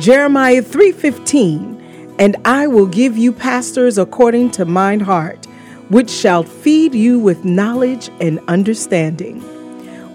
Jeremiah 0.00 0.62
3:15, 0.62 1.76
and 2.18 2.34
I 2.46 2.66
will 2.66 2.86
give 2.86 3.18
you 3.18 3.32
pastors 3.32 3.98
according 3.98 4.50
to 4.52 4.64
mine 4.64 5.00
heart, 5.00 5.46
which 5.90 6.08
shall 6.08 6.42
feed 6.42 6.94
you 6.94 7.18
with 7.18 7.44
knowledge 7.44 8.08
and 8.18 8.40
understanding. 8.48 9.44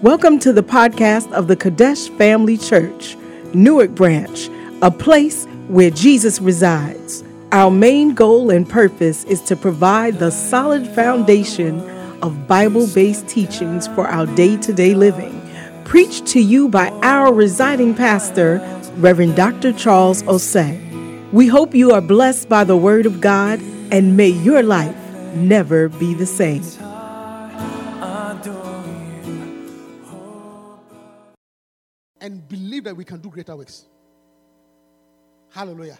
Welcome 0.02 0.40
to 0.40 0.52
the 0.52 0.64
podcast 0.64 1.30
of 1.30 1.46
the 1.46 1.54
Kadesh 1.54 2.08
Family 2.08 2.56
Church, 2.56 3.16
Newark 3.54 3.94
Branch, 3.94 4.50
a 4.82 4.90
place 4.90 5.46
where 5.68 5.90
Jesus 5.90 6.40
resides. 6.40 7.22
Our 7.52 7.70
main 7.70 8.12
goal 8.12 8.50
and 8.50 8.68
purpose 8.68 9.22
is 9.22 9.40
to 9.42 9.54
provide 9.54 10.18
the 10.18 10.32
solid 10.32 10.84
foundation 10.96 11.80
of 12.22 12.48
Bible 12.48 12.88
based 12.92 13.28
teachings 13.28 13.86
for 13.86 14.08
our 14.08 14.26
day 14.26 14.56
to 14.56 14.72
day 14.72 14.94
living, 14.94 15.40
preached 15.84 16.26
to 16.26 16.40
you 16.40 16.68
by 16.68 16.88
our 17.04 17.32
residing 17.32 17.94
pastor, 17.94 18.60
Reverend 18.96 19.36
Dr. 19.36 19.74
Charles 19.74 20.22
Osei. 20.22 21.30
We 21.30 21.48
hope 21.48 21.74
you 21.74 21.92
are 21.92 22.00
blessed 22.00 22.48
by 22.48 22.64
the 22.64 22.78
Word 22.78 23.04
of 23.04 23.20
God 23.20 23.60
and 23.92 24.16
may 24.16 24.28
your 24.28 24.62
life 24.62 24.96
never 25.34 25.90
be 25.90 26.14
the 26.14 26.24
same. 26.24 26.62
And 32.18 32.48
believe 32.48 32.84
that 32.84 32.96
we 32.96 33.04
can 33.04 33.20
do 33.20 33.28
greater 33.28 33.54
works. 33.54 33.84
Hallelujah. 35.50 35.98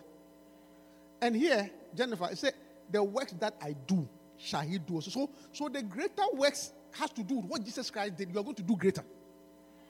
And 1.21 1.37
here, 1.37 1.71
Jennifer, 1.95 2.29
it 2.31 2.39
said, 2.39 2.55
The 2.91 3.05
works 3.05 3.33
that 3.41 3.57
I 3.61 3.75
do 3.87 4.09
shall 4.39 4.63
he 4.63 4.79
do 4.79 4.95
also. 4.95 5.11
So, 5.11 5.31
so 5.53 5.69
the 5.69 5.83
greater 5.83 6.25
works 6.33 6.73
has 6.93 7.11
to 7.11 7.23
do 7.23 7.37
with 7.37 7.45
what 7.45 7.63
Jesus 7.63 7.91
Christ 7.91 8.17
did. 8.17 8.31
You 8.33 8.41
are 8.41 8.43
going 8.43 8.57
to 8.57 8.63
do 8.63 8.75
greater. 8.75 9.05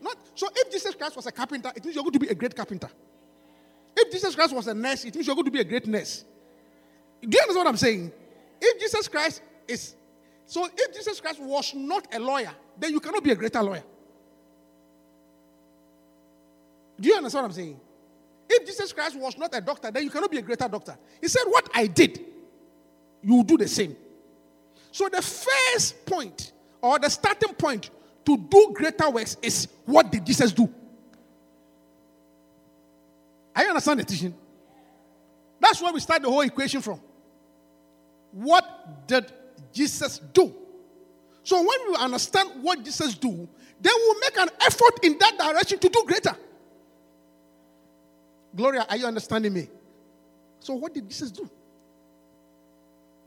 Not 0.07 0.17
so 0.37 0.49
if 0.55 0.71
Jesus 0.71 0.95
Christ 0.95 1.17
was 1.17 1.27
a 1.27 1.33
carpenter, 1.33 1.73
it 1.75 1.85
means 1.85 1.97
you're 1.97 2.05
going 2.05 2.13
to 2.13 2.21
be 2.21 2.29
a 2.29 2.35
great 2.35 2.55
carpenter. 2.55 2.89
If 3.97 4.13
Jesus 4.13 4.37
Christ 4.37 4.55
was 4.55 4.69
a 4.69 4.75
nurse, 4.75 5.05
it 5.05 5.15
means 5.15 5.27
you're 5.27 5.35
going 5.35 5.47
to 5.47 5.51
be 5.51 5.61
a 5.61 5.65
great 5.65 5.87
nurse. 5.87 6.25
Do 7.21 7.29
you 7.37 7.41
understand 7.41 7.65
what 7.65 7.67
I'm 7.67 7.77
saying? 7.77 8.13
If 8.61 8.81
Jesus 8.81 9.09
Christ 9.09 9.43
is 9.67 9.97
so 10.47 10.69
if 10.73 10.95
Jesus 10.95 11.21
Christ 11.21 11.41
was 11.41 11.75
not 11.75 12.07
a 12.15 12.21
lawyer, 12.21 12.53
then 12.79 12.93
you 12.93 13.01
cannot 13.01 13.25
be 13.25 13.33
a 13.33 13.35
greater 13.35 13.61
lawyer. 13.61 13.83
Do 17.01 17.09
you 17.09 17.17
understand 17.17 17.43
what 17.43 17.49
I'm 17.49 17.57
saying? 17.57 17.81
If 18.49 18.65
Jesus 18.65 18.93
Christ 18.93 19.19
was 19.19 19.37
not 19.37 19.53
a 19.57 19.61
doctor, 19.61 19.91
then 19.91 20.05
you 20.05 20.11
cannot 20.11 20.31
be 20.31 20.39
a 20.39 20.43
greater 20.43 20.69
doctor. 20.69 20.97
He 21.21 21.27
said, 21.27 21.43
What 21.47 21.69
I 21.75 21.89
did, 21.89 22.21
you 23.23 23.35
will 23.35 23.43
do 23.43 23.59
the 23.59 23.67
same. 23.67 23.97
So 24.93 25.09
the 25.09 25.21
first 25.21 26.07
point 26.07 26.53
or 26.81 27.01
the 27.01 27.09
starting 27.11 27.55
point 27.55 27.91
to 28.27 28.37
do 28.37 28.73
greater 28.75 29.09
works 29.09 29.37
is 29.41 29.69
what 29.85 30.11
did 30.11 30.27
Jesus 30.27 30.53
do? 30.53 30.69
I 33.55 33.65
understand 33.65 34.01
the 34.01 34.05
teaching. 34.05 34.35
That's 35.61 35.81
where 35.81 35.93
we 35.93 36.01
start 36.01 36.23
the 36.23 36.29
whole 36.29 36.43
equation 36.43 36.83
from. 36.83 37.01
What 38.33 39.07
did 39.07 39.33
Jesus 39.73 40.19
do? 40.19 40.55
So 41.43 41.57
when 41.59 41.79
we 41.89 41.97
understand 41.97 42.63
what 42.63 42.85
Jesus 42.85 43.15
do, 43.15 43.49
then 43.81 43.93
we'll 43.97 44.21
make 44.21 44.37
an 44.37 44.49
effort 44.61 44.99
in 45.05 45.17
that 45.19 45.39
direction 45.39 45.79
to 45.79 45.89
do 45.89 46.05
greater. 46.07 46.37
Gloria, 48.55 48.87
are 48.89 48.97
you 48.97 49.07
understanding 49.07 49.53
me? 49.53 49.69
So 50.61 50.75
what 50.75 50.93
did 50.93 51.09
Jesus 51.09 51.31
do? 51.31 51.49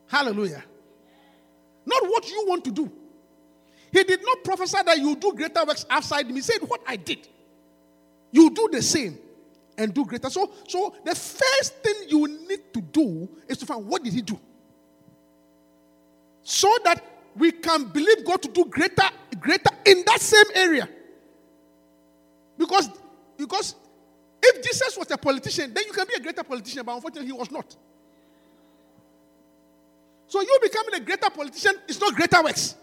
Hallelujah. 0.07 0.63
Not 1.85 2.03
what 2.03 2.29
you 2.29 2.45
want 2.47 2.65
to 2.65 2.71
do. 2.71 2.91
He 3.91 4.03
did 4.03 4.21
not 4.23 4.43
prophesy 4.43 4.77
that 4.85 4.97
you 4.97 5.15
do 5.15 5.33
greater 5.33 5.65
works 5.65 5.85
outside 5.89 6.27
me. 6.27 6.35
He 6.35 6.41
said, 6.41 6.59
What 6.67 6.81
I 6.87 6.95
did, 6.95 7.27
you 8.31 8.49
do 8.51 8.69
the 8.71 8.81
same 8.81 9.17
and 9.77 9.93
do 9.93 10.05
greater. 10.05 10.29
So, 10.29 10.51
so 10.67 10.93
the 11.03 11.15
first 11.15 11.75
thing 11.77 11.95
you 12.07 12.27
need 12.27 12.73
to 12.73 12.81
do 12.81 13.29
is 13.47 13.57
to 13.59 13.65
find 13.65 13.85
what 13.85 14.03
did 14.03 14.13
he 14.13 14.21
do? 14.21 14.39
So 16.43 16.67
that 16.83 17.03
we 17.35 17.51
can 17.51 17.85
believe 17.85 18.25
God 18.25 18.41
to 18.43 18.49
do 18.49 18.65
greater, 18.65 19.09
greater 19.39 19.71
in 19.85 20.03
that 20.05 20.19
same 20.19 20.45
area. 20.53 20.89
Because, 22.57 22.89
because 23.37 23.75
if 24.43 24.63
Jesus 24.63 24.97
was 24.97 25.09
a 25.11 25.17
politician, 25.17 25.73
then 25.73 25.85
you 25.87 25.93
can 25.93 26.05
be 26.05 26.15
a 26.15 26.19
greater 26.19 26.43
politician, 26.43 26.83
but 26.85 26.95
unfortunately 26.95 27.27
he 27.27 27.33
was 27.33 27.49
not. 27.49 27.75
So 30.27 30.41
you 30.41 30.59
becoming 30.61 30.95
a 30.95 30.99
greater 30.99 31.29
politician 31.29 31.73
is 31.87 31.99
not 31.99 32.15
greater 32.15 32.43
works. 32.43 32.75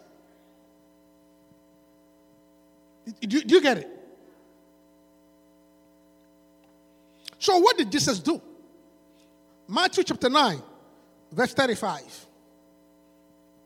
Do, 3.21 3.41
do 3.43 3.55
you 3.55 3.61
get 3.61 3.79
it? 3.79 3.91
So, 7.39 7.59
what 7.59 7.79
did 7.79 7.93
Jesus 7.93 8.19
do? 8.19 8.41
Matthew 9.69 10.05
chapter 10.05 10.29
9, 10.29 10.63
verse 11.33 11.55
35. 11.55 12.27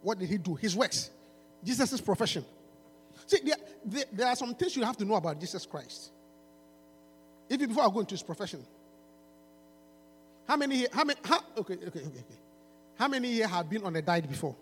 What 0.03 0.19
did 0.19 0.29
he 0.29 0.39
do? 0.39 0.55
His 0.55 0.75
works. 0.75 1.11
Jesus' 1.63 2.01
profession. 2.01 2.45
See, 3.27 3.39
there, 3.45 3.57
there, 3.85 4.05
there, 4.13 4.27
are 4.27 4.37
some 4.37 4.55
things 4.55 4.77
you 4.77 4.85
have 4.85 4.97
to 4.97 5.05
know 5.05 5.15
about 5.15 5.39
Jesus 5.39 5.67
Christ. 5.67 6.11
Even 7.49 7.69
before 7.69 7.85
I 7.85 7.89
go 7.89 8.01
into 8.01 8.15
his 8.15 8.23
profession. 8.23 8.65
How 10.47 10.57
many 10.57 10.87
how 10.93 11.05
many 11.05 11.21
how, 11.23 11.41
okay, 11.59 11.75
okay, 11.75 11.87
okay, 11.87 12.01
okay. 12.01 12.25
How 12.99 13.09
many 13.09 13.33
here 13.33 13.47
have 13.47 13.69
been 13.69 13.85
on 13.85 13.95
a 13.95 14.03
diet 14.03 14.29
before? 14.29 14.57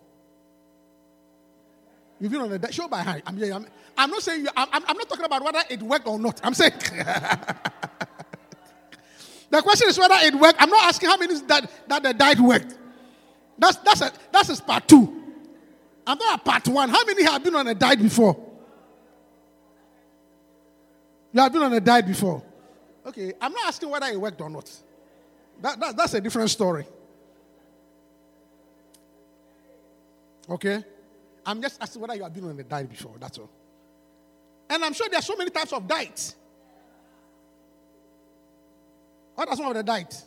You've 2.19 2.31
been 2.31 2.41
on 2.41 2.51
a 2.51 2.59
diet. 2.59 2.73
Show 2.73 2.87
by 2.87 3.01
hand. 3.01 3.23
I'm, 3.25 3.41
I'm, 3.41 3.65
I'm 3.97 4.09
not 4.09 4.21
saying 4.21 4.41
you, 4.41 4.49
I'm, 4.55 4.67
I'm 4.73 4.97
not 4.97 5.07
talking 5.07 5.25
about 5.25 5.43
whether 5.43 5.61
it 5.69 5.81
worked 5.81 6.07
or 6.07 6.19
not. 6.19 6.39
I'm 6.43 6.53
saying 6.53 6.73
the 9.49 9.61
question 9.61 9.87
is 9.89 9.97
whether 9.97 10.15
it 10.17 10.35
worked. 10.35 10.61
I'm 10.61 10.69
not 10.69 10.83
asking 10.85 11.09
how 11.09 11.17
many 11.17 11.39
that, 11.41 11.71
that 11.87 12.03
the 12.03 12.13
diet 12.13 12.39
worked. 12.39 12.77
That's 13.57 13.77
that's 13.77 14.01
a, 14.01 14.11
that's 14.31 14.49
a 14.59 14.63
part 14.63 14.87
two. 14.87 15.15
I'm 16.05 16.17
not 16.17 16.43
part 16.43 16.67
one. 16.67 16.89
How 16.89 17.05
many 17.05 17.23
have 17.23 17.43
been 17.43 17.55
on 17.55 17.67
a 17.67 17.75
diet 17.75 18.01
before? 18.01 18.35
You 21.31 21.41
have 21.41 21.53
been 21.53 21.61
on 21.61 21.73
a 21.73 21.79
diet 21.79 22.07
before. 22.07 22.41
Okay, 23.05 23.33
I'm 23.39 23.51
not 23.53 23.67
asking 23.67 23.89
whether 23.89 24.07
it 24.07 24.19
worked 24.19 24.41
or 24.41 24.49
not. 24.49 24.69
That, 25.61 25.79
that, 25.79 25.95
that's 25.97 26.13
a 26.13 26.21
different 26.21 26.49
story. 26.49 26.85
Okay? 30.49 30.83
I'm 31.45 31.61
just 31.61 31.81
asking 31.81 32.01
whether 32.01 32.15
you 32.15 32.23
have 32.23 32.33
been 32.33 32.45
on 32.45 32.59
a 32.59 32.63
diet 32.63 32.89
before. 32.89 33.15
That's 33.19 33.37
all. 33.37 33.49
And 34.69 34.83
I'm 34.83 34.93
sure 34.93 35.09
there 35.09 35.19
are 35.19 35.23
so 35.23 35.35
many 35.35 35.49
types 35.49 35.73
of 35.73 35.87
diets. 35.87 36.35
What 39.35 39.49
are 39.49 39.55
some 39.55 39.67
of 39.67 39.73
the 39.73 39.83
diets? 39.83 40.25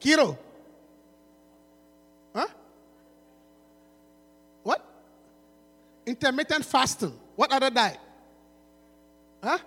Keto. 0.00 0.36
Huh? 2.34 2.46
What? 4.62 4.84
Intermittent 6.04 6.64
fasting. 6.64 7.18
What 7.36 7.52
other 7.52 7.70
diet? 7.70 7.98
Huh? 9.42 9.58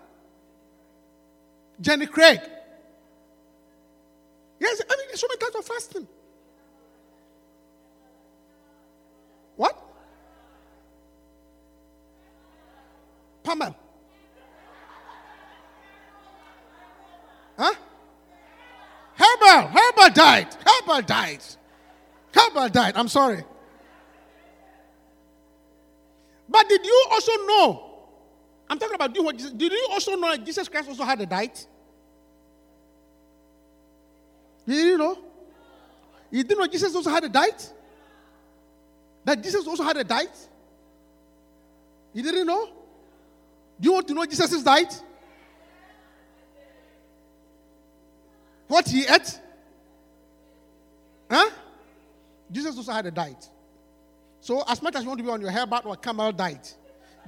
Jenny 1.80 2.06
Craig. 2.06 2.40
Yes, 4.60 4.82
I 4.88 4.96
mean, 4.96 5.08
there's 5.08 5.20
so 5.20 5.28
many 5.28 5.40
types 5.40 5.56
of 5.56 5.66
fasting. 5.66 6.08
What? 9.56 9.91
Pamel. 13.44 13.76
Huh? 17.58 17.74
Herbal. 19.16 19.68
Herbal 19.70 20.14
died. 20.14 20.48
Herbal 20.66 21.02
died. 21.02 21.44
Herbal 22.34 22.70
died. 22.70 22.94
I'm 22.96 23.08
sorry. 23.08 23.44
But 26.50 26.68
did 26.68 26.86
you 26.86 27.08
also 27.12 27.32
know? 27.46 27.88
I'm 28.70 28.80
talking 28.80 28.96
about 28.96 29.16
you. 29.16 29.32
Did 29.34 29.72
you 29.72 29.88
also 29.92 30.16
know 30.16 30.32
that 30.32 30.46
Jesus 30.46 30.68
Christ 30.68 30.90
also 30.90 31.04
had 31.04 31.20
a 31.22 31.26
diet? 31.26 31.68
Did 34.66 34.86
you 34.86 34.98
know? 34.98 35.18
You 36.30 36.44
didn't 36.44 36.60
know 36.60 36.68
Jesus 36.68 36.96
also 36.96 37.10
had 37.10 37.24
a 37.24 37.30
diet? 37.30 37.74
That 39.26 39.44
Jesus 39.44 39.68
also 39.68 39.84
had 39.84 39.98
a 39.98 40.04
diet? 40.04 40.36
You 42.14 42.24
didn't 42.24 42.48
know? 42.48 42.70
Do 43.82 43.90
you 43.90 43.94
want 43.94 44.08
to 44.08 44.14
know 44.14 44.26
Jesus' 44.26 44.62
diet? 44.62 45.04
What 48.68 48.88
he 48.88 49.02
ate? 49.02 49.40
Huh? 51.30 51.50
Jesus 52.52 52.78
also 52.78 52.92
had 52.92 53.08
a 53.08 53.12
diet. 53.12 53.50
So, 54.40 54.64
as 54.68 54.82
much 54.82 54.96
as 54.96 55.02
you 55.02 55.08
want 55.08 55.18
to 55.18 55.24
be 55.24 55.30
on 55.30 55.42
your 55.42 55.52
herbal 55.52 55.82
or 55.86 55.96
camel 55.96 56.32
diet, 56.32 56.76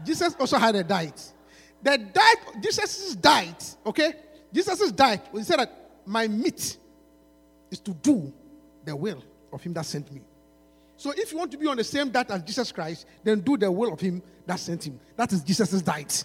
Jesus 0.05 0.35
also 0.39 0.57
had 0.57 0.75
a 0.75 0.83
diet. 0.83 1.33
The 1.81 1.97
diet, 1.97 2.61
Jesus' 2.61 3.15
diet, 3.15 3.75
okay? 3.85 4.13
Jesus' 4.53 4.91
diet, 4.91 5.21
he 5.33 5.44
said 5.44 5.59
that 5.59 5.89
my 6.05 6.27
meat 6.27 6.77
is 7.71 7.79
to 7.79 7.91
do 7.91 8.31
the 8.85 8.95
will 8.95 9.23
of 9.51 9.61
him 9.61 9.73
that 9.73 9.85
sent 9.85 10.11
me. 10.11 10.21
So 10.97 11.11
if 11.11 11.31
you 11.31 11.38
want 11.38 11.51
to 11.51 11.57
be 11.57 11.67
on 11.67 11.77
the 11.77 11.83
same 11.83 12.09
diet 12.09 12.29
as 12.29 12.44
Jesus 12.44 12.71
Christ, 12.71 13.05
then 13.23 13.41
do 13.41 13.57
the 13.57 13.71
will 13.71 13.91
of 13.91 14.00
him 14.00 14.21
that 14.45 14.59
sent 14.59 14.85
him. 14.85 15.00
That 15.15 15.33
is 15.33 15.44
Jesus' 15.44 15.81
diet. 15.81 16.23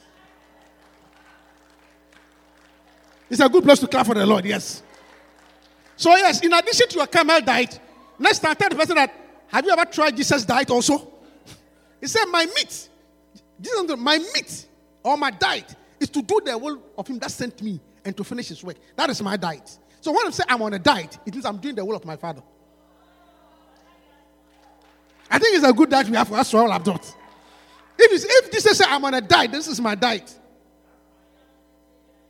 It's 3.30 3.40
a 3.40 3.48
good 3.48 3.62
place 3.62 3.78
to 3.80 3.86
clap 3.86 4.06
for 4.06 4.14
the 4.14 4.24
Lord, 4.24 4.44
yes. 4.44 4.82
So, 5.96 6.14
yes, 6.16 6.40
in 6.40 6.52
addition 6.52 6.88
to 6.88 6.96
your 6.96 7.06
camel 7.06 7.40
diet, 7.40 7.78
next 8.18 8.38
time 8.38 8.54
tell 8.54 8.68
the 8.68 8.76
person 8.76 8.96
that, 8.96 9.12
have 9.48 9.64
you 9.64 9.72
ever 9.72 9.84
tried 9.84 10.16
Jesus' 10.16 10.44
diet 10.44 10.70
also? 10.70 11.12
He 12.00 12.06
said, 12.06 12.26
My 12.26 12.46
meat, 12.46 12.88
Jesus, 13.60 13.96
my 13.96 14.18
meat 14.18 14.66
or 15.02 15.16
my 15.16 15.30
diet 15.30 15.74
is 15.98 16.08
to 16.10 16.22
do 16.22 16.40
the 16.44 16.56
will 16.56 16.80
of 16.96 17.06
him 17.06 17.18
that 17.18 17.30
sent 17.30 17.60
me 17.60 17.80
and 18.04 18.16
to 18.16 18.22
finish 18.22 18.48
his 18.48 18.62
work. 18.62 18.76
That 18.94 19.10
is 19.10 19.20
my 19.20 19.36
diet. 19.36 19.78
So 20.00 20.12
when 20.12 20.26
I 20.26 20.30
say 20.30 20.44
I'm 20.48 20.62
on 20.62 20.74
a 20.74 20.78
diet, 20.78 21.18
it 21.26 21.34
means 21.34 21.44
I'm 21.44 21.58
doing 21.58 21.74
the 21.74 21.84
will 21.84 21.96
of 21.96 22.04
my 22.04 22.16
father. 22.16 22.42
I 25.30 25.38
think 25.38 25.56
it's 25.56 25.66
a 25.66 25.72
good 25.72 25.90
diet 25.90 26.08
we 26.08 26.16
have 26.16 26.28
for 26.28 26.36
us 26.36 26.50
to 26.52 26.58
all 26.58 26.72
adults. 26.72 27.14
If, 27.98 28.24
if 28.24 28.52
Jesus 28.52 28.78
said 28.78 28.86
I'm 28.88 29.04
on 29.04 29.14
a 29.14 29.20
diet, 29.20 29.50
this 29.50 29.66
is 29.66 29.80
my 29.80 29.94
diet. 29.94 30.32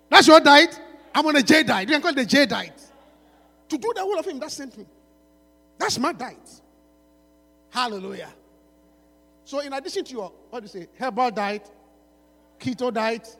That's 0.08 0.26
your 0.26 0.40
diet. 0.40 0.80
I'm 1.14 1.26
on 1.26 1.36
a 1.36 1.40
Jedi. 1.40 1.80
You 1.82 1.86
can 1.86 2.02
call 2.02 2.16
it 2.16 2.48
diet. 2.48 2.80
To 3.68 3.78
do 3.78 3.92
the 3.94 4.04
will 4.06 4.18
of 4.18 4.26
him 4.26 4.38
that 4.40 4.50
sent 4.50 4.76
me. 4.78 4.86
That's 5.78 5.98
my 5.98 6.12
diet. 6.12 6.60
Hallelujah. 7.70 8.32
So, 9.44 9.60
in 9.60 9.72
addition 9.72 10.04
to 10.04 10.12
your, 10.12 10.32
what 10.50 10.60
do 10.60 10.64
you 10.64 10.68
say, 10.68 10.88
herbal 10.98 11.30
diet, 11.30 11.70
keto 12.58 12.92
diet, 12.92 13.36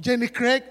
Jenny 0.00 0.28
Craig, 0.28 0.62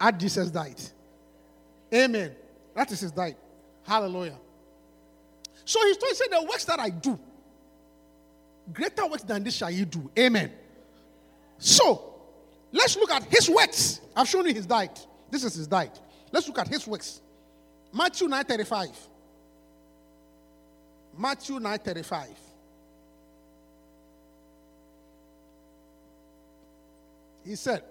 add 0.00 0.18
Jesus' 0.18 0.50
diet. 0.50 0.92
Amen. 1.92 2.34
That 2.74 2.90
is 2.90 3.00
his 3.00 3.12
diet. 3.12 3.36
Hallelujah. 3.86 4.38
So 5.64 5.80
he 5.84 5.94
said, 6.14 6.28
The 6.30 6.42
works 6.42 6.64
that 6.64 6.80
I 6.80 6.90
do, 6.90 7.18
greater 8.72 9.06
works 9.06 9.22
than 9.22 9.42
this 9.42 9.54
shall 9.56 9.70
you 9.70 9.84
do. 9.84 10.10
Amen. 10.18 10.52
So 11.58 12.14
let's 12.70 12.96
look 12.96 13.10
at 13.10 13.24
his 13.24 13.48
works. 13.48 14.00
I've 14.14 14.28
shown 14.28 14.46
you 14.46 14.54
his 14.54 14.66
diet. 14.66 15.06
This 15.30 15.44
is 15.44 15.54
his 15.54 15.66
diet. 15.66 15.98
Let's 16.30 16.46
look 16.46 16.58
at 16.58 16.68
his 16.68 16.86
works. 16.86 17.20
Matthew 17.92 18.28
9:35. 18.28 18.90
Matthew 21.16 21.58
9:35. 21.58 22.28
He 27.44 27.56
said, 27.56 27.82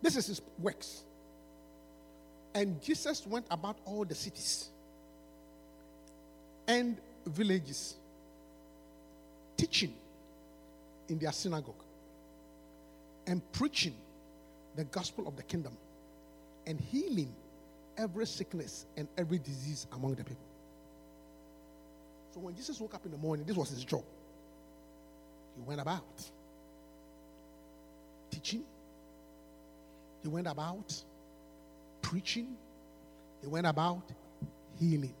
This 0.00 0.16
is 0.16 0.26
his 0.26 0.42
works. 0.58 1.02
And 2.54 2.80
Jesus 2.80 3.26
went 3.26 3.46
about 3.50 3.76
all 3.84 4.04
the 4.04 4.14
cities 4.14 4.68
and 6.66 6.96
villages, 7.26 7.96
teaching 9.56 9.94
in 11.08 11.18
their 11.18 11.32
synagogue 11.32 11.74
and 13.26 13.40
preaching 13.52 13.94
the 14.76 14.84
gospel 14.84 15.26
of 15.26 15.36
the 15.36 15.42
kingdom 15.42 15.76
and 16.66 16.80
healing 16.80 17.32
every 17.96 18.26
sickness 18.26 18.86
and 18.96 19.08
every 19.16 19.38
disease 19.38 19.86
among 19.92 20.14
the 20.14 20.24
people. 20.24 20.44
So 22.34 22.40
when 22.40 22.54
Jesus 22.54 22.78
woke 22.80 22.94
up 22.94 23.04
in 23.06 23.12
the 23.12 23.16
morning, 23.16 23.46
this 23.46 23.56
was 23.56 23.70
his 23.70 23.84
job. 23.84 24.04
He 25.56 25.62
went 25.62 25.80
about 25.80 26.04
teaching, 28.30 28.62
he 30.22 30.28
went 30.28 30.46
about 30.46 31.02
preaching, 32.02 32.54
he 33.40 33.46
went 33.46 33.66
about 33.66 34.02
healing. 34.78 35.14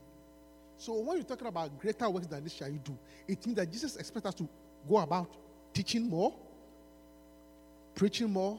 So 0.78 0.94
when 0.94 1.16
you're 1.16 1.24
talking 1.24 1.46
about 1.46 1.78
greater 1.78 2.08
works 2.10 2.26
than 2.26 2.44
this 2.44 2.52
shall 2.52 2.68
you 2.68 2.80
do, 2.82 2.96
it 3.26 3.44
means 3.46 3.56
that 3.56 3.70
Jesus 3.70 3.96
expects 3.96 4.26
us 4.26 4.34
to 4.34 4.48
go 4.88 4.98
about 4.98 5.28
teaching 5.72 6.08
more, 6.08 6.34
preaching 7.94 8.30
more, 8.30 8.58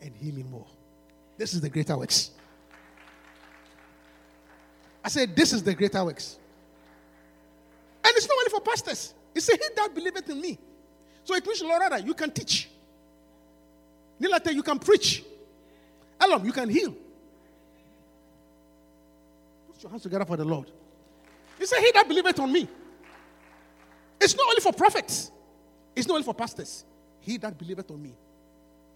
and 0.00 0.14
healing 0.14 0.50
more. 0.50 0.66
This 1.36 1.54
is 1.54 1.60
the 1.60 1.68
greater 1.68 1.96
works. 1.96 2.30
I 5.04 5.08
said, 5.08 5.34
This 5.34 5.52
is 5.52 5.62
the 5.62 5.74
greater 5.74 6.04
works. 6.04 6.38
And 8.04 8.12
it's 8.16 8.28
not 8.28 8.36
only 8.38 8.50
for 8.50 8.60
pastors. 8.60 9.14
He 9.34 9.40
said, 9.40 9.58
He 9.60 9.68
that 9.76 9.94
believeth 9.94 10.28
in 10.28 10.40
me. 10.40 10.58
So 11.24 11.34
it 11.34 11.46
means, 11.46 11.62
Lord, 11.62 11.82
you 12.04 12.14
can 12.14 12.30
teach. 12.30 12.68
Nilate, 14.20 14.54
you 14.54 14.62
can 14.62 14.78
preach. 14.78 15.24
Elam, 16.20 16.44
you 16.44 16.52
can 16.52 16.68
heal. 16.68 16.94
Put 19.72 19.82
your 19.82 19.90
hands 19.90 20.02
together 20.02 20.24
for 20.24 20.36
the 20.36 20.44
Lord. 20.44 20.70
He 21.60 21.66
said, 21.66 21.80
He 21.80 21.92
that 21.92 22.08
believeth 22.08 22.40
on 22.40 22.50
me. 22.50 22.66
It's 24.18 24.34
not 24.34 24.46
only 24.48 24.60
for 24.60 24.72
prophets, 24.72 25.30
it's 25.94 26.08
not 26.08 26.14
only 26.14 26.24
for 26.24 26.34
pastors. 26.34 26.84
He 27.20 27.36
that 27.36 27.56
believeth 27.58 27.90
on 27.90 28.02
me. 28.02 28.14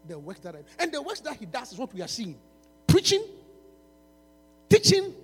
The 0.08 0.18
works 0.18 0.40
that 0.40 0.56
I 0.56 0.60
and 0.82 0.90
the 0.90 1.00
works 1.00 1.20
that 1.20 1.36
he 1.36 1.46
does 1.46 1.72
is 1.72 1.78
what 1.78 1.92
we 1.94 2.00
are 2.00 2.08
seeing. 2.08 2.36
Preaching, 2.86 3.22
teaching, 4.68 5.14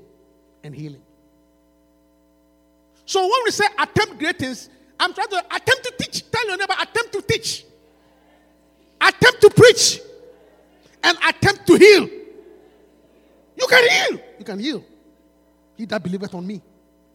and 0.63 0.75
healing. 0.75 1.03
So 3.07 3.23
when 3.23 3.41
we 3.45 3.51
say 3.51 3.65
attempt 3.79 4.19
great 4.19 4.39
things, 4.39 4.69
I'm 4.99 5.15
trying 5.15 5.29
to 5.29 5.39
attempt 5.39 5.85
to 5.85 5.95
teach. 5.99 6.31
Tell 6.31 6.47
your 6.47 6.59
neighbor, 6.59 6.75
attempt 6.79 7.13
to 7.13 7.23
teach. 7.23 7.65
Attempt 9.01 9.41
to 9.41 9.51
preach. 9.51 10.01
And 11.03 11.17
attempt 11.27 11.67
to 11.67 11.77
heal. 11.77 12.09
You 13.57 13.67
can 13.67 13.91
heal. 13.91 14.21
You 14.39 14.45
can 14.45 14.59
heal. 14.59 14.85
He 15.77 15.87
that 15.87 16.03
believeth 16.03 16.35
on 16.35 16.47
me. 16.47 16.61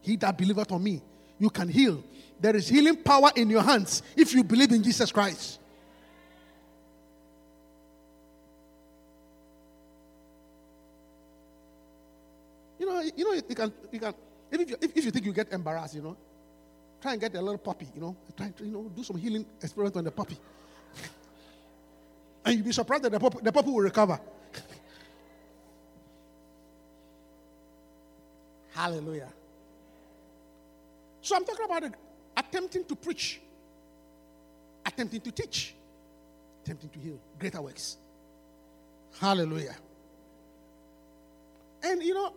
He 0.05 0.15
that 0.17 0.37
believeth 0.37 0.71
on 0.71 0.83
me. 0.83 1.01
You 1.39 1.49
can 1.49 1.67
heal. 1.67 2.03
There 2.39 2.55
is 2.55 2.67
healing 2.67 2.97
power 2.97 3.31
in 3.35 3.49
your 3.49 3.63
hands 3.63 4.03
if 4.15 4.35
you 4.35 4.43
believe 4.43 4.71
in 4.71 4.83
Jesus 4.83 5.11
Christ. 5.11 5.59
You 12.77 12.85
know, 12.85 13.01
you 13.01 13.25
know, 13.25 13.33
you 13.33 13.55
can, 13.55 13.73
you 13.91 13.99
can. 13.99 14.13
If 14.51 14.69
you, 14.69 14.77
if, 14.79 15.05
you 15.05 15.11
think 15.11 15.25
you 15.25 15.33
get 15.33 15.51
embarrassed, 15.51 15.95
you 15.95 16.03
know, 16.03 16.15
try 17.01 17.13
and 17.13 17.21
get 17.21 17.33
a 17.33 17.41
little 17.41 17.57
puppy. 17.57 17.87
You 17.95 18.01
know, 18.01 18.15
try 18.37 18.49
to, 18.49 18.63
you 18.63 18.71
know, 18.71 18.91
do 18.95 19.03
some 19.03 19.17
healing 19.17 19.43
experiment 19.59 19.97
on 19.97 20.03
the 20.03 20.11
puppy, 20.11 20.37
and 22.45 22.55
you'll 22.55 22.65
be 22.65 22.71
surprised 22.71 23.01
that 23.03 23.11
the 23.11 23.19
puppy, 23.19 23.39
the 23.41 23.51
puppy 23.51 23.71
will 23.71 23.79
recover. 23.79 24.19
Hallelujah. 28.73 29.29
So 31.25 31.35
I'm 31.35 31.43
talking 31.43 31.65
about 31.65 31.83
attempting 32.37 32.85
to 32.85 32.95
preach, 32.95 33.41
attempting 34.85 35.21
to 35.21 35.31
teach, 35.31 35.73
attempting 36.63 36.89
to 36.91 36.99
heal, 36.99 37.19
greater 37.39 37.63
works. 37.63 37.97
Hallelujah. 39.19 39.75
And 41.81 42.03
you 42.03 42.13
know, 42.13 42.31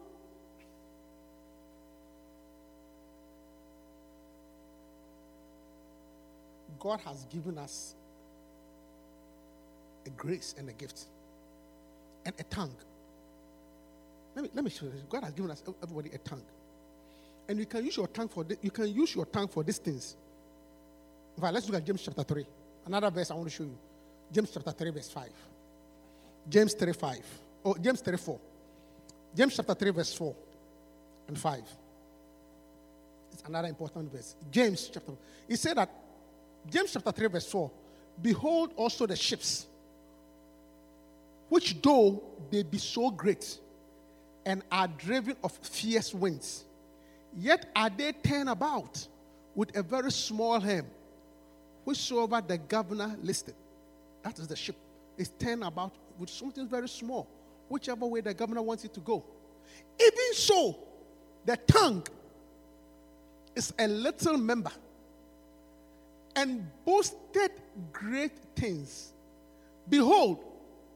God 6.81 7.01
has 7.01 7.27
given 7.27 7.59
us 7.59 7.95
a 10.07 10.11
grace 10.17 10.55
and 10.57 10.67
a 10.71 10.73
gift 10.73 11.05
and 12.25 12.35
a 12.39 12.43
tongue. 12.45 12.75
Let 14.35 14.45
me, 14.45 14.51
let 14.55 14.65
me 14.65 14.71
show 14.71 14.87
you. 14.87 14.93
God 15.11 15.25
has 15.25 15.35
given 15.35 15.51
us 15.51 15.63
everybody 15.83 16.09
a 16.15 16.19
tongue. 16.27 16.41
And 17.49 17.59
you 17.59 17.67
can 17.67 17.85
use 17.85 17.97
your 17.97 18.09
tongue 18.09 18.29
for 18.29 18.45
this, 18.45 18.59
you 18.63 18.71
can 18.71 18.89
use 18.89 19.15
your 19.15 19.27
tongue 19.27 19.49
for 19.49 19.65
these 19.65 19.79
things. 19.79 20.17
In 21.37 21.43
fact, 21.43 21.55
let's 21.55 21.67
look 21.67 21.79
at 21.79 21.87
James 21.87 22.03
chapter 22.03 22.23
3. 22.23 22.47
Another 22.87 23.11
verse 23.11 23.31
I 23.31 23.35
want 23.35 23.49
to 23.49 23.55
show 23.55 23.63
you. 23.65 23.79
James 24.33 24.51
chapter 24.53 24.71
3, 24.73 24.91
verse 24.91 25.11
5. 25.11 25.29
James 26.49 26.75
3, 26.75 26.93
5. 26.93 27.19
Oh, 27.65 27.77
James 27.81 28.01
3, 28.01 28.17
4. 28.17 28.41
James 29.35 29.57
chapter 29.57 29.75
3, 29.75 29.91
verse 29.91 30.13
4 30.15 30.35
and 31.29 31.39
5. 31.39 31.63
It's 33.33 33.43
another 33.47 33.69
important 33.69 34.13
verse. 34.13 34.35
James 34.51 34.91
chapter. 34.93 35.13
He 35.47 35.57
said 35.57 35.77
that 35.77 35.91
James 36.69 36.93
chapter 36.93 37.13
3, 37.13 37.29
verse 37.29 37.51
4 37.51 37.71
Behold 38.21 38.73
also 38.77 39.07
the 39.07 39.17
ships, 39.17 39.67
which 41.49 41.81
though 41.81 42.23
they 42.51 42.63
be 42.63 42.79
so 42.79 43.11
great 43.11 43.59
and 44.45 44.63
are 44.73 44.89
driven 44.89 45.37
of 45.45 45.53
fierce 45.53 46.13
winds, 46.13 46.65
yet 47.37 47.71
are 47.75 47.91
they 47.91 48.13
turned 48.13 48.49
about 48.49 49.07
with 49.55 49.77
a 49.77 49.83
very 49.83 50.13
small 50.13 50.61
helm, 50.61 50.87
whichsoever 51.85 52.41
the 52.47 52.59
governor 52.59 53.17
listed. 53.23 53.55
That 54.23 54.39
is 54.39 54.49
the 54.49 54.57
ship. 54.57 54.77
It's 55.17 55.31
turned 55.31 55.65
about 55.65 55.93
with 56.19 56.31
something 56.31 56.69
very 56.69 56.89
small, 56.89 57.29
whichever 57.69 58.07
way 58.07 58.21
the 58.21 58.35
governor 58.35 58.63
wants 58.63 58.85
it 58.85 58.95
to 58.95 59.01
go. 59.01 59.25
Even 60.01 60.35
so, 60.35 60.79
the 61.45 61.57
tongue 61.57 62.07
is 63.55 63.73
a 63.79 63.89
little 63.89 64.37
member 64.37 64.71
and 66.37 66.65
boasted 66.85 67.51
great 67.93 68.33
things. 68.55 69.13
Behold, 69.89 70.45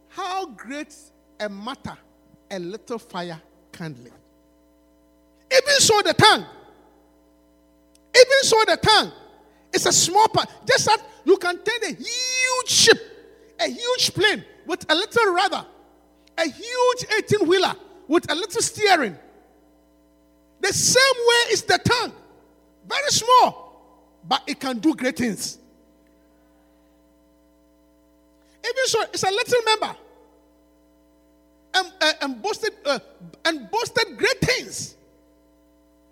how 0.08 0.46
great 0.46 0.94
a 1.40 1.48
matter 1.48 1.96
a 2.50 2.58
little 2.58 2.98
fire 2.98 3.40
kindleth. 3.72 4.22
Even 5.73 5.81
so, 5.81 6.02
the 6.02 6.12
tongue, 6.12 6.45
even 8.14 8.43
so, 8.43 8.62
the 8.67 8.76
tongue 8.76 9.12
It's 9.73 9.87
a 9.87 9.93
small 9.93 10.29
part. 10.29 10.50
Just 10.67 10.85
that 10.85 11.00
you 11.25 11.38
can 11.38 11.57
turn 11.57 11.83
a 11.85 11.95
huge 11.95 12.69
ship, 12.69 12.99
a 13.59 13.69
huge 13.69 14.12
plane 14.12 14.45
with 14.67 14.85
a 14.91 14.95
little 14.95 15.33
rudder, 15.33 15.64
a 16.37 16.45
huge 16.45 17.07
18 17.17 17.49
wheeler 17.49 17.75
with 18.07 18.31
a 18.31 18.35
little 18.35 18.61
steering. 18.61 19.17
The 20.61 20.73
same 20.75 21.26
way 21.26 21.52
is 21.52 21.62
the 21.62 21.79
tongue. 21.79 22.12
Very 22.87 23.11
small, 23.11 24.11
but 24.29 24.43
it 24.47 24.61
can 24.61 24.79
do 24.79 24.95
great 24.95 25.17
things. 25.17 25.59
Even 28.62 28.87
so, 28.87 29.02
it's 29.12 29.23
a 29.23 29.31
little 29.31 29.62
member. 29.64 29.97
And, 31.75 31.93
uh, 31.99 32.12
and 32.21 32.43
boasted 32.43 32.75
uh, 32.85 32.99
and 33.47 33.71
boasted 33.71 34.19
great 34.19 34.38
things. 34.43 34.97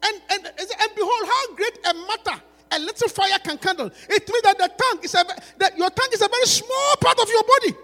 And, 0.02 0.20
and, 0.30 0.46
and 0.46 0.90
behold, 0.96 1.26
how 1.26 1.54
great 1.54 1.78
a 1.84 1.94
matter 1.94 2.42
a 2.72 2.78
little 2.78 3.08
fire 3.08 3.38
can 3.42 3.58
kindle. 3.58 3.90
It 4.08 4.28
means 4.28 4.42
that 4.42 4.58
the 4.58 4.70
tongue 4.78 5.04
is 5.04 5.14
a, 5.14 5.24
that 5.58 5.76
your 5.76 5.90
tongue 5.90 6.08
is 6.12 6.22
a 6.22 6.28
very 6.28 6.46
small 6.46 6.96
part 7.00 7.18
of 7.18 7.28
your 7.28 7.42
body. 7.42 7.74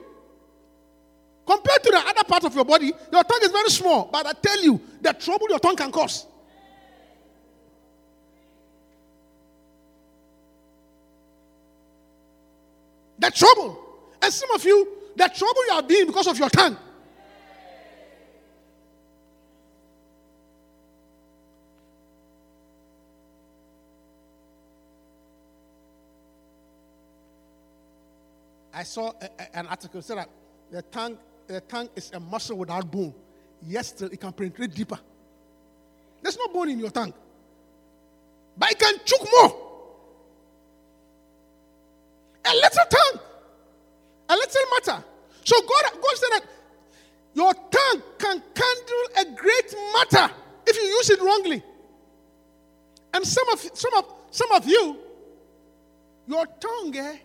Compared 1.47 1.83
to 1.83 1.91
the 1.91 1.99
other 1.99 2.25
part 2.25 2.45
of 2.45 2.55
your 2.55 2.65
body, 2.65 2.93
your 3.13 3.25
tongue 3.25 3.41
is 3.43 3.51
very 3.51 3.71
small. 3.71 4.09
But 4.13 4.27
I 4.27 4.33
tell 4.33 4.63
you, 4.63 4.81
the 5.01 5.13
trouble 5.13 5.47
your 5.49 5.59
tongue 5.59 5.77
can 5.77 5.93
cause. 5.93 6.27
The 13.19 13.31
trouble. 13.31 13.79
And 14.21 14.33
some 14.33 14.51
of 14.51 14.65
you, 14.65 14.89
the 15.17 15.29
trouble 15.29 15.67
you 15.69 15.73
are 15.73 15.83
being 15.83 16.07
because 16.07 16.27
of 16.27 16.39
your 16.39 16.51
tongue. 16.51 16.77
Saw 28.87 29.13
a, 29.21 29.25
a, 29.25 29.57
an 29.59 29.67
article 29.67 30.01
said 30.03 30.19
that 30.19 30.29
the 30.71 30.83
tongue, 30.83 31.19
the 31.47 31.61
tongue 31.63 31.89
is 31.95 32.11
a 32.13 32.21
muscle 32.21 32.57
without 32.57 32.91
bone. 32.91 33.15
Yes, 33.67 33.89
still 33.89 34.09
it 34.09 34.21
can 34.21 34.33
penetrate 34.33 34.75
deeper. 34.75 34.99
There's 36.23 36.39
no 36.39 36.49
bone 36.49 36.71
in 36.71 36.79
your 36.79 36.91
tongue, 36.91 37.15
but 38.57 38.71
it 38.71 38.79
can 38.79 38.95
choke 39.05 39.29
more. 39.33 39.63
A 42.45 42.55
little 42.55 42.85
tongue, 42.91 43.21
a 44.29 44.35
little 44.35 44.63
matter. 44.73 45.05
So 45.45 45.61
God, 45.61 45.93
God 45.93 46.15
said 46.15 46.29
that 46.33 46.43
your 47.35 47.53
tongue 47.53 48.03
can 48.19 48.43
handle 48.57 49.05
a 49.19 49.25
great 49.37 49.75
matter 49.93 50.33
if 50.67 50.77
you 50.77 50.83
use 50.83 51.11
it 51.11 51.21
wrongly. 51.21 51.63
And 53.15 53.27
some 53.27 53.49
of 53.51 53.61
some 53.75 53.95
of 53.95 54.05
some 54.31 54.53
of 54.53 54.67
you, 54.67 54.97
your 56.27 56.47
tongue, 56.61 56.97
eh, 56.97 57.17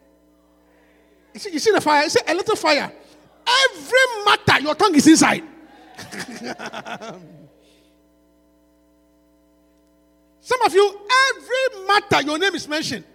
you 1.34 1.40
see, 1.40 1.52
you 1.52 1.60
see 1.60 1.72
the 1.72 1.82
fire? 1.82 2.04
You 2.04 2.10
see 2.10 2.20
a 2.28 2.34
little 2.34 2.56
fire. 2.56 2.92
Every 3.48 4.26
matter, 4.26 4.62
your 4.62 4.76
tongue 4.76 4.96
is 4.96 5.08
inside. 5.08 5.44
Some 10.42 10.62
of 10.64 10.74
you, 10.74 11.00
every 11.30 11.86
matter, 11.88 12.22
your 12.24 12.38
name 12.38 12.56
is 12.56 12.68
mentioned. 12.68 13.06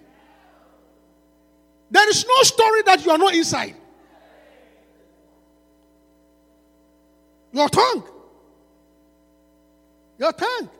There 1.91 2.09
is 2.09 2.25
no 2.27 2.43
story 2.43 2.83
that 2.83 3.05
you 3.05 3.11
are 3.11 3.19
not 3.19 3.35
inside. 3.35 3.77
Your 7.53 7.69
tongue. 7.69 8.05
Your 10.19 10.33
tongue. 10.33 10.71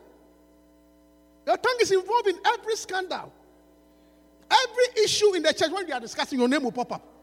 Your 1.45 1.57
tongue 1.57 1.77
is 1.81 1.91
involved 1.91 2.27
in 2.27 2.37
every 2.45 2.75
scandal. 2.75 3.31
Every 4.49 5.03
issue 5.03 5.33
in 5.35 5.43
the 5.43 5.53
church, 5.53 5.71
when 5.71 5.85
we 5.85 5.91
are 5.91 5.99
discussing, 5.99 6.39
your 6.39 6.47
name 6.47 6.63
will 6.63 6.71
pop 6.71 6.91
up. 6.93 7.16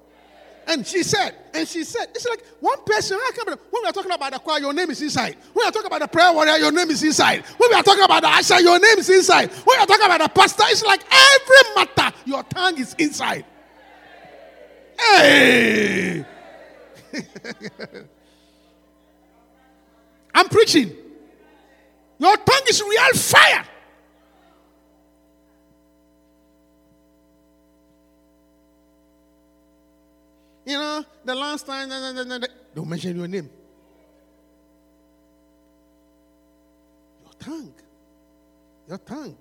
And 0.66 0.86
she 0.86 1.02
said, 1.02 1.34
and 1.52 1.68
she 1.68 1.84
said, 1.84 2.06
it's 2.14 2.26
like 2.26 2.44
one 2.60 2.82
person. 2.84 3.18
When 3.18 3.82
we 3.82 3.88
are 3.88 3.92
talking 3.92 4.12
about 4.12 4.32
the 4.32 4.38
choir, 4.38 4.60
your 4.60 4.72
name 4.72 4.90
is 4.90 5.02
inside. 5.02 5.36
When 5.52 5.64
we 5.64 5.68
are 5.68 5.72
talking 5.72 5.86
about 5.86 6.00
the 6.00 6.08
prayer 6.08 6.32
warrior, 6.32 6.56
your 6.56 6.72
name 6.72 6.90
is 6.90 7.02
inside. 7.02 7.44
When 7.56 7.70
we 7.70 7.76
are 7.76 7.82
talking 7.82 8.04
about 8.04 8.22
the 8.22 8.28
usher, 8.28 8.60
your 8.60 8.78
name 8.78 8.98
is 8.98 9.10
inside. 9.10 9.50
When 9.50 9.76
we 9.78 9.82
are 9.82 9.86
talking 9.86 10.06
about 10.06 10.20
the 10.20 10.28
pastor, 10.28 10.64
it's 10.68 10.82
like 10.82 11.02
every 11.10 11.74
matter, 11.76 12.16
your 12.24 12.42
tongue 12.44 12.78
is 12.78 12.94
inside. 12.98 13.44
Hey! 14.98 16.24
I'm 20.34 20.48
preaching. 20.48 20.92
Your 22.18 22.36
tongue 22.36 22.62
is 22.68 22.82
real 22.82 23.12
fire. 23.14 23.64
You 30.64 30.78
know, 30.78 31.04
the 31.24 31.34
last 31.34 31.66
time, 31.66 31.88
don't 32.74 32.88
mention 32.88 33.16
your 33.16 33.28
name. 33.28 33.50
Your 37.22 37.32
tongue. 37.38 37.74
Your 38.88 38.98
tongue. 38.98 39.36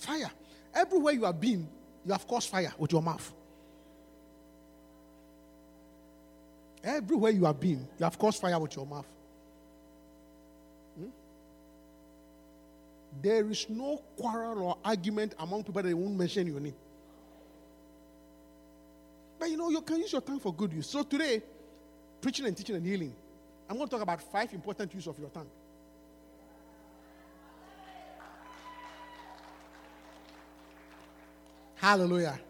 Fire. 0.00 0.30
Everywhere 0.74 1.14
you 1.14 1.24
have 1.24 1.40
been, 1.40 1.68
you 2.04 2.12
have 2.12 2.26
caused 2.26 2.50
fire 2.50 2.72
with 2.76 2.90
your 2.90 3.02
mouth. 3.02 3.32
Everywhere 6.82 7.30
you 7.30 7.44
have 7.44 7.58
been, 7.58 7.86
you 7.98 8.04
have 8.04 8.18
caused 8.18 8.40
fire 8.40 8.58
with 8.58 8.76
your 8.76 8.84
mouth. 8.84 9.06
Hmm? 10.98 11.08
There 13.22 13.48
is 13.50 13.66
no 13.70 14.02
quarrel 14.16 14.64
or 14.64 14.76
argument 14.84 15.34
among 15.38 15.62
people 15.62 15.82
that 15.82 15.96
won't 15.96 16.16
mention 16.16 16.46
your 16.46 16.60
name. 16.60 16.74
But 19.44 19.50
you 19.50 19.58
know, 19.58 19.68
you 19.68 19.82
can 19.82 19.98
use 19.98 20.10
your 20.10 20.22
tongue 20.22 20.40
for 20.40 20.54
good 20.54 20.72
use. 20.72 20.88
So 20.88 21.02
today, 21.02 21.42
preaching 22.18 22.46
and 22.46 22.56
teaching 22.56 22.76
and 22.76 22.86
healing, 22.86 23.14
I'm 23.68 23.76
going 23.76 23.86
to 23.86 23.94
talk 23.94 24.00
about 24.00 24.22
five 24.22 24.50
important 24.54 24.94
use 24.94 25.06
of 25.06 25.18
your 25.18 25.28
tongue. 25.28 25.50
Hallelujah. 31.74 32.40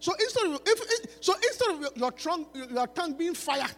So 0.00 0.14
instead 0.14 0.46
of 0.46 0.60
if, 0.64 1.22
so 1.22 1.34
instead 1.34 1.74
of 1.74 1.80
your, 1.82 1.90
your 1.96 2.12
tongue 2.12 2.46
your 2.54 2.86
tongue 2.86 3.12
being 3.18 3.34
fire, 3.34 3.68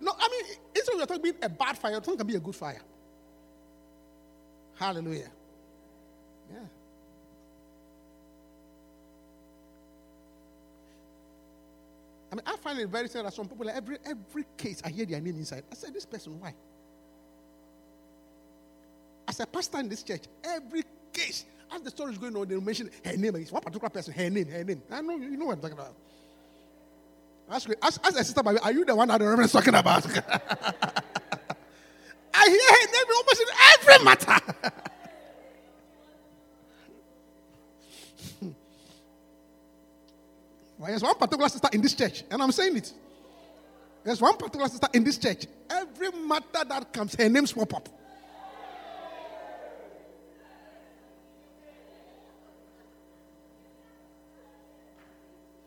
no, 0.00 0.12
I 0.18 0.28
mean 0.28 0.56
instead 0.74 0.94
of 0.94 0.98
your 0.98 1.06
tongue 1.06 1.22
being 1.22 1.36
a 1.40 1.48
bad 1.48 1.78
fire, 1.78 1.92
your 1.92 2.00
tongue 2.00 2.16
can 2.16 2.26
be 2.26 2.34
a 2.34 2.40
good 2.40 2.56
fire. 2.56 2.82
Hallelujah. 4.74 5.30
Yeah. 6.52 6.58
I 12.30 12.34
mean, 12.34 12.42
I 12.46 12.56
find 12.56 12.78
it 12.78 12.88
very 12.88 13.08
sad 13.08 13.24
that 13.24 13.32
some 13.32 13.48
people, 13.48 13.64
like 13.66 13.76
every 13.76 13.96
every 14.04 14.44
case, 14.56 14.82
I 14.84 14.90
hear 14.90 15.06
their 15.06 15.20
name 15.20 15.36
inside. 15.36 15.62
I 15.72 15.74
said, 15.74 15.94
this 15.94 16.04
person, 16.04 16.38
why? 16.40 16.54
As 19.26 19.40
a 19.40 19.46
pastor 19.46 19.78
in 19.80 19.88
this 19.88 20.02
church, 20.02 20.22
every 20.44 20.82
case, 21.12 21.44
as 21.74 21.80
the 21.82 21.90
story 21.90 22.12
is 22.12 22.18
going 22.18 22.36
on, 22.36 22.46
they 22.48 22.56
mention 22.56 22.90
her 23.04 23.16
name. 23.16 23.36
It's 23.36 23.52
one 23.52 23.62
particular 23.62 23.90
person, 23.90 24.12
her 24.14 24.30
name, 24.30 24.46
her 24.48 24.64
name. 24.64 24.82
I 24.90 25.00
know 25.00 25.16
you 25.16 25.36
know 25.36 25.46
what 25.46 25.54
I'm 25.54 25.60
talking 25.60 25.78
about. 25.78 25.94
Ask, 27.50 27.68
ask, 27.82 28.00
ask 28.04 28.20
a 28.20 28.24
sister, 28.24 28.42
are 28.46 28.72
you 28.72 28.84
the 28.84 28.94
one 28.94 29.08
that 29.08 29.18
the 29.18 29.24
reverend 29.24 29.46
is 29.46 29.52
talking 29.52 29.74
about? 29.74 30.04
I 32.34 32.48
hear 32.48 32.70
her 32.70 32.86
name 32.92 33.06
almost 33.16 33.40
in 33.40 33.46
every 33.72 34.04
matter. 34.04 34.38
There's 40.86 41.02
one 41.02 41.16
particular 41.16 41.48
sister 41.48 41.68
in 41.72 41.80
this 41.82 41.94
church, 41.94 42.24
and 42.30 42.42
I'm 42.42 42.52
saying 42.52 42.76
it. 42.76 42.92
There's 44.04 44.20
one 44.20 44.36
particular 44.36 44.68
sister 44.68 44.86
in 44.92 45.04
this 45.04 45.18
church. 45.18 45.46
Every 45.68 46.10
matter 46.12 46.64
that 46.66 46.92
comes, 46.92 47.14
her 47.16 47.28
name's 47.28 47.52
pop 47.52 47.74
up. 47.74 47.88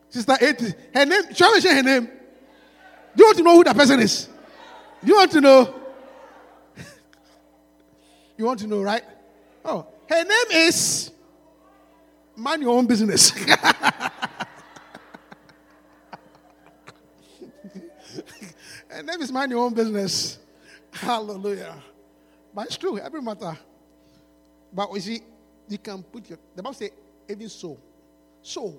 Sister 0.08 0.36
80. 0.40 0.74
Her 0.94 1.06
name, 1.06 1.34
shall 1.34 1.54
I 1.54 1.58
share 1.58 1.74
her 1.74 1.82
name? 1.82 2.04
Do 2.04 3.22
you 3.22 3.24
want 3.24 3.36
to 3.38 3.42
know 3.42 3.56
who 3.56 3.64
that 3.64 3.76
person 3.76 4.00
is? 4.00 4.28
Do 5.02 5.06
you 5.06 5.16
want 5.16 5.30
to 5.32 5.40
know? 5.40 5.74
you 8.36 8.44
want 8.44 8.60
to 8.60 8.66
know, 8.66 8.82
right? 8.82 9.02
Oh, 9.64 9.86
her 10.08 10.24
name 10.24 10.66
is 10.68 11.10
Mind 12.36 12.62
Your 12.62 12.76
Own 12.76 12.86
Business. 12.86 13.32
her 18.88 19.02
name 19.02 19.20
is 19.20 19.32
Mind 19.32 19.50
Your 19.50 19.64
Own 19.64 19.74
Business. 19.74 20.38
Hallelujah. 20.92 21.74
But 22.54 22.66
it's 22.66 22.76
true, 22.76 22.98
every 22.98 23.22
matter. 23.22 23.56
But 24.72 24.92
you 24.94 25.00
see, 25.00 25.20
you 25.68 25.78
can 25.78 26.02
put 26.02 26.28
your, 26.28 26.38
the 26.54 26.62
Bible 26.62 26.74
says, 26.74 26.90
even 27.28 27.48
so. 27.48 27.78
So, 28.42 28.74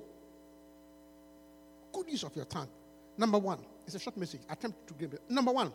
good 1.91 2.09
use 2.09 2.23
of 2.23 2.35
your 2.35 2.45
tongue. 2.45 2.67
Number 3.17 3.37
one, 3.37 3.59
it's 3.85 3.95
a 3.95 3.99
short 3.99 4.17
message. 4.17 4.41
Attempt 4.49 4.87
to 4.87 4.93
give 4.93 5.13
it. 5.13 5.21
Number 5.29 5.51
one, 5.51 5.71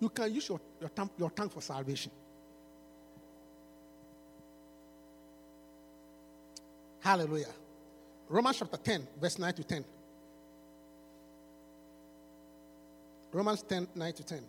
you 0.00 0.08
can 0.08 0.32
use 0.32 0.48
your, 0.48 0.60
your, 0.80 0.90
tongue, 0.90 1.10
your 1.18 1.30
tongue 1.30 1.48
for 1.48 1.60
salvation. 1.60 2.12
Hallelujah. 7.00 7.46
Romans 8.28 8.58
chapter 8.58 8.76
10, 8.76 9.06
verse 9.20 9.38
9 9.38 9.54
to 9.54 9.64
10. 9.64 9.84
Romans 13.32 13.62
10, 13.62 13.88
9 13.94 14.12
to 14.14 14.24
10. 14.24 14.40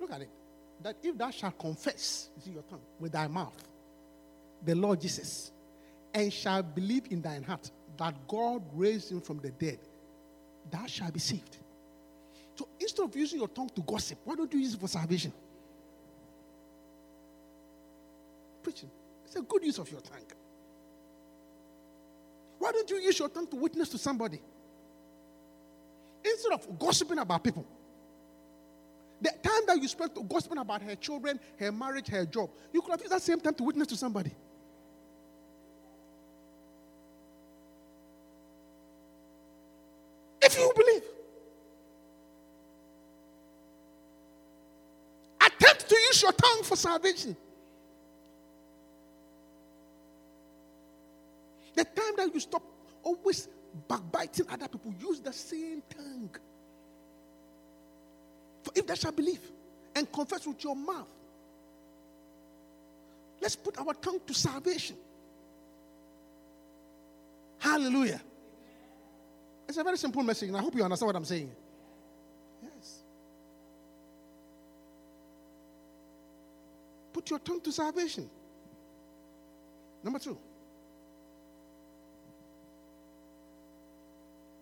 Look 0.00 0.12
at 0.12 0.22
it. 0.22 0.30
That 0.82 0.96
if 1.02 1.16
thou 1.16 1.30
shalt 1.30 1.58
confess, 1.58 2.28
you 2.36 2.42
see 2.42 2.50
your 2.52 2.62
tongue, 2.62 2.80
with 3.00 3.12
thy 3.12 3.26
mouth, 3.26 3.56
the 4.64 4.74
Lord 4.74 5.00
Jesus, 5.00 5.50
and 6.14 6.32
shalt 6.32 6.74
believe 6.74 7.04
in 7.10 7.20
thine 7.20 7.42
heart 7.42 7.70
that 7.96 8.14
God 8.28 8.62
raised 8.74 9.10
him 9.10 9.20
from 9.20 9.38
the 9.38 9.50
dead, 9.50 9.78
thou 10.70 10.86
shalt 10.86 11.12
be 11.12 11.20
saved. 11.20 11.56
So 12.54 12.68
instead 12.80 13.04
of 13.04 13.14
using 13.14 13.38
your 13.38 13.48
tongue 13.48 13.70
to 13.74 13.82
gossip, 13.82 14.18
why 14.24 14.34
don't 14.34 14.52
you 14.52 14.60
use 14.60 14.74
it 14.74 14.80
for 14.80 14.88
salvation? 14.88 15.32
Preaching. 18.62 18.90
It's 19.26 19.36
a 19.36 19.42
good 19.42 19.64
use 19.64 19.78
of 19.78 19.90
your 19.90 20.00
tongue. 20.00 20.18
Why 22.58 22.72
don't 22.72 22.88
you 22.90 22.96
use 22.96 23.18
your 23.18 23.28
tongue 23.28 23.46
to 23.48 23.56
witness 23.56 23.88
to 23.90 23.98
somebody? 23.98 24.40
Instead 26.30 26.52
of 26.52 26.78
gossiping 26.78 27.18
about 27.18 27.42
people. 27.44 27.66
The 29.20 29.30
time 29.42 29.62
that 29.66 29.80
you 29.80 29.88
spent 29.88 30.14
gossiping 30.28 30.58
about 30.58 30.82
her 30.82 30.94
children, 30.94 31.40
her 31.58 31.72
marriage, 31.72 32.08
her 32.08 32.24
job, 32.24 32.50
you 32.72 32.80
could 32.80 32.92
have 32.92 33.00
used 33.00 33.12
that 33.12 33.22
same 33.22 33.40
time 33.40 33.54
to 33.54 33.64
witness 33.64 33.88
to 33.88 33.96
somebody. 33.96 34.32
If 40.40 40.56
you 40.56 40.72
believe. 40.74 41.02
Attempt 45.40 45.88
to 45.88 45.96
use 45.96 46.22
your 46.22 46.32
tongue 46.32 46.62
for 46.62 46.76
salvation. 46.76 47.36
The 51.74 51.84
time 51.84 52.16
that 52.16 52.34
you 52.34 52.40
stop 52.40 52.62
always 53.02 53.48
backbiting 53.86 54.46
other 54.50 54.68
people, 54.68 54.92
use 55.00 55.20
the 55.20 55.32
same 55.32 55.82
tongue. 55.88 56.30
For 58.62 58.72
if 58.74 58.86
they 58.86 58.94
shall 58.96 59.12
believe 59.12 59.40
and 59.94 60.10
confess 60.10 60.46
with 60.46 60.62
your 60.64 60.74
mouth, 60.74 61.06
let's 63.40 63.56
put 63.56 63.78
our 63.78 63.94
tongue 63.94 64.20
to 64.26 64.34
salvation. 64.34 64.96
Hallelujah. 67.58 68.20
It's 69.68 69.76
a 69.76 69.84
very 69.84 69.98
simple 69.98 70.22
message, 70.22 70.48
and 70.48 70.56
I 70.56 70.60
hope 70.60 70.74
you 70.74 70.82
understand 70.82 71.08
what 71.08 71.16
I'm 71.16 71.24
saying. 71.24 71.50
Yes. 72.62 73.02
Put 77.12 77.28
your 77.28 77.38
tongue 77.38 77.60
to 77.60 77.72
salvation. 77.72 78.30
Number 80.02 80.18
two. 80.18 80.38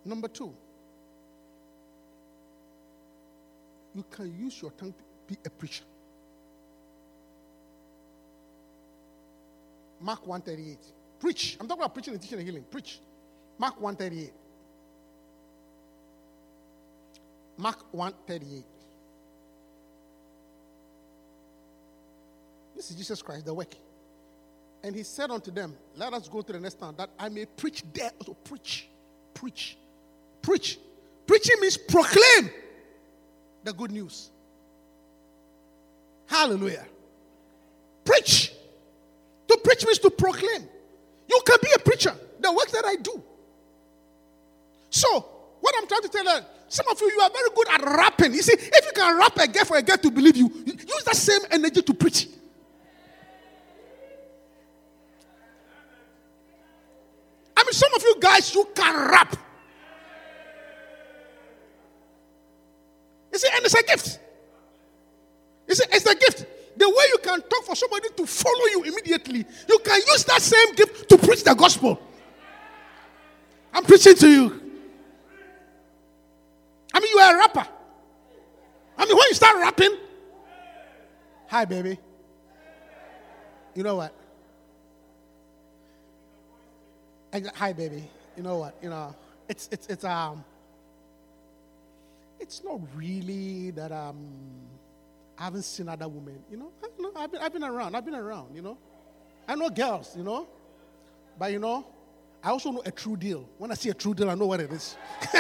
Number 0.06 0.28
two. 0.28 0.54
You 3.94 4.04
can 4.08 4.38
use 4.38 4.62
your 4.62 4.70
tongue 4.70 4.92
to 4.92 5.04
be 5.26 5.36
a 5.44 5.50
preacher. 5.50 5.84
Mark 10.00 10.24
138. 10.26 10.78
Preach. 11.18 11.56
I'm 11.58 11.66
talking 11.66 11.82
about 11.82 11.94
preaching 11.94 12.14
and 12.14 12.22
teaching 12.22 12.38
and 12.38 12.46
healing. 12.46 12.64
Preach. 12.70 13.00
Mark 13.58 13.80
138. 13.80 14.32
Mark 17.56 17.84
138. 17.90 18.64
This 22.76 22.90
is 22.90 22.96
Jesus 22.96 23.22
Christ, 23.22 23.46
the 23.46 23.54
work. 23.54 23.74
And 24.84 24.94
he 24.94 25.02
said 25.02 25.30
unto 25.30 25.50
them, 25.50 25.74
Let 25.96 26.12
us 26.12 26.28
go 26.28 26.42
to 26.42 26.52
the 26.52 26.60
next 26.60 26.78
town 26.78 26.94
that 26.98 27.10
I 27.18 27.28
may 27.28 27.46
preach 27.46 27.82
there. 27.92 28.12
So 28.24 28.34
preach, 28.34 28.88
preach, 29.34 29.78
preach. 30.46 30.78
Preaching 31.26 31.56
means 31.60 31.76
proclaim 31.76 32.50
the 33.64 33.72
good 33.72 33.90
news. 33.90 34.30
Hallelujah. 36.26 36.86
Preach. 38.04 38.52
To 39.48 39.58
preach 39.62 39.84
means 39.84 39.98
to 39.98 40.10
proclaim. 40.10 40.62
You 41.28 41.40
can 41.44 41.58
be 41.60 41.68
a 41.74 41.78
preacher. 41.80 42.14
The 42.38 42.52
work 42.52 42.70
that 42.70 42.84
I 42.84 42.94
do. 42.96 43.22
So, 44.88 45.26
what 45.60 45.74
I'm 45.76 45.88
trying 45.88 46.02
to 46.02 46.08
tell 46.08 46.24
you, 46.24 46.44
some 46.68 46.86
of 46.90 47.00
you, 47.00 47.10
you 47.10 47.20
are 47.20 47.30
very 47.30 47.48
good 47.54 47.68
at 47.68 47.82
rapping. 47.82 48.32
You 48.32 48.42
see, 48.42 48.52
if 48.52 48.84
you 48.86 48.92
can 48.94 49.18
rap 49.18 49.36
a 49.36 49.48
girl 49.48 49.64
for 49.64 49.76
a 49.76 49.82
girl 49.82 49.96
to 49.96 50.10
believe 50.12 50.36
you, 50.36 50.48
use 50.64 51.04
that 51.04 51.16
same 51.16 51.40
energy 51.50 51.82
to 51.82 51.94
preach. 51.94 52.28
I 57.56 57.64
mean, 57.64 57.72
some 57.72 57.92
of 57.94 58.02
you 58.02 58.16
guys, 58.20 58.54
you 58.54 58.68
can 58.74 59.10
rap. 59.10 59.36
You 63.36 63.40
see, 63.40 63.48
and 63.54 63.64
it's 63.66 63.74
a 63.74 63.82
gift. 63.82 64.18
You 65.68 65.74
see, 65.74 65.84
it's 65.92 66.06
a 66.06 66.14
gift. 66.14 66.46
The 66.74 66.88
way 66.88 67.04
you 67.12 67.18
can 67.22 67.38
talk 67.42 67.64
for 67.64 67.76
somebody 67.76 68.08
to 68.16 68.26
follow 68.26 68.64
you 68.72 68.82
immediately, 68.84 69.44
you 69.68 69.78
can 69.80 70.00
use 70.06 70.24
that 70.24 70.40
same 70.40 70.74
gift 70.74 71.06
to 71.10 71.18
preach 71.18 71.44
the 71.44 71.54
gospel. 71.54 72.00
I'm 73.74 73.84
preaching 73.84 74.14
to 74.14 74.26
you. 74.26 74.62
I 76.94 77.00
mean, 77.00 77.10
you 77.12 77.18
are 77.18 77.34
a 77.34 77.38
rapper. 77.38 77.66
I 78.96 79.04
mean, 79.04 79.14
when 79.14 79.26
you 79.28 79.34
start 79.34 79.56
rapping, 79.58 79.94
hi, 81.46 81.66
baby. 81.66 81.98
You 83.74 83.82
know 83.82 83.96
what? 83.96 84.14
Hi, 87.54 87.74
baby. 87.74 88.08
You 88.34 88.42
know 88.42 88.56
what? 88.56 88.78
You 88.80 88.88
know, 88.88 89.14
it's 89.46 89.68
it's 89.70 89.86
it's 89.88 90.04
um. 90.04 90.42
It's 92.40 92.62
not 92.64 92.80
really 92.94 93.70
that 93.72 93.92
um. 93.92 94.16
I 95.38 95.44
haven't 95.44 95.62
seen 95.64 95.86
other 95.88 96.08
women. 96.08 96.42
You 96.50 96.56
know, 96.56 96.70
I, 96.82 96.86
you 96.96 97.02
know 97.02 97.12
I've 97.14 97.30
been 97.30 97.42
I've 97.42 97.52
been 97.52 97.64
around. 97.64 97.94
I've 97.94 98.04
been 98.04 98.14
around. 98.14 98.54
You 98.56 98.62
know, 98.62 98.78
I 99.46 99.54
know 99.54 99.68
girls. 99.68 100.16
You 100.16 100.22
know, 100.22 100.48
but 101.38 101.52
you 101.52 101.58
know, 101.58 101.86
I 102.42 102.50
also 102.50 102.70
know 102.70 102.82
a 102.86 102.90
true 102.90 103.16
deal. 103.16 103.46
When 103.58 103.70
I 103.70 103.74
see 103.74 103.90
a 103.90 103.94
true 103.94 104.14
deal, 104.14 104.30
I 104.30 104.34
know 104.34 104.46
what 104.46 104.60
it 104.60 104.72
is. 104.72 104.96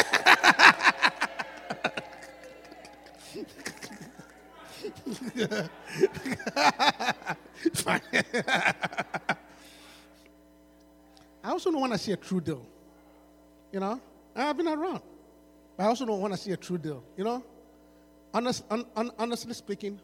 I 11.42 11.50
also 11.50 11.70
know 11.70 11.78
when 11.78 11.92
I 11.92 11.96
see 11.96 12.12
a 12.12 12.16
true 12.16 12.40
deal. 12.40 12.66
You 13.72 13.80
know, 13.80 14.00
I've 14.34 14.56
been 14.56 14.68
around. 14.68 15.00
But 15.76 15.84
I 15.84 15.86
also 15.86 16.06
don't 16.06 16.20
want 16.20 16.32
to 16.32 16.38
see 16.38 16.52
a 16.52 16.56
true 16.56 16.78
deal. 16.78 17.02
You 17.16 17.24
know, 17.24 17.44
Honest, 18.36 18.64
un, 18.70 18.84
un, 18.94 19.10
honestly 19.18 19.54
speaking, 19.54 19.98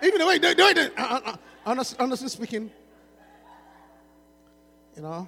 even 0.00 0.20
the 0.20 0.26
way, 0.26 0.38
they 0.38 0.54
do 0.54 0.90
uh, 0.96 1.36
honest, 1.66 1.96
honestly 1.98 2.28
speaking, 2.28 2.70
you 4.94 5.02
know, 5.02 5.26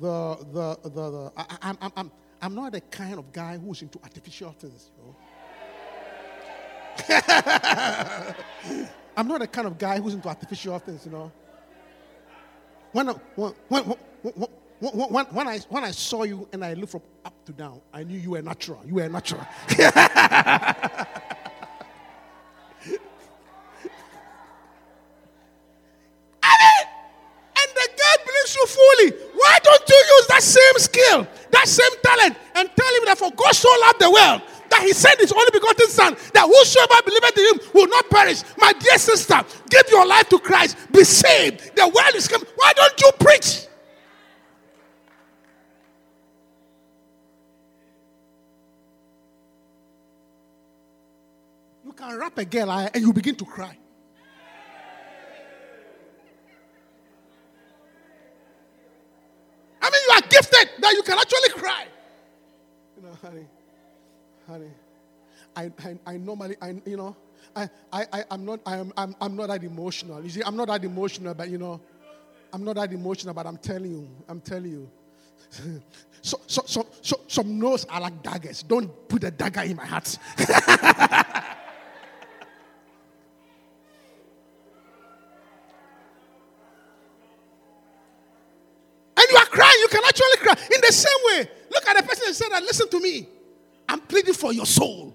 the 0.00 0.38
the 0.50 0.78
the, 0.82 1.10
the 1.10 1.32
I, 1.36 1.44
I'm, 1.60 1.78
I'm 1.82 1.92
I'm 1.94 2.10
I'm 2.40 2.54
not 2.54 2.72
the 2.72 2.80
kind 2.80 3.18
of 3.18 3.30
guy 3.34 3.58
who's 3.58 3.82
into 3.82 3.98
artificial 4.02 4.52
things. 4.52 4.90
You 4.96 5.04
know? 5.04 5.16
I'm 9.14 9.28
not 9.28 9.40
the 9.40 9.46
kind 9.46 9.66
of 9.66 9.76
guy 9.76 10.00
who's 10.00 10.14
into 10.14 10.28
artificial 10.28 10.78
things, 10.78 11.04
you 11.04 11.12
know. 11.12 11.30
When, 12.92 13.08
when, 13.08 13.52
when, 13.68 13.96
when, 14.90 15.24
when, 15.26 15.46
I, 15.46 15.58
when 15.68 15.84
I 15.84 15.92
saw 15.92 16.24
you 16.24 16.48
and 16.52 16.64
I 16.64 16.74
looked 16.74 16.90
from 16.92 17.02
up 17.24 17.44
to 17.44 17.52
down, 17.52 17.80
I 17.92 18.02
knew 18.02 18.18
you 18.18 18.32
were 18.32 18.42
natural. 18.42 18.82
You 18.84 18.96
were 18.96 19.08
natural. 19.08 19.46
and 19.68 19.78
the 19.78 19.92
God 27.96 28.18
believes 28.26 28.56
you 28.56 28.66
fully. 28.66 29.12
Why 29.36 29.58
don't 29.62 29.88
you 29.88 29.94
use 29.94 30.26
that 30.26 30.42
same 30.42 30.78
skill, 30.78 31.28
that 31.52 31.68
same 31.68 31.92
talent, 32.02 32.36
and 32.56 32.68
tell 32.76 32.94
him 32.96 33.04
that 33.06 33.18
for 33.18 33.30
God 33.30 33.54
so 33.54 33.68
loved 33.82 34.00
the 34.00 34.10
world 34.10 34.42
that 34.70 34.82
he 34.82 34.92
sent 34.92 35.20
his 35.20 35.30
only 35.30 35.50
begotten 35.52 35.86
son, 35.86 36.16
that 36.34 36.46
whosoever 36.46 37.00
believeth 37.04 37.38
in 37.38 37.44
him 37.54 37.60
will 37.72 37.86
not 37.86 38.10
perish. 38.10 38.42
My 38.58 38.72
dear 38.72 38.98
sister, 38.98 39.44
give 39.70 39.84
your 39.90 40.04
life 40.06 40.28
to 40.30 40.40
Christ, 40.40 40.76
be 40.90 41.04
saved. 41.04 41.76
The 41.76 41.86
world 41.86 42.16
is 42.16 42.26
coming. 42.26 42.48
Why 42.56 42.72
don't 42.74 43.00
you 43.00 43.12
preach? 43.20 43.68
You 51.84 51.91
can 52.02 52.18
rap 52.18 52.38
a 52.38 52.44
girl 52.44 52.70
and 52.70 52.96
you 52.96 53.12
begin 53.12 53.34
to 53.36 53.44
cry. 53.44 53.76
I 59.80 59.90
mean, 59.90 60.00
you 60.06 60.14
are 60.14 60.20
gifted 60.28 60.70
that 60.80 60.92
you 60.92 61.02
can 61.02 61.18
actually 61.18 61.48
cry. 61.50 61.86
You 62.96 63.02
know, 63.02 63.18
honey, 63.20 63.46
honey, 64.46 64.70
I, 65.56 65.72
I, 65.84 65.98
I 66.06 66.16
normally, 66.16 66.56
I, 66.62 66.80
you 66.86 66.96
know, 66.96 67.16
I, 67.54 67.68
I, 67.92 68.06
I, 68.12 68.24
I'm 68.30 68.44
not, 68.44 68.60
I'm, 68.64 68.92
I'm, 68.96 69.16
I'm 69.20 69.36
not 69.36 69.48
that 69.48 69.64
emotional. 69.64 70.22
You 70.22 70.30
see, 70.30 70.42
I'm 70.44 70.56
not 70.56 70.68
that 70.68 70.84
emotional, 70.84 71.34
but 71.34 71.48
you 71.48 71.58
know, 71.58 71.80
I'm 72.52 72.64
not 72.64 72.76
that 72.76 72.92
emotional, 72.92 73.34
but 73.34 73.46
I'm 73.46 73.58
telling 73.58 73.90
you, 73.90 74.08
I'm 74.28 74.40
telling 74.40 74.70
you. 74.70 74.90
so, 76.22 76.40
so, 76.46 76.62
so, 76.64 76.86
so, 77.00 77.20
some 77.26 77.58
no's 77.58 77.84
are 77.86 78.00
like 78.00 78.22
daggers. 78.22 78.62
Don't 78.62 79.08
put 79.08 79.24
a 79.24 79.30
dagger 79.30 79.62
in 79.62 79.76
my 79.76 79.84
heart. 79.84 80.16
and 89.22 89.26
you 89.30 89.36
are 89.36 89.46
crying, 89.46 89.78
you 89.80 89.88
can 89.88 90.02
actually 90.04 90.36
cry. 90.38 90.54
In 90.74 90.80
the 90.80 90.92
same 90.92 91.20
way, 91.26 91.48
look 91.70 91.86
at 91.88 91.96
the 91.96 92.02
person 92.02 92.21
and 92.40 92.52
that, 92.52 92.62
listen 92.62 92.88
to 92.88 93.00
me. 93.00 93.28
I'm 93.88 94.00
pleading 94.00 94.34
for 94.34 94.52
your 94.52 94.66
soul. 94.66 95.14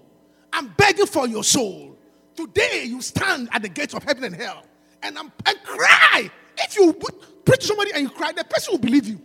I'm 0.52 0.68
begging 0.76 1.06
for 1.06 1.26
your 1.26 1.44
soul. 1.44 1.98
Today 2.34 2.84
you 2.86 3.02
stand 3.02 3.48
at 3.52 3.62
the 3.62 3.68
gates 3.68 3.94
of 3.94 4.02
heaven 4.04 4.24
and 4.24 4.34
hell 4.34 4.64
and, 5.02 5.18
I'm, 5.18 5.32
and 5.46 5.62
cry. 5.64 6.30
If 6.56 6.76
you 6.76 6.92
preach 6.92 7.60
to 7.60 7.66
somebody 7.66 7.92
and 7.92 8.02
you 8.02 8.10
cry, 8.10 8.32
the 8.32 8.44
person 8.44 8.72
will 8.72 8.78
believe 8.78 9.06
you. 9.06 9.20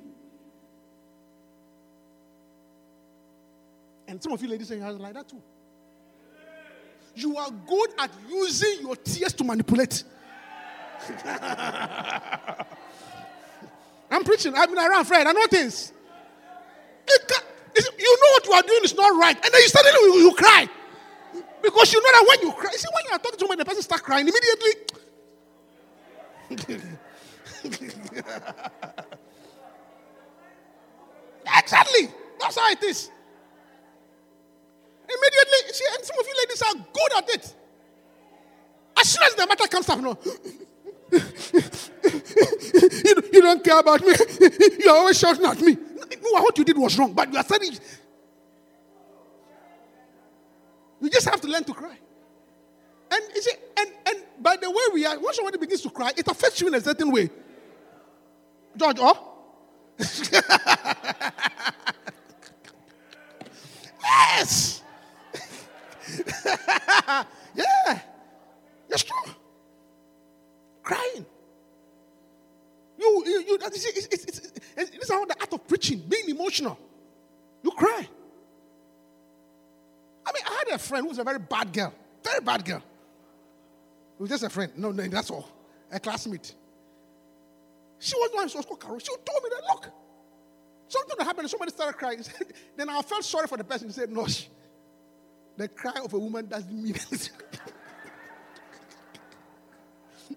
And 4.08 4.22
some 4.22 4.32
of 4.34 4.42
you 4.42 4.48
ladies 4.50 4.68
say 4.68 4.78
you 4.78 4.84
like 4.84 5.14
that 5.14 5.28
too. 5.28 5.42
You 7.16 7.38
are 7.38 7.50
good 7.52 7.90
at 8.00 8.12
using 8.28 8.78
your 8.82 8.96
tears 8.96 9.34
to 9.34 9.44
manipulate. 9.44 10.04
I'm 14.10 14.24
preaching. 14.24 14.54
I've 14.56 14.70
been 14.70 14.78
around, 14.78 15.06
Fred. 15.06 15.28
I 15.28 15.32
know 15.32 15.46
things. 15.48 15.92
know 17.08 17.14
what 17.28 17.53
you 18.54 18.60
are 18.60 18.64
doing 18.64 18.84
is 18.84 18.96
not 18.96 19.20
right. 19.20 19.36
And 19.36 19.54
then 19.54 19.62
you 19.62 19.68
suddenly 19.68 20.00
you, 20.02 20.30
you 20.30 20.34
cry. 20.36 20.70
Because 21.62 21.94
you 21.94 22.02
know 22.02 22.12
that 22.12 22.26
when 22.28 22.42
you 22.48 22.54
cry, 22.54 22.70
you 22.72 22.78
see, 22.78 22.88
when 22.94 23.06
you 23.06 23.12
are 23.16 23.20
talking 23.20 23.40
to 23.40 23.40
somebody, 23.40 23.58
the 23.60 23.66
person 23.66 23.82
start 23.82 24.04
crying 24.04 24.28
immediately. 24.28 24.74
exactly. 31.58 32.10
That's 32.40 32.58
how 32.60 32.70
it 32.72 32.84
is. 32.84 33.10
Immediately, 35.06 35.74
see, 35.74 35.86
and 35.96 36.06
some 36.06 36.20
of 36.20 36.26
you 36.28 36.34
ladies 36.38 36.62
are 36.62 36.76
good 36.94 37.14
at 37.18 37.30
it. 37.30 37.56
As 39.00 39.10
soon 39.10 39.24
as 39.24 39.36
the 39.36 39.48
matter 39.48 39.68
comes 39.68 39.90
up, 39.90 40.00
no. 40.00 40.18
you, 43.04 43.22
you 43.34 43.42
don't 43.42 43.64
care 43.64 43.80
about 43.80 44.02
me. 44.02 44.14
You're 44.80 44.96
always 44.96 45.18
shouting 45.20 45.46
at 45.46 45.60
me. 45.62 45.76
No, 45.76 46.42
what 46.42 46.58
you 46.58 46.64
did 46.64 46.78
was 46.78 46.98
wrong, 46.98 47.14
but 47.14 47.32
you 47.32 47.38
are 47.38 47.44
saying 47.44 47.78
you 51.04 51.10
just 51.10 51.28
have 51.28 51.42
to 51.42 51.48
learn 51.48 51.66
to 51.66 51.74
cry. 51.74 51.98
And 53.12 53.24
you 53.36 53.42
see, 53.42 53.52
and, 53.78 53.90
and 54.08 54.24
by 54.40 54.56
the 54.56 54.72
way 54.72 54.84
we 54.94 55.06
are, 55.06 55.20
once 55.20 55.36
somebody 55.36 55.58
begins 55.58 55.82
to 55.82 55.90
cry, 55.90 56.12
it 56.16 56.26
affects 56.28 56.62
you 56.62 56.68
in 56.68 56.76
a 56.76 56.82
certain 56.82 57.12
way. 57.12 57.30
George, 58.78 58.98
oh? 59.02 59.32
yes. 64.02 64.82
yeah. 67.54 68.00
That's 68.90 69.04
true. 69.04 69.34
Crying. 70.82 71.26
You, 72.98 73.24
you, 73.26 73.44
you 73.44 73.58
it's, 73.62 73.86
it's, 73.86 74.08
it's, 74.08 74.26
it's, 74.26 74.40
this 74.76 74.90
is 75.04 75.12
how 75.12 75.26
the 75.26 75.36
art 75.40 75.52
of 75.52 75.68
preaching, 75.68 76.02
being 76.08 76.30
emotional. 76.30 76.80
You 77.62 77.72
cry. 77.72 78.08
I 80.26 80.32
mean, 80.32 80.44
I 80.46 80.64
had 80.66 80.76
a 80.76 80.80
friend 80.80 81.04
who 81.04 81.10
was 81.10 81.20
a 81.20 81.24
very 81.24 81.40
bad 81.40 81.74
girl, 81.74 81.94
very 82.24 82.42
bad 82.42 82.66
girl. 82.66 82.78
It 82.78 84.22
was 84.22 84.30
just 84.30 84.44
a 84.44 84.50
friend. 84.50 84.72
No, 84.78 84.92
no, 84.92 85.08
that's 85.08 85.32
all. 85.32 85.50
A 85.92 86.00
classmate. 86.00 86.54
She 88.00 88.16
was 88.16 88.30
one, 88.34 88.48
she 88.48 88.58
was 88.58 88.66
Carol. 88.80 89.00
She 89.00 89.08
told 89.08 89.44
me 89.44 89.50
that, 89.50 89.62
look, 89.70 89.90
something 90.88 91.26
happened 91.26 91.50
somebody 91.50 91.72
started 91.72 91.98
crying. 91.98 92.24
then 92.78 92.90
I 92.90 93.02
felt 93.02 93.24
sorry 93.24 93.48
for 93.48 93.58
the 93.58 93.64
person. 93.64 93.88
He 93.88 93.94
said, 93.94 94.12
no, 94.12 94.28
the 95.58 95.68
cry 95.68 96.00
of 96.04 96.14
a 96.14 96.20
woman 96.20 96.48
doesn't 96.48 96.72
mean 96.72 96.96
anything. 96.96 97.34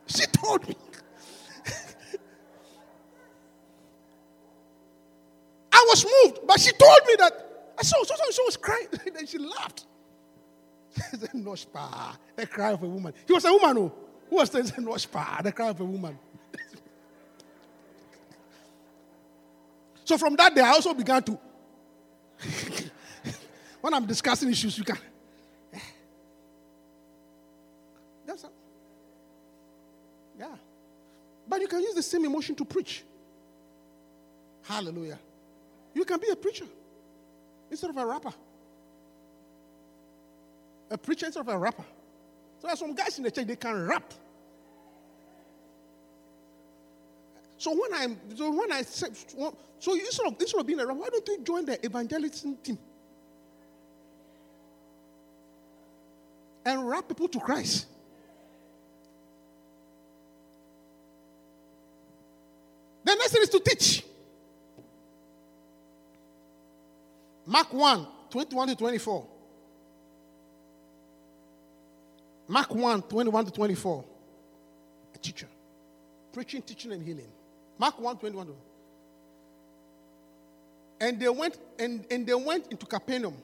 she 0.07 0.27
told 0.27 0.69
me. 0.69 0.77
I 5.73 5.87
was 5.89 6.05
moved, 6.05 6.41
but 6.47 6.61
she 6.61 6.73
told 6.73 6.99
me 7.07 7.15
that. 7.19 7.46
I 7.79 7.83
saw, 7.83 8.03
so, 8.03 8.15
so, 8.17 8.31
she 8.33 8.43
was 8.45 8.57
crying. 8.57 8.89
then 9.15 9.27
she 9.27 9.39
laughed. 9.39 9.87
She 11.11 11.19
said, 11.19 11.35
no, 11.35 11.55
spa, 11.55 12.17
the 12.35 12.47
cry 12.47 12.73
of 12.73 12.83
a 12.83 12.87
woman. 12.87 13.13
He 13.27 13.33
was 13.33 13.45
a 13.45 13.53
woman 13.53 13.77
who, 13.77 13.93
who 14.31 14.37
was 14.37 14.51
saying, 14.51 14.73
no, 14.79 14.97
spa, 14.97 15.41
the 15.43 15.53
cry 15.53 15.69
of 15.69 15.81
a 15.81 15.85
woman. 15.85 16.19
so 20.05 20.17
from 20.17 20.37
that 20.37 20.55
day, 20.55 20.63
I 20.63 20.71
also 20.71 20.95
began 20.95 21.23
to 21.25 21.39
when 23.81 23.95
I'm 23.95 24.05
discussing 24.05 24.51
issues, 24.51 24.77
you 24.79 24.85
can. 24.85 24.99
That's 28.27 28.43
a, 28.43 28.49
yeah. 30.39 30.47
But 31.49 31.61
you 31.61 31.69
can 31.69 31.81
use 31.81 31.95
the 31.95 32.03
same 32.03 32.25
emotion 32.25 32.57
to 32.57 32.65
preach. 32.65 33.05
Hallelujah. 34.65 35.19
You 35.95 36.05
can 36.05 36.19
be 36.19 36.29
a 36.31 36.37
preacher 36.37 36.67
instead 37.71 37.91
of 37.91 37.97
a 37.97 38.07
rapper. 38.07 38.33
A 40.91 40.99
preacher 40.99 41.27
instead 41.27 41.41
of 41.41 41.49
a 41.49 41.59
rapper. 41.59 41.85
So 42.61 42.69
there's 42.69 42.79
some 42.79 42.95
guys 42.95 43.19
in 43.19 43.25
the 43.25 43.31
church, 43.31 43.47
they 43.47 43.57
can 43.57 43.87
rap. 43.87 44.13
So 47.59 47.73
when 47.73 47.95
I'm 47.95 48.19
so 48.37 48.51
when 48.51 48.71
I 48.71 48.83
so 48.83 49.95
instead 49.95 50.27
of 50.27 50.41
instead 50.41 50.61
of 50.61 50.67
being 50.67 50.79
a 50.79 50.87
rapper, 50.87 51.01
why 51.01 51.09
don't 51.09 51.27
you 51.27 51.41
join 51.43 51.65
the 51.65 51.85
evangelism 51.85 52.57
team? 52.57 52.79
and 56.67 56.87
rap 56.89 57.07
people 57.09 57.29
to 57.29 57.39
Christ. 57.39 57.87
The 63.05 63.15
next 63.15 63.31
thing 63.31 63.43
is 63.43 63.49
to 63.51 63.61
teach. 63.61 64.06
Mark 67.47 67.73
1 67.73 68.07
21 68.31 68.69
to 68.69 68.77
24. 68.77 69.27
Mark 72.49 72.75
1 72.75 73.03
21 73.03 73.45
to 73.45 73.51
24. 73.51 74.05
A 75.15 75.19
teacher. 75.19 75.49
Preaching, 76.33 76.63
teaching, 76.63 76.93
and 76.93 77.03
healing. 77.03 77.29
Mark 77.79 77.99
1 78.01 78.19
21 78.19 78.49
And 81.01 81.21
they 81.21 81.29
went 81.29 81.59
and, 81.79 82.05
and 82.11 82.27
they 82.27 82.35
went 82.35 82.67
into 82.71 82.85
Capernaum. 82.87 83.37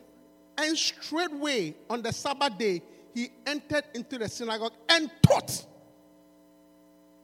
And 0.59 0.77
straightway 0.77 1.75
on 1.88 2.03
the 2.03 2.12
Sabbath 2.12 2.59
day, 2.59 2.83
he 3.15 3.31
entered 3.47 3.85
into 3.95 4.19
the 4.19 4.29
synagogue 4.29 4.73
and 4.88 5.11
taught. 5.23 5.67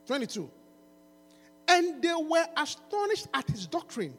22. 0.07 0.51
And 1.69 2.03
they 2.03 2.15
were 2.15 2.47
astonished 2.57 3.29
at 3.35 3.47
his 3.51 3.67
doctrine, 3.67 4.15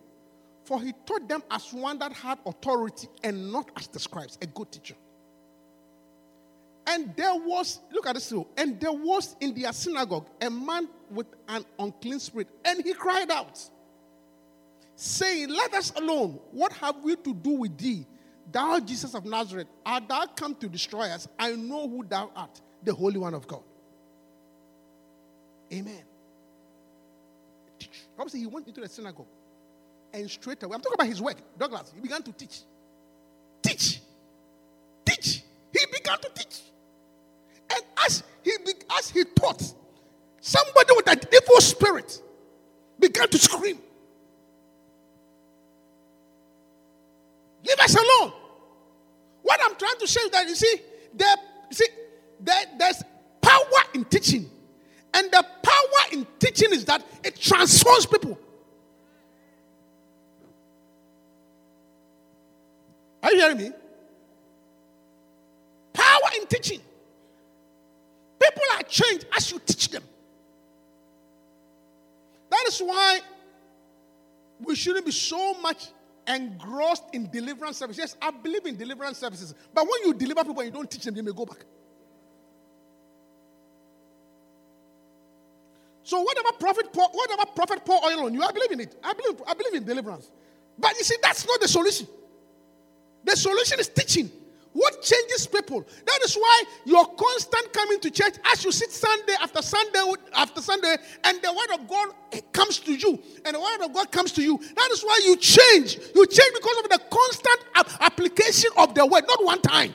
for 0.69 0.79
he 0.79 0.93
taught 1.03 1.27
them 1.27 1.41
as 1.49 1.73
one 1.73 1.97
that 1.97 2.13
had 2.13 2.37
authority 2.45 3.07
and 3.23 3.51
not 3.51 3.71
as 3.75 3.87
the 3.87 3.99
scribes, 3.99 4.37
a 4.39 4.45
good 4.45 4.71
teacher. 4.71 4.93
And 6.85 7.11
there 7.15 7.33
was, 7.33 7.79
look 7.91 8.05
at 8.05 8.13
this, 8.13 8.31
and 8.55 8.79
there 8.79 8.91
was 8.91 9.35
in 9.39 9.59
their 9.59 9.73
synagogue 9.73 10.27
a 10.39 10.47
man 10.47 10.87
with 11.09 11.25
an 11.47 11.65
unclean 11.79 12.19
spirit, 12.19 12.49
and 12.63 12.83
he 12.83 12.93
cried 12.93 13.31
out, 13.31 13.59
saying, 14.95 15.49
Let 15.49 15.73
us 15.73 15.91
alone. 15.95 16.39
What 16.51 16.71
have 16.73 16.97
we 17.03 17.15
to 17.15 17.33
do 17.33 17.49
with 17.49 17.75
thee? 17.75 18.05
Thou, 18.51 18.79
Jesus 18.79 19.15
of 19.15 19.25
Nazareth, 19.25 19.69
art 19.83 20.07
thou 20.07 20.27
come 20.27 20.53
to 20.53 20.69
destroy 20.69 21.05
us? 21.05 21.27
I 21.39 21.53
know 21.55 21.89
who 21.89 22.05
thou 22.07 22.29
art, 22.35 22.61
the 22.83 22.93
Holy 22.93 23.17
One 23.17 23.33
of 23.33 23.47
God. 23.47 23.63
Amen. 25.73 26.03
Obviously, 28.19 28.41
he 28.41 28.45
went 28.45 28.67
into 28.67 28.81
the 28.81 28.87
synagogue 28.87 29.25
and 30.13 30.29
straight 30.29 30.61
away, 30.63 30.75
I'm 30.75 30.81
talking 30.81 30.95
about 30.95 31.07
his 31.07 31.21
work, 31.21 31.37
Douglas, 31.57 31.91
he 31.93 32.01
began 32.01 32.23
to 32.23 32.31
teach. 32.31 32.61
Teach. 33.61 34.01
Teach. 35.05 35.43
He 35.71 35.85
began 35.91 36.19
to 36.19 36.29
teach. 36.33 36.61
And 37.71 37.81
as 38.05 38.23
he, 38.43 38.51
as 38.97 39.09
he 39.09 39.23
taught, 39.23 39.61
somebody 40.41 40.93
with 40.95 41.09
an 41.09 41.19
evil 41.33 41.61
spirit 41.61 42.21
began 42.99 43.27
to 43.29 43.37
scream. 43.37 43.77
Leave 47.65 47.79
us 47.79 47.95
alone. 47.95 48.33
What 49.43 49.59
I'm 49.63 49.75
trying 49.75 49.99
to 49.99 50.07
say 50.07 50.21
is 50.21 50.29
that 50.31 50.47
you 50.47 50.55
see, 50.55 50.75
there, 51.13 51.35
see, 51.71 51.87
there, 52.39 52.63
there's 52.77 53.03
power 53.41 53.83
in 53.93 54.05
teaching. 54.05 54.49
And 55.13 55.29
the 55.31 55.45
power 55.63 56.13
in 56.13 56.25
teaching 56.39 56.71
is 56.71 56.85
that 56.85 57.03
it 57.23 57.39
transforms 57.39 58.05
people. 58.05 58.37
Are 63.21 63.31
you 63.31 63.39
hearing 63.39 63.57
me? 63.57 63.71
Power 65.93 66.29
in 66.39 66.47
teaching. 66.47 66.81
People 68.39 68.63
are 68.75 68.83
changed 68.83 69.25
as 69.35 69.51
you 69.51 69.59
teach 69.65 69.89
them. 69.89 70.03
That 72.49 72.65
is 72.67 72.79
why 72.79 73.19
we 74.61 74.75
shouldn't 74.75 75.05
be 75.05 75.11
so 75.11 75.53
much 75.55 75.87
engrossed 76.27 77.03
in 77.13 77.29
deliverance 77.29 77.77
services. 77.77 77.99
Yes, 77.99 78.17
I 78.21 78.31
believe 78.31 78.65
in 78.65 78.77
deliverance 78.77 79.17
services. 79.17 79.53
But 79.73 79.83
when 79.83 80.05
you 80.05 80.13
deliver 80.13 80.43
people 80.43 80.59
and 80.61 80.67
you 80.67 80.73
don't 80.73 80.89
teach 80.89 81.03
them, 81.03 81.15
they 81.15 81.21
may 81.21 81.31
go 81.31 81.45
back. 81.45 81.65
So 86.03 86.21
whatever 86.21 86.51
prophet 86.59 86.91
pour, 86.91 87.07
whatever 87.09 87.45
prophet 87.55 87.85
pour 87.85 88.03
oil 88.03 88.25
on 88.25 88.33
you, 88.33 88.41
I 88.41 88.51
believe 88.51 88.71
in 88.71 88.79
it. 88.79 88.95
I 89.03 89.13
believe, 89.13 89.41
I 89.45 89.53
believe 89.53 89.75
in 89.75 89.83
deliverance. 89.83 90.31
But 90.77 90.97
you 90.97 91.03
see, 91.03 91.17
that's 91.21 91.45
not 91.45 91.59
the 91.61 91.67
solution. 91.67 92.07
The 93.29 93.37
solution 93.37 93.79
is 93.79 93.89
teaching. 93.89 94.31
What 94.73 95.03
changes 95.03 95.45
people? 95.45 95.85
That 96.05 96.19
is 96.23 96.33
why 96.33 96.63
your 96.85 97.05
constant 97.05 97.71
coming 97.73 97.99
to 97.99 98.09
church 98.09 98.35
as 98.51 98.63
you 98.65 98.71
sit 98.71 98.89
Sunday 98.89 99.33
after 99.39 99.61
Sunday 99.61 99.99
after 100.33 100.61
Sunday, 100.61 100.95
and 101.23 101.39
the 101.43 101.51
word 101.53 101.79
of 101.79 101.87
God 101.87 102.07
comes 102.51 102.79
to 102.79 102.93
you, 102.93 103.21
and 103.45 103.55
the 103.55 103.59
word 103.59 103.85
of 103.85 103.93
God 103.93 104.11
comes 104.11 104.31
to 104.31 104.41
you. 104.41 104.57
That 104.57 104.89
is 104.91 105.03
why 105.03 105.21
you 105.25 105.35
change. 105.35 105.99
You 106.15 106.25
change 106.25 106.53
because 106.55 106.77
of 106.77 106.89
the 106.89 106.99
constant 107.11 107.99
application 108.01 108.71
of 108.77 108.95
the 108.95 109.05
word, 109.05 109.25
not 109.27 109.45
one 109.45 109.61
time. 109.61 109.93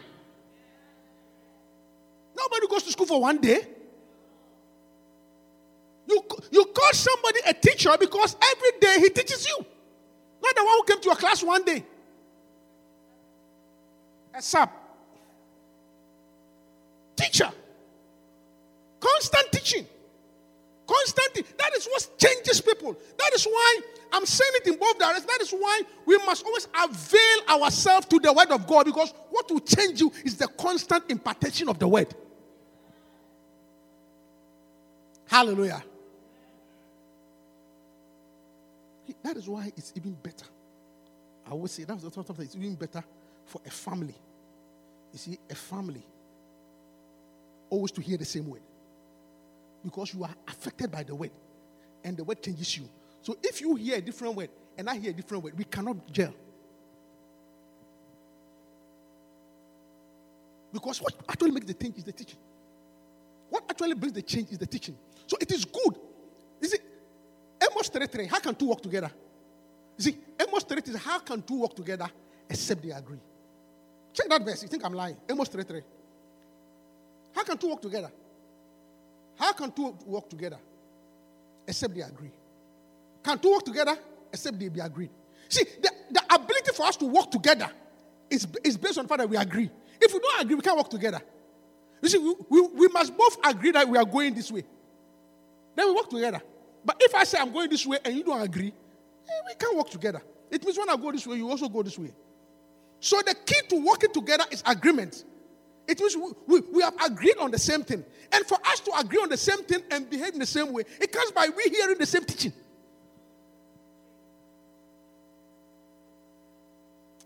Nobody 2.37 2.69
goes 2.69 2.85
to 2.85 2.93
school 2.93 3.07
for 3.07 3.21
one 3.21 3.39
day. 3.39 3.67
You, 6.07 6.23
you 6.53 6.65
call 6.67 6.93
somebody 6.93 7.41
a 7.47 7.55
teacher 7.55 7.91
because 7.99 8.37
every 8.41 8.79
day 8.81 9.01
he 9.01 9.09
teaches 9.11 9.45
you. 9.49 9.57
Not 10.41 10.55
the 10.55 10.65
one 10.65 10.75
who 10.79 10.85
came 10.85 11.01
to 11.01 11.07
your 11.07 11.17
class 11.17 11.43
one 11.43 11.65
day. 11.65 11.85
A. 14.35 14.69
Teacher. 17.17 17.51
Constant 18.99 19.53
teaching. 19.53 19.87
Constant. 20.87 21.47
That 21.59 21.71
is 21.77 21.87
what 21.87 22.09
changes 22.19 22.61
people. 22.61 22.97
That 23.19 23.31
is 23.35 23.45
why 23.45 23.81
I'm 24.13 24.27
saying 24.27 24.51
it 24.55 24.67
in 24.67 24.79
both 24.79 24.99
directions. 24.99 25.27
That 25.27 25.41
is 25.41 25.51
why 25.51 25.83
we 26.07 26.19
must 26.19 26.45
always 26.45 26.69
avail 26.83 27.63
ourselves 27.63 28.07
to 28.07 28.19
the 28.19 28.33
word 28.33 28.51
of 28.51 28.67
God 28.67 28.87
because 28.87 29.13
what 29.31 29.51
will 29.51 29.61
change 29.61 30.01
you 30.01 30.13
is 30.25 30.37
the 30.37 30.49
constant 30.49 31.05
impartation 31.09 31.69
of 31.69 31.79
the 31.79 31.87
word. 31.87 32.15
Hallelujah. 35.27 35.83
That 39.23 39.37
is 39.37 39.49
why 39.49 39.73
it's 39.77 39.93
even 39.97 40.13
better. 40.15 40.47
I 41.47 41.51
always 41.51 41.73
say 41.73 41.85
that's 41.85 42.03
something 42.03 42.37
it's 42.41 42.57
even 42.57 42.75
better 42.75 43.03
for 43.47 43.61
a 43.67 43.71
family. 43.71 44.15
You 45.15 45.19
see, 45.19 45.39
a 45.49 45.55
family 45.55 46.05
always 47.71 47.93
to 47.93 48.01
hear 48.01 48.19
the 48.19 48.25
same 48.25 48.51
word. 48.51 48.63
Because 49.85 50.13
you 50.13 50.25
are 50.25 50.35
affected 50.49 50.91
by 50.91 51.05
the 51.05 51.15
word. 51.15 51.31
And 52.03 52.17
the 52.17 52.25
word 52.25 52.43
changes 52.43 52.77
you. 52.77 52.89
So 53.23 53.37
if 53.41 53.61
you 53.61 53.77
hear 53.77 53.99
a 53.99 54.01
different 54.01 54.35
word 54.35 54.51
and 54.77 54.91
I 54.91 54.97
hear 54.97 55.11
a 55.11 55.15
different 55.15 55.45
word, 55.45 55.57
we 55.57 55.63
cannot 55.63 56.13
gel. 56.13 56.35
Because 60.73 61.01
what 61.01 61.15
actually 61.29 61.53
makes 61.53 61.67
the 61.67 61.75
change 61.75 61.97
is 61.99 62.05
the 62.05 62.13
teaching. 62.13 62.39
What 63.51 63.63
actually 63.71 63.95
brings 63.95 64.15
the 64.15 64.23
change 64.23 64.51
is 64.51 64.59
the 64.59 64.67
teaching. 64.67 64.97
So 65.29 65.37
it 65.41 65.53
is 65.53 65.65
good. 65.65 65.97
You 66.61 66.69
see, 66.69 66.79
Amos 67.63 67.89
3 67.89 68.27
how 68.27 68.41
can 68.41 68.57
two 68.57 68.67
work 68.67 68.83
together? 68.83 69.13
You 69.97 70.05
see, 70.05 70.19
Amos 70.41 70.65
3 70.65 70.83
is 70.85 70.97
how 70.97 71.21
can 71.21 71.41
two 71.41 71.61
work 71.61 71.77
together 71.77 72.11
except 72.51 72.83
they 72.83 72.91
agree? 72.91 73.21
Check 74.15 74.29
that 74.29 74.43
verse. 74.43 74.63
You 74.63 74.69
think 74.69 74.85
I'm 74.85 74.95
lying? 74.95 75.17
Amos 75.29 75.49
3 75.49 75.65
3. 75.65 75.81
How 77.35 77.43
can 77.43 77.59
two 77.59 77.69
work 77.69 77.83
together? 77.83 78.11
How 79.37 79.53
can 79.53 79.73
two 79.73 79.97
work 80.07 80.31
together 80.31 80.59
except 81.67 81.95
they 81.95 82.01
agree? 82.03 82.31
Can 83.23 83.39
two 83.39 83.53
work 83.53 83.65
together 83.65 83.97
except 84.33 84.59
they 84.59 84.69
be 84.69 84.81
agreed? 84.81 85.11
See, 85.49 85.65
the, 85.83 85.91
the 86.11 86.23
ability 86.33 86.73
for 86.75 86.87
us 86.87 86.97
to 86.99 87.07
work 87.07 87.31
together 87.31 87.69
is, 88.31 88.47
is 88.63 88.77
based 88.77 88.99
on 88.99 89.05
the 89.05 89.09
fact 89.09 89.19
that 89.19 89.29
we 89.29 89.37
agree. 89.37 89.69
If 90.01 90.13
we 90.13 90.21
don't 90.21 90.43
agree, 90.43 90.55
we 90.55 90.63
can't 90.63 90.77
work 90.77 90.91
together. 90.91 91.21
You 92.01 92.09
see, 92.09 92.19
we, 92.19 92.35
we, 92.49 92.61
we 92.69 92.89
must 92.89 93.17
both 93.17 93.37
agree 93.45 93.73
that 93.73 93.89
we 93.89 93.99
are 93.99 94.05
going 94.05 94.35
this 94.35 94.53
way. 94.53 94.63
Then 95.75 95.87
we 95.89 95.95
work 95.95 96.09
together. 96.09 96.41
But 96.85 96.97
if 97.01 97.15
I 97.15 97.25
say 97.25 97.39
I'm 97.39 97.53
going 97.53 97.69
this 97.71 97.85
way 97.85 97.99
and 98.05 98.15
you 98.15 98.23
don't 98.23 98.41
agree, 98.41 98.69
eh, 98.69 99.41
we 99.49 99.55
can't 99.55 99.77
work 99.77 99.91
together. 99.91 100.23
It 100.51 100.65
means 100.65 100.79
when 100.79 100.89
I 100.89 100.97
go 100.97 101.11
this 101.11 101.27
way, 101.27 101.37
you 101.37 101.49
also 101.49 101.69
go 101.69 101.83
this 101.83 101.99
way. 101.99 102.13
So 103.05 103.21
the 103.21 103.35
key 103.35 103.61
to 103.69 103.85
working 103.85 104.11
together 104.15 104.45
is 104.51 104.63
agreement. 104.65 105.25
It 105.87 106.01
means 106.01 106.17
we, 106.17 106.33
we, 106.47 106.61
we, 106.73 106.83
have 106.83 106.95
agreed 107.05 107.37
on 107.39 107.51
the 107.51 107.59
same 107.59 107.83
thing. 107.83 108.03
And 108.33 108.47
for 108.47 108.57
us 108.67 108.81
to 108.81 108.99
agree 108.99 109.19
on 109.19 109.29
the 109.29 109.37
same 109.37 109.63
thing 109.65 109.83
and 109.91 110.09
behave 110.09 110.33
in 110.33 110.39
the 110.39 110.47
same 110.47 110.73
way, 110.73 110.85
it 110.99 111.13
comes 111.13 111.31
by 111.31 111.51
we 111.55 111.65
hearing 111.65 111.99
the 111.99 112.07
same 112.07 112.25
teaching. 112.25 112.55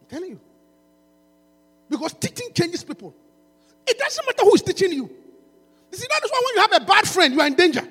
I'm 0.00 0.06
telling 0.08 0.30
you. 0.30 0.40
Because 1.88 2.12
teaching 2.14 2.48
changes 2.52 2.82
people. 2.82 3.14
It 3.86 3.96
doesn't 4.00 4.26
matter 4.26 4.42
who 4.42 4.56
is 4.56 4.62
teaching 4.62 4.90
you. 4.90 5.08
You 5.92 5.96
see, 5.96 6.08
that 6.10 6.24
is 6.24 6.30
why 6.32 6.42
when 6.44 6.54
you 6.56 6.60
have 6.72 6.82
a 6.82 6.86
bad 6.86 7.06
friend, 7.06 7.32
you 7.34 7.40
are 7.40 7.46
in 7.46 7.54
danger. 7.54 7.86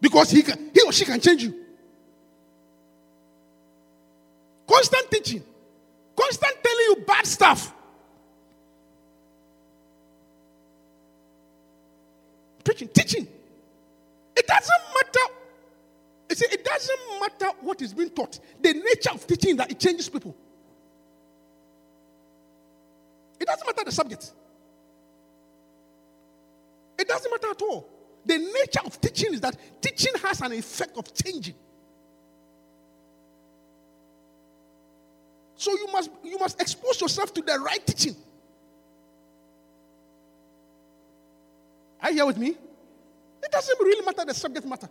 Because 0.00 0.30
he, 0.30 0.42
can, 0.42 0.70
he 0.72 0.82
or 0.82 0.92
she 0.92 1.04
can 1.04 1.20
change 1.20 1.42
you. 1.42 1.56
Constant 4.68 5.10
teaching, 5.10 5.42
constant 6.18 6.54
telling 6.62 6.84
you 6.88 6.96
bad 7.06 7.26
stuff. 7.26 7.72
Preaching, 12.64 12.88
teaching. 12.88 13.28
It 14.36 14.46
doesn't 14.46 14.82
matter. 14.94 15.34
You 16.30 16.36
see, 16.36 16.46
it 16.50 16.64
doesn't 16.64 17.00
matter 17.20 17.56
what 17.60 17.80
is 17.80 17.94
being 17.94 18.10
taught. 18.10 18.38
The 18.60 18.74
nature 18.74 19.10
of 19.12 19.26
teaching 19.26 19.56
that 19.56 19.70
it 19.70 19.80
changes 19.80 20.08
people. 20.08 20.36
It 23.40 23.46
doesn't 23.46 23.66
matter 23.66 23.84
the 23.84 23.92
subject. 23.92 24.32
It 26.98 27.08
doesn't 27.08 27.30
matter 27.30 27.50
at 27.50 27.62
all. 27.62 27.88
The 28.26 28.38
nature 28.38 28.80
of 28.84 29.00
teaching 29.00 29.34
is 29.34 29.40
that 29.40 29.56
teaching 29.80 30.12
has 30.22 30.40
an 30.40 30.52
effect 30.52 30.98
of 30.98 31.14
changing. 31.14 31.54
So 35.58 35.72
you 35.72 35.88
must 35.92 36.10
you 36.22 36.38
must 36.38 36.60
expose 36.62 37.00
yourself 37.00 37.34
to 37.34 37.42
the 37.42 37.58
right 37.58 37.84
teaching. 37.84 38.14
Are 42.00 42.10
you 42.10 42.16
here 42.18 42.26
with 42.26 42.38
me? 42.38 42.50
It 42.50 43.50
doesn't 43.50 43.78
really 43.80 44.06
matter 44.06 44.24
the 44.24 44.34
subject 44.34 44.64
matter. 44.64 44.88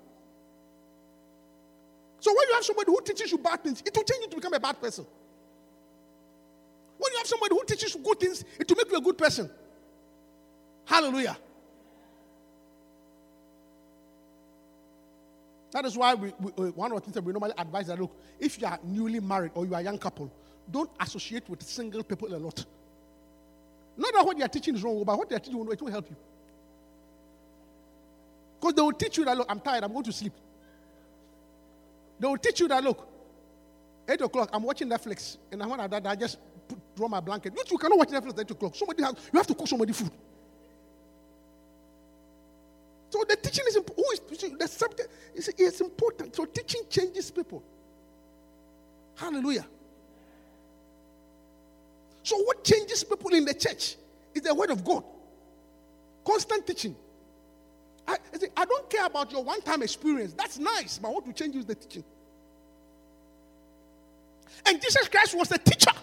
So 2.19 2.31
when 2.35 2.49
you 2.49 2.55
have 2.55 2.65
somebody 2.65 2.91
who 2.91 2.99
teaches 3.01 3.31
you 3.31 3.37
bad 3.37 3.63
things, 3.63 3.81
it 3.85 3.95
will 3.95 4.03
change 4.03 4.23
you 4.23 4.29
to 4.29 4.35
become 4.35 4.53
a 4.53 4.59
bad 4.59 4.81
person. 4.81 5.05
When 6.97 7.13
you 7.13 7.17
have 7.19 7.27
somebody 7.27 7.55
who 7.55 7.63
teaches 7.63 7.95
you 7.95 8.01
good 8.01 8.19
things, 8.19 8.43
it 8.59 8.67
will 8.69 8.75
make 8.75 8.91
you 8.91 8.97
a 8.97 9.01
good 9.01 9.17
person. 9.17 9.49
Hallelujah. 10.83 11.37
That 15.71 15.85
is 15.85 15.97
why 15.97 16.13
we, 16.13 16.33
we, 16.39 16.51
uh, 16.57 16.71
one 16.71 16.91
of 16.91 16.97
the 16.97 17.01
things 17.01 17.15
that 17.15 17.23
we 17.23 17.31
normally 17.31 17.53
advise 17.57 17.87
that 17.87 18.01
look, 18.01 18.11
if 18.37 18.59
you 18.59 18.67
are 18.67 18.79
newly 18.83 19.21
married 19.21 19.51
or 19.53 19.65
you 19.65 19.73
are 19.73 19.79
a 19.79 19.83
young 19.83 19.97
couple, 19.97 20.29
don't 20.69 20.89
associate 20.99 21.49
with 21.49 21.61
single 21.63 22.03
people 22.03 22.33
a 22.33 22.37
lot. 22.37 22.65
Not 23.97 24.13
that 24.13 24.25
what 24.25 24.37
they 24.37 24.43
are 24.43 24.49
teaching 24.49 24.75
is 24.75 24.83
wrong, 24.83 25.03
but 25.03 25.17
what 25.17 25.29
they 25.29 25.35
are 25.35 25.39
teaching 25.39 25.59
it 25.59 25.81
will 25.81 25.91
help 25.91 26.09
you. 26.09 26.15
Because 28.59 28.73
they 28.73 28.81
will 28.81 28.91
teach 28.93 29.17
you 29.17 29.25
that 29.25 29.37
look, 29.37 29.47
I'm 29.49 29.59
tired, 29.59 29.83
I'm 29.83 29.91
going 29.91 30.03
to 30.05 30.11
sleep. 30.11 30.33
They 32.19 32.27
will 32.27 32.37
teach 32.37 32.59
you 32.59 32.67
that 32.67 32.83
look, 32.83 33.07
eight 34.07 34.21
o'clock, 34.21 34.49
I'm 34.51 34.63
watching 34.63 34.89
Netflix, 34.89 35.37
and 35.51 35.61
when 35.61 35.79
I, 35.79 35.87
I 36.09 36.15
just 36.15 36.37
put, 36.67 36.79
draw 36.95 37.07
my 37.07 37.19
blanket. 37.19 37.53
You, 37.55 37.63
you 37.71 37.77
cannot 37.77 37.97
watch 37.97 38.09
Netflix 38.09 38.29
at 38.29 38.39
eight 38.39 38.51
o'clock. 38.51 38.75
Somebody 38.75 39.03
has, 39.03 39.13
you 39.31 39.37
have 39.37 39.47
to 39.47 39.55
cook 39.55 39.67
somebody 39.67 39.93
food. 39.93 40.11
So 43.09 43.23
the 43.27 43.35
teaching 43.35 43.65
is 43.67 43.75
important. 43.77 44.59
The 44.59 44.67
subject 44.67 45.09
is 45.35 45.81
important. 45.81 46.35
So 46.35 46.45
teaching 46.45 46.81
changes 46.89 47.31
people. 47.31 47.63
Hallelujah. 49.15 49.65
So 52.27 52.35
what 52.39 52.61
changes 52.61 53.05
people 53.05 53.33
in 53.33 53.45
the 53.45 53.53
church 53.53 53.95
is 54.35 54.41
the 54.41 54.53
word 54.53 54.69
of 54.69 54.83
God. 54.83 55.01
Constant 56.25 56.67
teaching. 56.67 56.93
I, 58.05 58.17
I 58.57 58.65
don't 58.65 58.89
care 58.89 59.05
about 59.05 59.31
your 59.31 59.45
one-time 59.45 59.81
experience. 59.81 60.33
That's 60.33 60.59
nice, 60.59 60.97
but 60.97 61.13
what 61.13 61.25
will 61.25 61.31
change 61.31 61.55
is 61.55 61.63
the 61.63 61.75
teaching. 61.75 62.03
And 64.65 64.81
Jesus 64.81 65.07
Christ 65.07 65.37
was 65.37 65.49
a 65.53 65.57
teacher, 65.57 65.93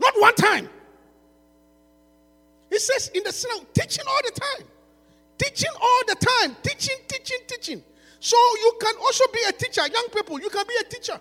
not 0.00 0.14
one 0.16 0.34
time. 0.34 0.70
He 2.70 2.78
says 2.78 3.10
in 3.14 3.22
the 3.22 3.32
synagogue, 3.32 3.66
teaching 3.74 4.04
all 4.08 4.20
the 4.24 4.40
time. 4.40 4.66
Teaching 5.36 5.72
all 5.78 6.02
the 6.08 6.14
time. 6.14 6.56
Teaching, 6.62 6.96
teaching, 7.06 7.38
teaching. 7.46 7.84
So 8.18 8.38
you 8.62 8.72
can 8.80 8.94
also 8.96 9.26
be 9.30 9.40
a 9.46 9.52
teacher. 9.52 9.82
Young 9.92 10.06
people, 10.10 10.40
you 10.40 10.48
can 10.48 10.64
be 10.66 10.74
a 10.80 10.84
teacher. 10.84 11.20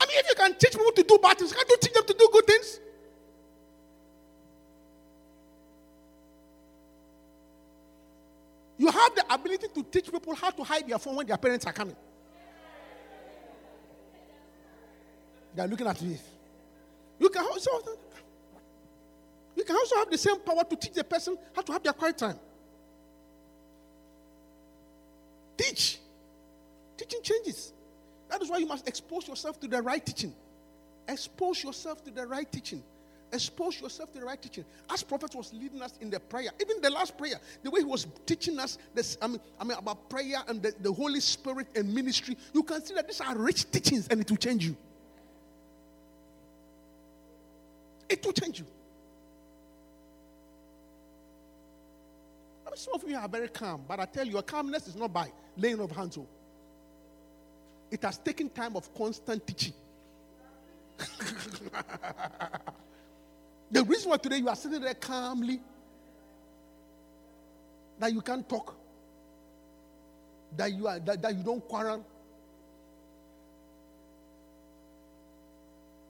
I 0.00 0.06
mean, 0.06 0.16
if 0.18 0.28
you 0.28 0.34
can 0.34 0.54
teach 0.54 0.72
people 0.72 0.92
to 0.92 1.02
do 1.02 1.18
bad 1.22 1.38
things, 1.38 1.52
can't 1.52 1.68
you 1.68 1.76
teach 1.80 1.92
them 1.92 2.04
to 2.06 2.14
do 2.14 2.28
good 2.32 2.46
things? 2.46 2.80
You 8.78 8.88
have 8.90 9.14
the 9.14 9.34
ability 9.34 9.66
to 9.74 9.82
teach 9.82 10.10
people 10.10 10.34
how 10.34 10.48
to 10.50 10.64
hide 10.64 10.88
their 10.88 10.98
phone 10.98 11.16
when 11.16 11.26
their 11.26 11.36
parents 11.36 11.66
are 11.66 11.72
coming. 11.72 11.96
They 15.54 15.62
are 15.62 15.68
looking 15.68 15.86
at 15.86 16.00
me. 16.00 16.16
You 17.18 17.28
can 17.28 17.44
also 17.44 17.70
you 19.54 19.64
can 19.64 19.76
also 19.76 19.96
have 19.96 20.10
the 20.10 20.16
same 20.16 20.40
power 20.40 20.64
to 20.64 20.76
teach 20.76 20.94
the 20.94 21.04
person 21.04 21.36
how 21.54 21.60
to 21.60 21.72
have 21.72 21.82
their 21.82 21.92
quiet 21.92 22.16
time. 22.16 22.38
Teach. 25.58 25.98
Teaching 26.96 27.20
changes. 27.22 27.74
That 28.30 28.40
is 28.40 28.48
why 28.48 28.58
you 28.58 28.66
must 28.66 28.88
expose 28.88 29.26
yourself 29.26 29.60
to 29.60 29.68
the 29.68 29.82
right 29.82 30.04
teaching. 30.04 30.32
Expose 31.08 31.64
yourself 31.64 32.04
to 32.04 32.12
the 32.12 32.26
right 32.26 32.50
teaching. 32.50 32.82
Expose 33.32 33.80
yourself 33.80 34.12
to 34.12 34.20
the 34.20 34.24
right 34.24 34.40
teaching. 34.40 34.64
As 34.88 35.02
prophet 35.02 35.34
was 35.34 35.52
leading 35.52 35.82
us 35.82 35.94
in 36.00 36.10
the 36.10 36.20
prayer, 36.20 36.50
even 36.60 36.80
the 36.80 36.90
last 36.90 37.18
prayer, 37.18 37.40
the 37.62 37.70
way 37.70 37.80
he 37.80 37.84
was 37.84 38.06
teaching 38.26 38.58
us 38.58 38.78
this, 38.94 39.18
I 39.20 39.26
mean, 39.26 39.40
I 39.58 39.64
mean 39.64 39.76
about 39.78 40.08
prayer 40.08 40.38
and 40.48 40.62
the, 40.62 40.72
the 40.80 40.92
Holy 40.92 41.20
Spirit 41.20 41.66
and 41.74 41.92
ministry, 41.92 42.36
you 42.52 42.62
can 42.62 42.84
see 42.84 42.94
that 42.94 43.08
these 43.08 43.20
are 43.20 43.36
rich 43.36 43.70
teachings 43.70 44.06
and 44.08 44.20
it 44.20 44.30
will 44.30 44.36
change 44.36 44.64
you. 44.64 44.76
It 48.08 48.24
will 48.24 48.32
change 48.32 48.60
you. 48.60 48.66
I 52.66 52.70
mean, 52.70 52.76
some 52.76 52.94
of 52.94 53.08
you 53.08 53.16
are 53.16 53.28
very 53.28 53.48
calm, 53.48 53.84
but 53.86 53.98
I 53.98 54.04
tell 54.04 54.24
you, 54.24 54.32
your 54.32 54.42
calmness 54.42 54.86
is 54.86 54.94
not 54.96 55.12
by 55.12 55.32
laying 55.56 55.80
of 55.80 55.90
hands. 55.90 56.16
Oh. 56.18 56.26
It 57.90 58.02
has 58.02 58.18
taken 58.18 58.48
time 58.50 58.76
of 58.76 58.94
constant 58.94 59.46
teaching. 59.46 59.74
the 63.70 63.82
reason 63.84 64.10
why 64.10 64.16
today 64.18 64.36
you 64.36 64.48
are 64.48 64.56
sitting 64.56 64.80
there 64.80 64.94
calmly, 64.94 65.60
that 67.98 68.12
you 68.12 68.20
can't 68.20 68.48
talk, 68.48 68.76
that 70.56 70.72
you 70.72 70.86
are 70.86 70.98
that, 71.00 71.20
that 71.20 71.36
you 71.36 71.42
don't 71.42 71.66
quarrel. 71.66 72.06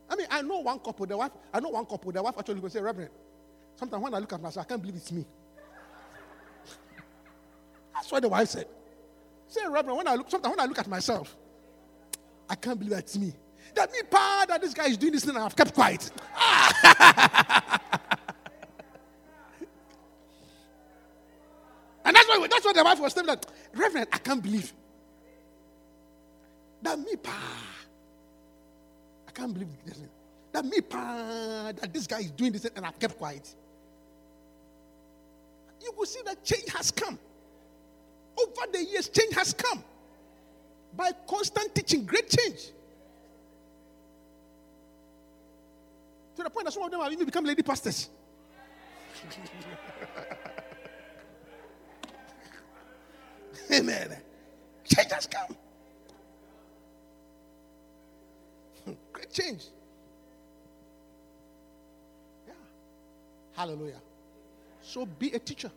I 0.09 0.17
mean, 0.17 0.27
I 0.29 0.43
know 0.43 0.59
one 0.59 0.81
couple, 0.81 1.07
the 1.07 1.17
wife, 1.17 1.31
I 1.53 1.61
know 1.61 1.69
one 1.71 1.87
couple, 1.87 2.11
the 2.11 2.23
wife 2.23 2.35
actually 2.37 2.61
will 2.61 2.69
say, 2.69 2.81
Reverend, 2.81 3.11
sometimes 3.77 4.03
when 4.03 4.13
I 4.13 4.19
look 4.19 4.33
at 4.33 4.43
myself, 4.43 4.67
I 4.67 4.69
can't 4.69 4.83
believe 4.83 4.97
it's 4.97 5.13
me. 5.13 5.25
That's 7.95 8.11
what 8.11 8.21
the 8.23 8.29
wife 8.29 8.49
said. 8.49 8.67
Say, 9.47 9.61
Reverend, 9.69 9.99
when 9.99 10.09
I 10.09 10.17
look, 10.17 10.29
sometimes 10.31 10.57
when 10.57 10.61
I 10.61 10.67
look 10.67 10.79
at 10.79 10.89
myself, 10.89 11.37
I 12.51 12.57
can't 12.57 12.79
believe 12.79 12.95
that's 12.95 13.17
me. 13.17 13.33
That 13.77 13.93
me, 13.93 14.01
pa, 14.11 14.45
that 14.49 14.61
this 14.61 14.75
guy 14.75 14.87
is 14.87 14.97
doing 14.97 15.13
this 15.13 15.25
thing 15.25 15.37
and 15.37 15.45
I've 15.45 15.55
kept 15.55 15.73
quiet. 15.73 16.11
and 22.05 22.17
that's 22.17 22.29
why 22.29 22.49
that's 22.51 22.65
what 22.65 22.75
the 22.75 22.83
wife 22.83 22.99
was 22.99 23.15
telling 23.15 23.29
that, 23.29 23.47
Reverend, 23.73 24.09
I 24.13 24.19
can't 24.19 24.43
believe. 24.43 24.73
That 26.83 26.99
me, 26.99 27.15
pa. 27.15 27.39
I 29.29 29.31
can't 29.31 29.55
believe 29.55 29.69
this. 29.87 30.01
That 30.51 30.65
me, 30.65 30.81
pa, 30.81 31.73
that 31.77 31.93
this 31.93 32.09
guy 32.09 32.19
is 32.19 32.33
doing 32.33 32.51
this 32.51 32.63
thing 32.63 32.73
and 32.75 32.85
I've 32.85 32.99
kept 32.99 33.17
quiet. 33.17 33.55
You 35.81 35.93
will 35.97 36.07
see 36.07 36.21
that 36.25 36.45
change 36.45 36.69
has 36.71 36.91
come. 36.91 37.17
Over 38.37 38.73
the 38.73 38.85
years, 38.85 39.09
change 39.09 39.35
has 39.35 39.55
come. 39.55 39.85
By 40.97 41.13
constant 41.29 41.75
teaching, 41.75 42.05
great 42.05 42.29
change. 42.29 42.71
To 46.37 46.43
the 46.43 46.51
point 46.51 46.67
that 46.67 46.73
some 46.73 46.83
of 46.83 46.91
them 46.91 47.01
have 47.01 47.13
even 47.13 47.27
become 47.27 47.45
lady 47.45 47.63
pastors. 47.63 48.09
Amen. 53.73 54.17
Change 54.85 55.13
has 55.13 55.27
come. 55.27 55.57
Great 59.13 59.33
change. 59.33 59.65
Yeah. 62.47 62.55
Hallelujah. 63.53 64.01
So 64.83 65.07
be 65.07 65.33
a 65.33 65.39
teacher. 65.39 65.71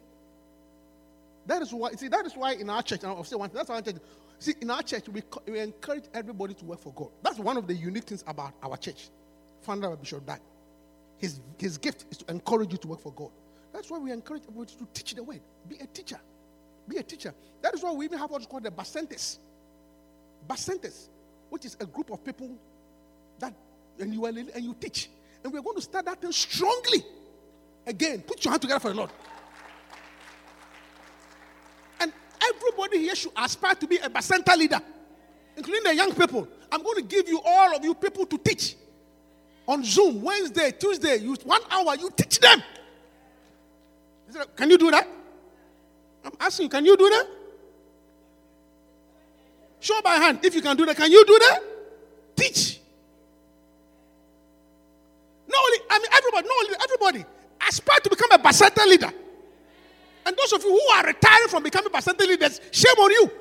That 1.46 1.62
is 1.62 1.74
why, 1.74 1.92
see, 1.92 2.08
that 2.08 2.26
is 2.26 2.36
why 2.36 2.54
in 2.54 2.70
our 2.70 2.82
church, 2.82 3.04
I'll 3.04 3.24
say 3.24 3.36
one 3.36 3.50
thing, 3.50 3.58
that's 3.58 3.70
our 3.70 3.82
church. 3.82 3.98
See, 4.44 4.56
in 4.60 4.70
our 4.72 4.84
church, 4.84 5.08
we, 5.08 5.24
we 5.48 5.58
encourage 5.58 6.04
everybody 6.14 6.54
to 6.56 6.66
work 6.66 6.82
for 6.82 6.92
God. 6.92 7.08
That's 7.22 7.40
one 7.40 7.56
of 7.56 7.66
the 7.66 7.74
unique 7.74 8.04
things 8.04 8.26
about 8.28 8.52
our 8.62 8.76
church. 8.76 9.08
Founder 9.62 9.88
by 9.88 9.96
Bishop 9.96 10.26
Dag. 10.26 10.42
His, 11.18 11.40
his 11.58 11.78
gift 11.78 12.04
is 12.12 12.18
to 12.18 12.30
encourage 12.30 12.74
you 12.74 12.78
to 12.80 12.88
work 12.90 13.00
for 13.00 13.14
God. 13.14 13.30
That's 13.72 13.90
why 13.90 14.00
we 14.00 14.12
encourage 14.12 14.42
everybody 14.50 14.74
to 14.80 14.88
teach 14.94 15.16
the 15.16 15.24
word. 15.24 15.40
Be 15.70 15.78
a 15.78 15.86
teacher. 15.86 16.20
Be 16.90 16.98
a 16.98 17.04
teacher. 17.04 17.34
That 17.62 17.74
is 17.74 17.84
why 17.84 17.94
we 17.94 18.04
even 18.04 18.20
have 18.20 18.32
what's 18.32 18.46
called 18.46 18.64
the 18.64 18.72
Bacentas. 18.72 19.38
Bacentas, 20.46 21.08
which 21.50 21.64
is 21.64 21.78
a 21.80 21.86
group 21.86 22.12
of 22.12 22.22
people 22.26 22.50
that, 23.40 23.54
and 23.98 24.14
you, 24.14 24.26
are, 24.26 24.28
and 24.28 24.62
you 24.62 24.76
teach. 24.78 25.10
And 25.42 25.54
we're 25.54 25.62
going 25.62 25.78
to 25.78 25.82
start 25.82 26.04
that 26.04 26.20
thing 26.20 26.34
strongly. 26.34 27.06
Again, 27.88 28.24
put 28.24 28.44
your 28.44 28.52
hand 28.52 28.62
together 28.62 28.82
for 28.82 28.90
the 28.90 28.96
Lord. 28.96 29.12
Everybody 32.50 33.00
here 33.00 33.16
should 33.16 33.32
aspire 33.38 33.76
to 33.76 33.88
be 33.88 33.98
a 33.98 34.10
Bacenta 34.10 34.58
leader, 34.58 34.82
including 35.56 35.84
the 35.84 35.96
young 35.96 36.14
people. 36.14 36.48
I'm 36.72 36.84
going 36.84 36.98
to 36.98 37.04
give 37.04 37.28
you 37.28 37.40
all 37.46 37.76
of 37.76 37.84
you 37.84 37.94
people 37.94 38.26
to 38.26 38.38
teach 38.38 38.76
on 39.68 39.84
Zoom, 39.84 40.22
Wednesday, 40.22 40.72
Tuesday. 40.72 41.18
You 41.18 41.36
one 41.44 41.62
hour, 41.70 41.96
you 41.96 42.10
teach 42.16 42.40
them. 42.40 42.62
Can 44.56 44.70
you 44.70 44.78
do 44.78 44.92
that? 44.92 45.08
I'm 46.26 46.32
asking, 46.40 46.70
can 46.70 46.86
you 46.86 46.98
do 46.98 47.10
that? 47.10 47.28
Show 49.80 50.02
by 50.02 50.16
hand 50.16 50.40
if 50.44 50.56
you 50.56 50.62
can 50.62 50.76
do 50.76 50.86
that. 50.86 50.96
Can 50.96 51.12
you 51.12 51.26
do 51.26 51.40
that? 51.40 51.60
Teach. 52.36 52.80
Not 55.48 55.62
only, 55.62 55.78
I 55.90 56.00
mean, 56.00 56.08
everybody, 56.14 56.48
not 56.48 56.58
only 56.58 56.76
everybody, 56.84 57.26
aspire 57.68 58.00
to 58.00 58.10
become 58.10 58.32
a 58.32 58.40
Bacenta 58.40 58.86
leader. 58.88 59.14
And 60.26 60.38
those 60.38 60.54
of 60.54 60.64
you 60.64 60.72
who 60.72 60.96
are 60.96 61.06
retiring 61.06 61.48
from 61.50 61.64
becoming 61.64 61.92
Bacenta 61.92 62.26
leaders, 62.26 62.62
shame 62.72 62.96
on 62.98 63.12
you. 63.12 63.32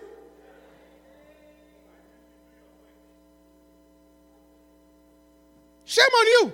Shame 5.85 6.05
on 6.05 6.27
you. 6.27 6.53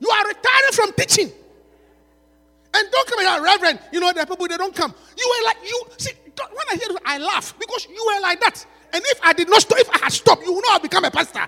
You 0.00 0.10
are 0.10 0.26
retiring 0.26 0.72
from 0.72 0.92
teaching. 0.92 1.32
And 2.72 2.88
don't 2.90 3.08
come 3.08 3.18
here, 3.18 3.28
ah, 3.30 3.40
Reverend. 3.42 3.80
You 3.92 4.00
know, 4.00 4.12
the 4.12 4.24
people 4.24 4.46
they 4.46 4.56
don't 4.56 4.74
come. 4.74 4.94
You 5.18 5.34
were 5.38 5.44
like 5.46 5.56
you 5.64 5.82
see 5.98 6.12
when 6.36 6.66
I 6.70 6.76
hear 6.76 6.88
this, 6.88 6.96
I 7.04 7.18
laugh 7.18 7.54
because 7.58 7.86
you 7.88 8.12
were 8.14 8.20
like 8.22 8.40
that. 8.40 8.64
And 8.92 9.02
if 9.06 9.20
I 9.22 9.32
did 9.32 9.48
not 9.48 9.60
stop, 9.60 9.78
if 9.78 9.90
I 9.90 9.98
had 9.98 10.12
stopped, 10.12 10.42
you 10.44 10.52
would 10.52 10.62
not 10.62 10.74
have 10.74 10.82
become 10.82 11.04
a 11.04 11.10
pastor. 11.10 11.46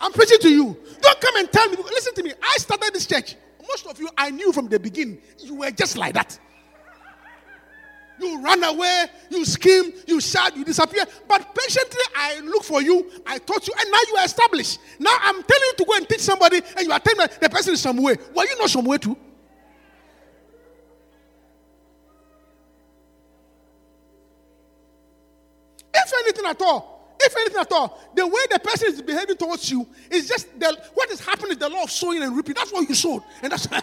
I'm 0.00 0.12
preaching 0.12 0.38
to 0.40 0.48
you. 0.50 0.76
Don't 1.00 1.20
come 1.20 1.36
and 1.36 1.52
tell 1.52 1.68
me. 1.68 1.76
Listen 1.76 2.14
to 2.14 2.22
me. 2.22 2.32
I 2.42 2.56
started 2.58 2.94
this 2.94 3.06
church 3.06 3.36
most 3.70 3.86
of 3.86 4.00
you, 4.00 4.08
I 4.18 4.30
knew 4.30 4.52
from 4.52 4.68
the 4.68 4.80
beginning, 4.80 5.18
you 5.38 5.54
were 5.54 5.70
just 5.70 5.96
like 5.96 6.14
that. 6.14 6.38
You 8.20 8.42
run 8.42 8.62
away, 8.64 9.06
you 9.30 9.44
scream, 9.46 9.92
you 10.06 10.20
shout, 10.20 10.54
you 10.54 10.64
disappear. 10.64 11.04
But 11.26 11.54
patiently, 11.54 12.00
I 12.14 12.40
look 12.40 12.64
for 12.64 12.82
you, 12.82 13.10
I 13.24 13.38
taught 13.38 13.66
you, 13.66 13.72
and 13.78 13.90
now 13.90 13.98
you 14.08 14.16
are 14.16 14.24
established. 14.26 14.78
Now 14.98 15.16
I'm 15.22 15.42
telling 15.42 15.62
you 15.62 15.74
to 15.78 15.84
go 15.84 15.94
and 15.94 16.08
teach 16.08 16.20
somebody, 16.20 16.60
and 16.76 16.86
you 16.86 16.92
are 16.92 17.00
telling 17.00 17.28
the 17.40 17.48
person 17.48 17.72
is 17.72 17.80
somewhere. 17.80 18.16
Were 18.34 18.44
you 18.44 18.58
not 18.58 18.68
somewhere 18.68 18.98
too? 18.98 19.16
If 25.94 26.12
anything 26.24 26.46
at 26.46 26.60
all, 26.60 26.99
if 27.20 27.36
anything 27.36 27.60
at 27.60 27.72
all, 27.72 28.00
the 28.14 28.26
way 28.26 28.40
the 28.50 28.58
person 28.58 28.88
is 28.88 29.02
behaving 29.02 29.36
towards 29.36 29.70
you 29.70 29.86
is 30.10 30.28
just 30.28 30.58
the, 30.58 30.80
what 30.94 31.10
is 31.10 31.20
happening 31.20 31.52
is 31.52 31.58
the 31.58 31.68
law 31.68 31.82
of 31.82 31.90
sowing 31.90 32.22
and 32.22 32.36
reaping. 32.36 32.54
That's 32.54 32.72
what 32.72 32.88
you 32.88 32.94
sowed. 32.94 33.22
And 33.42 33.52
that's 33.52 33.66
that's 33.66 33.80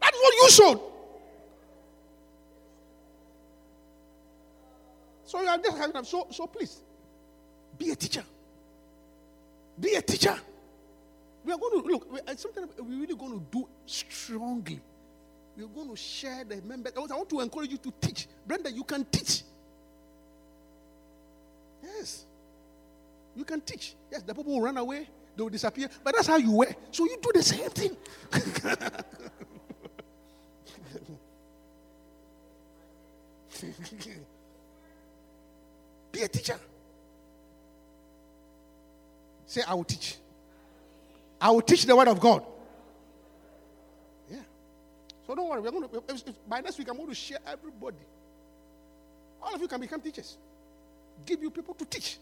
what 0.00 0.34
you 0.34 0.50
sowed. 0.50 0.80
So 5.24 5.40
you 5.40 5.48
are 5.48 5.58
just 5.58 5.78
having 5.78 6.04
so 6.04 6.26
so 6.30 6.46
please 6.46 6.80
be 7.78 7.90
a 7.90 7.96
teacher. 7.96 8.24
Be 9.78 9.94
a 9.94 10.02
teacher. 10.02 10.38
We 11.44 11.52
are 11.52 11.58
going 11.58 11.82
to 11.82 11.88
look, 11.88 12.06
uh, 12.26 12.36
something 12.36 12.68
we're 12.78 13.00
really 13.00 13.16
going 13.16 13.32
to 13.32 13.44
do 13.50 13.68
strongly 13.84 14.80
we're 15.56 15.66
going 15.66 15.90
to 15.90 15.96
share 15.96 16.44
the 16.44 16.62
members. 16.62 16.92
I 16.96 17.00
want 17.00 17.28
to 17.28 17.40
encourage 17.40 17.70
you 17.70 17.78
to 17.78 17.92
teach. 18.00 18.26
Brenda, 18.46 18.70
you 18.70 18.84
can 18.84 19.04
teach. 19.04 19.42
Yes. 21.82 22.24
You 23.36 23.44
can 23.44 23.60
teach. 23.60 23.94
Yes, 24.10 24.22
the 24.22 24.34
people 24.34 24.54
will 24.54 24.62
run 24.62 24.76
away, 24.76 25.08
they 25.36 25.42
will 25.42 25.50
disappear, 25.50 25.88
but 26.02 26.14
that's 26.14 26.26
how 26.26 26.36
you 26.36 26.52
were. 26.52 26.74
So 26.90 27.04
you 27.04 27.18
do 27.20 27.30
the 27.34 27.42
same 27.42 27.70
thing. 27.70 27.96
Be 36.12 36.22
a 36.22 36.28
teacher. 36.28 36.58
Say, 39.46 39.62
I 39.66 39.74
will 39.74 39.84
teach. 39.84 40.16
I 41.40 41.50
will 41.50 41.62
teach 41.62 41.86
the 41.86 41.96
word 41.96 42.08
of 42.08 42.20
God. 42.20 42.44
So 45.26 45.34
don't 45.34 45.48
worry. 45.48 45.60
We're 45.60 45.70
going 45.70 45.88
to, 45.88 46.02
if, 46.08 46.26
if 46.26 46.34
by 46.48 46.60
next 46.60 46.78
week, 46.78 46.88
I'm 46.88 46.96
going 46.96 47.08
to 47.08 47.14
share 47.14 47.38
everybody. 47.46 47.96
All 49.42 49.54
of 49.54 49.60
you 49.60 49.68
can 49.68 49.80
become 49.80 50.00
teachers. 50.00 50.36
Give 51.24 51.42
you 51.42 51.50
people 51.50 51.74
to 51.74 51.84
teach. 51.84 52.18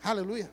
Hallelujah. 0.00 0.48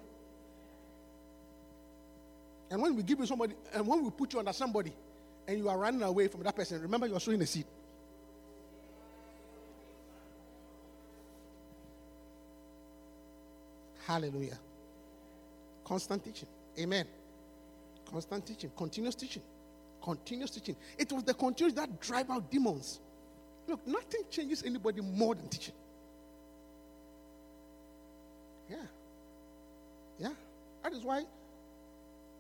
And 2.70 2.82
when 2.82 2.95
we 2.95 3.04
give 3.04 3.20
you 3.20 3.26
somebody, 3.26 3.54
and 3.74 3.88
when 3.88 4.04
we 4.04 4.10
put 4.10 4.34
you 4.34 4.39
under 4.39 4.54
somebody, 4.54 4.93
and 5.48 5.58
you 5.58 5.70
are 5.70 5.78
running 5.78 6.04
away 6.04 6.28
from 6.28 6.43
that 6.43 6.56
person, 6.56 6.82
remember 6.82 7.08
you 7.08 7.16
are 7.16 7.20
sowing 7.20 7.41
a 7.41 7.45
seed. 7.45 7.66
Hallelujah. 14.06 14.58
Constant 15.84 16.24
teaching. 16.24 16.48
Amen. 16.80 17.06
Constant 18.10 18.45
teaching. 18.45 18.72
Continuous 18.76 19.16
teaching. 19.16 19.41
Continuous 20.08 20.51
teaching. 20.51 20.78
It 20.97 21.12
was 21.12 21.26
the 21.26 21.34
continuous 21.34 21.74
that 21.74 21.99
drive 21.99 22.30
out 22.30 22.49
demons. 22.49 23.01
Look, 23.68 23.86
nothing 23.86 24.22
changes 24.32 24.64
anybody 24.64 25.01
more 25.01 25.36
than 25.36 25.49
teaching. 25.49 25.74
Yeah. 28.70 28.78
Yeah. 30.18 30.30
That 30.82 30.93
is 30.93 31.03
why 31.03 31.26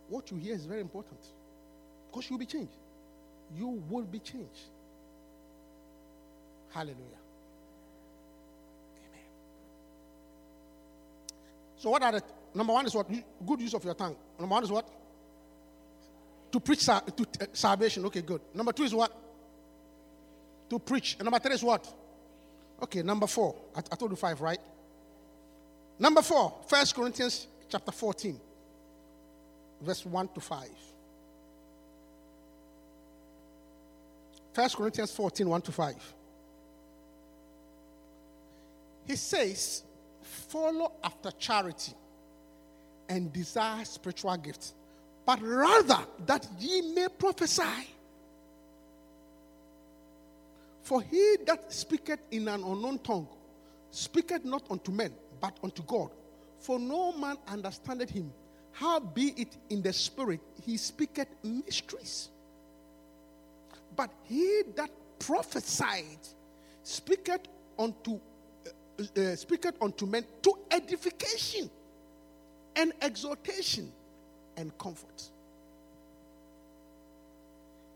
what 0.07 0.31
you 0.31 0.37
hear 0.37 0.55
is 0.55 0.65
very 0.65 0.79
important. 0.79 1.19
Because 2.09 2.29
you'll 2.29 2.39
be 2.39 2.45
changed. 2.45 2.71
You 3.57 3.83
will 3.89 4.05
be 4.05 4.19
changed. 4.19 4.69
Hallelujah. 6.69 6.95
Amen. 9.09 9.25
So, 11.75 11.89
what 11.89 12.01
are 12.01 12.13
the 12.13 12.23
number 12.55 12.71
one 12.71 12.85
is 12.85 12.95
what? 12.95 13.09
Good 13.45 13.59
use 13.59 13.73
of 13.73 13.83
your 13.83 13.93
tongue. 13.93 14.15
Number 14.39 14.53
one 14.53 14.63
is 14.63 14.71
what? 14.71 14.87
To 16.51 16.59
preach 16.59 16.85
to, 16.85 16.93
uh, 16.93 17.45
salvation. 17.53 18.05
Okay, 18.05 18.21
good. 18.21 18.41
Number 18.53 18.71
two 18.71 18.83
is 18.83 18.93
what? 18.93 19.11
To 20.69 20.79
preach. 20.79 21.15
And 21.19 21.25
number 21.25 21.39
three 21.39 21.53
is 21.53 21.63
what? 21.63 21.91
Okay, 22.81 23.01
number 23.01 23.27
four. 23.27 23.55
I, 23.75 23.79
I 23.79 23.95
told 23.95 24.11
you 24.11 24.17
five, 24.17 24.39
right? 24.39 24.59
Number 25.99 26.21
four, 26.21 26.53
First 26.67 26.95
Corinthians 26.95 27.47
chapter 27.69 27.91
14, 27.91 28.39
verse 29.81 30.05
1 30.05 30.27
to 30.29 30.39
5. 30.39 30.69
First 34.53 34.77
Corinthians 34.77 35.11
14, 35.11 35.49
1 35.49 35.61
to 35.61 35.71
5. 35.71 36.13
He 39.07 39.15
says, 39.15 39.83
Follow 40.21 40.91
after 41.03 41.31
charity 41.31 41.93
and 43.09 43.31
desire 43.31 43.85
spiritual 43.85 44.35
gifts, 44.37 44.73
but 45.27 45.41
rather 45.41 45.99
that 46.25 46.47
ye 46.57 46.93
may 46.93 47.09
prophesy. 47.09 47.85
For 50.83 51.01
he 51.01 51.35
that 51.45 51.71
speaketh 51.71 52.21
in 52.31 52.47
an 52.47 52.63
unknown 52.63 52.99
tongue 52.99 53.27
speaketh 53.91 54.45
not 54.45 54.63
unto 54.71 54.89
men, 54.89 55.11
but 55.41 55.57
unto 55.61 55.83
God. 55.83 56.11
For 56.59 56.79
no 56.79 57.11
man 57.11 57.35
understandeth 57.45 58.09
him. 58.09 58.31
How 58.71 59.01
be 59.01 59.33
it 59.35 59.57
in 59.69 59.81
the 59.81 59.91
spirit, 59.91 60.39
he 60.65 60.77
speaketh 60.77 61.27
mysteries. 61.43 62.29
But 63.97 64.11
he 64.23 64.61
that 64.77 64.91
prophesied 65.19 66.19
speaketh 66.83 67.41
unto 67.77 68.13
uh, 68.15 69.21
uh, 69.21 69.35
speaketh 69.35 69.75
unto 69.81 70.05
men 70.05 70.23
to 70.43 70.57
edification 70.71 71.69
and 72.77 72.93
exhortation 73.01 73.91
and 74.57 74.75
comfort. 74.77 75.29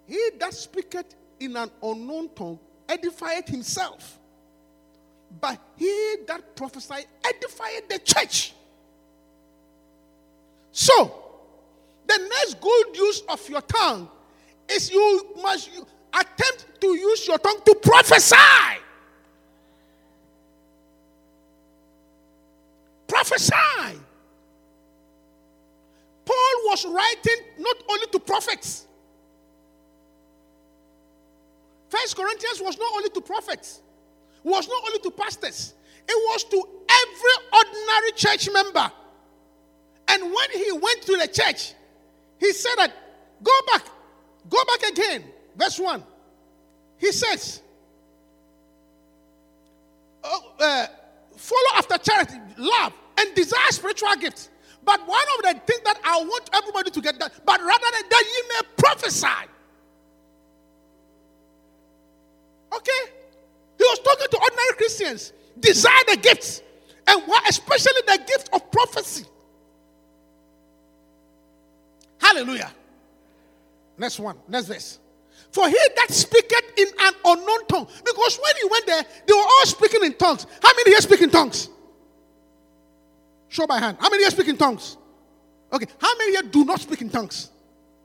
He 0.08 0.30
that 0.40 0.54
speaketh 0.54 1.16
in 1.40 1.56
an 1.58 1.70
unknown 1.82 2.30
tongue 2.36 2.60
edifieth 2.88 3.48
himself, 3.50 4.20
but 5.40 5.60
he 5.78 6.16
that 6.28 6.56
prophesied 6.56 7.06
edifieth 7.24 7.90
the 7.90 8.00
church. 8.00 8.54
So, 10.72 11.24
the 12.08 12.18
next 12.18 12.62
good 12.62 12.96
use 12.96 13.22
of 13.28 13.50
your 13.50 13.62
tongue 13.62 14.10
is 14.70 14.92
you 14.92 15.36
must 15.42 15.70
attempt 16.14 16.66
to 16.82 16.88
use 16.88 17.28
your 17.28 17.38
tongue 17.38 17.62
to 17.66 17.76
prophesy. 17.76 18.36
Prophesy. 23.08 24.00
Was 26.72 26.86
writing 26.86 27.46
not 27.60 27.76
only 27.90 28.08
to 28.14 28.20
prophets. 28.20 28.88
First 31.90 32.16
Corinthians 32.16 32.62
was 32.62 32.78
not 32.78 32.94
only 32.96 33.10
to 33.10 33.20
prophets, 33.20 33.82
was 34.42 34.70
not 34.70 34.82
only 34.88 35.00
to 35.00 35.12
pastors, 35.12 35.74
it 36.08 36.16
was 36.16 36.46
to 36.46 36.58
every 36.58 37.48
ordinary 37.54 38.12
church 38.16 38.50
member. 38.54 38.90
And 40.08 40.24
when 40.24 40.52
he 40.54 40.72
went 40.72 41.02
to 41.02 41.18
the 41.18 41.28
church, 41.28 41.74
he 42.40 42.54
said 42.54 42.76
that, 42.78 42.94
go 43.44 43.52
back, 43.68 43.84
go 44.50 44.58
back 44.64 44.92
again. 44.92 45.26
Verse 45.58 45.78
1. 45.78 46.02
He 47.00 47.12
says, 47.12 47.62
oh, 50.24 50.54
uh, 50.58 50.88
follow 51.36 51.76
after 51.76 51.98
charity, 51.98 52.38
love, 52.58 52.94
and 53.18 53.36
desire 53.36 53.72
spiritual 53.72 54.16
gifts. 54.16 54.48
But 54.84 55.08
one 55.08 55.26
of 55.38 55.44
the 55.44 55.62
things 55.66 55.82
that 55.86 56.00
I 56.04 56.22
want 56.22 56.50
everybody 56.54 56.92
to 56.92 57.02
get 57.02 57.20
that, 57.20 57.46
but 57.46 57.62
rather 57.62 57.86
than 57.94 58.10
that, 58.10 58.24
you 58.24 58.44
may 58.50 58.62
prophesy. 58.78 59.28
Okay? 62.74 63.12
He 63.78 63.84
was 63.84 64.00
talking 64.00 64.28
to 64.32 64.38
ordinary 64.38 64.74
Christians. 64.78 65.34
Desire 65.60 66.04
the 66.08 66.18
gifts, 66.18 66.62
and 67.08 67.22
especially 67.48 68.02
the 68.08 68.20
gift 68.26 68.50
of 68.54 68.72
prophecy. 68.72 69.26
Hallelujah. 72.20 72.72
Next 73.98 74.20
one, 74.20 74.38
next 74.48 74.68
verse. 74.68 75.00
For 75.52 75.68
he 75.68 75.78
that 75.98 76.08
speaketh 76.10 76.72
in 76.78 76.88
an 77.00 77.14
unknown 77.26 77.66
tongue. 77.68 77.88
Because 78.06 78.40
when 78.42 78.56
he 78.56 78.70
went 78.70 78.86
there, 78.88 79.04
they 79.28 79.34
were 79.34 79.40
all 79.40 79.66
speaking 79.66 80.04
in 80.04 80.14
tongues. 80.14 80.48
How 80.64 80.72
many 80.76 80.92
here 80.92 81.02
speak 81.02 81.22
in 81.22 81.30
tongues? 81.30 81.70
Show 83.52 83.68
by 83.68 83.80
hand. 83.80 83.98
How 84.00 84.10
many 84.10 84.24
here 84.24 84.32
speak 84.32 84.48
in 84.48 84.56
tongues? 84.56 84.96
Okay. 85.74 85.86
How 86.00 86.18
many 86.18 86.32
here 86.32 86.44
do 86.44 86.64
not 86.64 86.80
speak 86.80 87.02
in 87.02 87.10
tongues? 87.10 87.50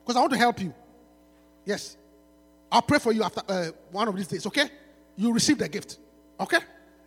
Because 0.03 0.16
I 0.16 0.20
want 0.20 0.32
to 0.32 0.38
help 0.38 0.61
you. 0.61 0.74
Yes. 1.64 1.97
I'll 2.70 2.82
pray 2.82 2.99
for 2.99 3.12
you 3.12 3.22
after 3.22 3.42
uh, 3.49 3.70
one 3.92 4.09
of 4.09 4.16
these 4.16 4.26
days, 4.26 4.44
okay? 4.44 4.68
You 5.16 5.32
receive 5.32 5.59
the 5.59 5.68
gift. 5.68 5.99
Okay? 6.40 6.59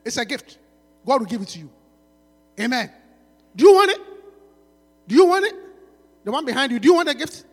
It's 0.06 0.16
a 0.16 0.24
gift. 0.24 0.58
God 1.06 1.20
will 1.20 1.28
give 1.28 1.42
it 1.42 1.50
to 1.50 1.60
you. 1.60 1.70
Amen. 2.58 2.90
Do 3.54 3.66
you 3.66 3.74
want 3.74 3.92
it? 3.92 4.00
Do 5.06 5.16
you 5.16 5.26
want 5.26 5.46
it? 5.46 5.56
The 6.24 6.32
one 6.32 6.46
behind 6.46 6.72
you, 6.72 6.80
do 6.80 6.88
you 6.88 6.94
want 6.94 7.10
a 7.10 7.14
gift? 7.14 7.44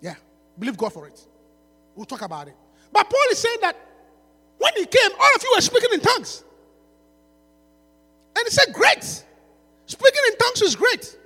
Yeah. 0.00 0.16
Believe 0.58 0.76
God 0.76 0.92
for 0.92 1.06
it. 1.06 1.20
We'll 1.94 2.06
talk 2.06 2.22
about 2.22 2.48
it. 2.48 2.56
But 2.92 3.08
Paul 3.08 3.26
is 3.30 3.38
saying 3.38 3.58
that 3.60 3.76
when 4.58 4.72
he 4.74 4.84
came, 4.84 5.12
all 5.12 5.30
of 5.36 5.42
you 5.44 5.52
were 5.54 5.60
speaking 5.60 5.90
in 5.92 6.00
tongues. 6.00 6.42
And 8.36 8.44
he 8.44 8.50
said, 8.50 8.74
Great. 8.74 9.26
Speaking 9.92 10.22
in 10.28 10.38
tongues 10.38 10.62
is 10.62 10.74
great. 10.74 11.18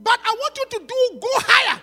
But 0.00 0.18
I 0.22 0.30
want 0.38 0.58
you 0.58 0.78
to 0.78 0.86
do 0.86 1.18
go 1.18 1.28
higher. 1.36 1.80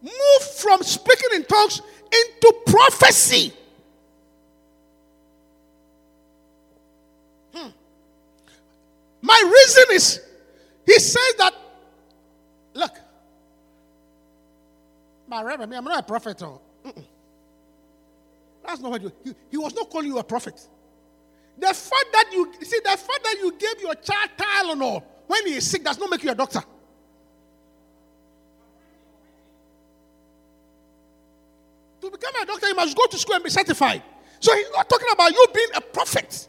Move 0.00 0.42
from 0.56 0.84
speaking 0.84 1.30
in 1.34 1.44
tongues 1.44 1.82
into 2.12 2.54
prophecy. 2.64 3.52
Hmm. 7.52 7.70
My 9.20 9.42
reason 9.52 9.84
is, 9.94 10.20
he 10.86 10.98
says 11.00 11.34
that, 11.38 11.54
look, 12.74 12.92
my 15.26 15.42
reverend, 15.42 15.74
I'm 15.74 15.84
not 15.84 15.98
a 15.98 16.02
prophet. 16.04 16.40
Oh. 16.44 16.60
That's 18.64 18.80
not 18.80 18.92
what 18.92 19.02
you, 19.02 19.12
he, 19.24 19.34
he 19.50 19.56
was 19.56 19.74
not 19.74 19.90
calling 19.90 20.06
you 20.06 20.18
a 20.18 20.24
prophet. 20.24 20.54
The 21.60 21.74
fact 21.74 22.06
that 22.12 22.30
you 22.32 22.50
see, 22.62 22.80
the 22.82 22.88
fact 22.88 23.20
that 23.22 23.36
you 23.38 23.52
gave 23.52 23.82
your 23.82 23.94
child 23.96 24.30
Tylenol 24.36 25.04
when 25.26 25.46
he 25.46 25.56
is 25.56 25.70
sick 25.70 25.84
does 25.84 25.98
not 25.98 26.08
make 26.08 26.22
you 26.24 26.30
a 26.30 26.34
doctor. 26.34 26.62
To 32.00 32.10
become 32.10 32.34
a 32.42 32.46
doctor, 32.46 32.66
you 32.66 32.74
must 32.74 32.96
go 32.96 33.04
to 33.06 33.18
school 33.18 33.34
and 33.34 33.44
be 33.44 33.50
certified. 33.50 34.02
So 34.40 34.54
he's 34.56 34.70
not 34.74 34.88
talking 34.88 35.08
about 35.12 35.32
you 35.32 35.46
being 35.54 35.68
a 35.74 35.82
prophet. 35.82 36.48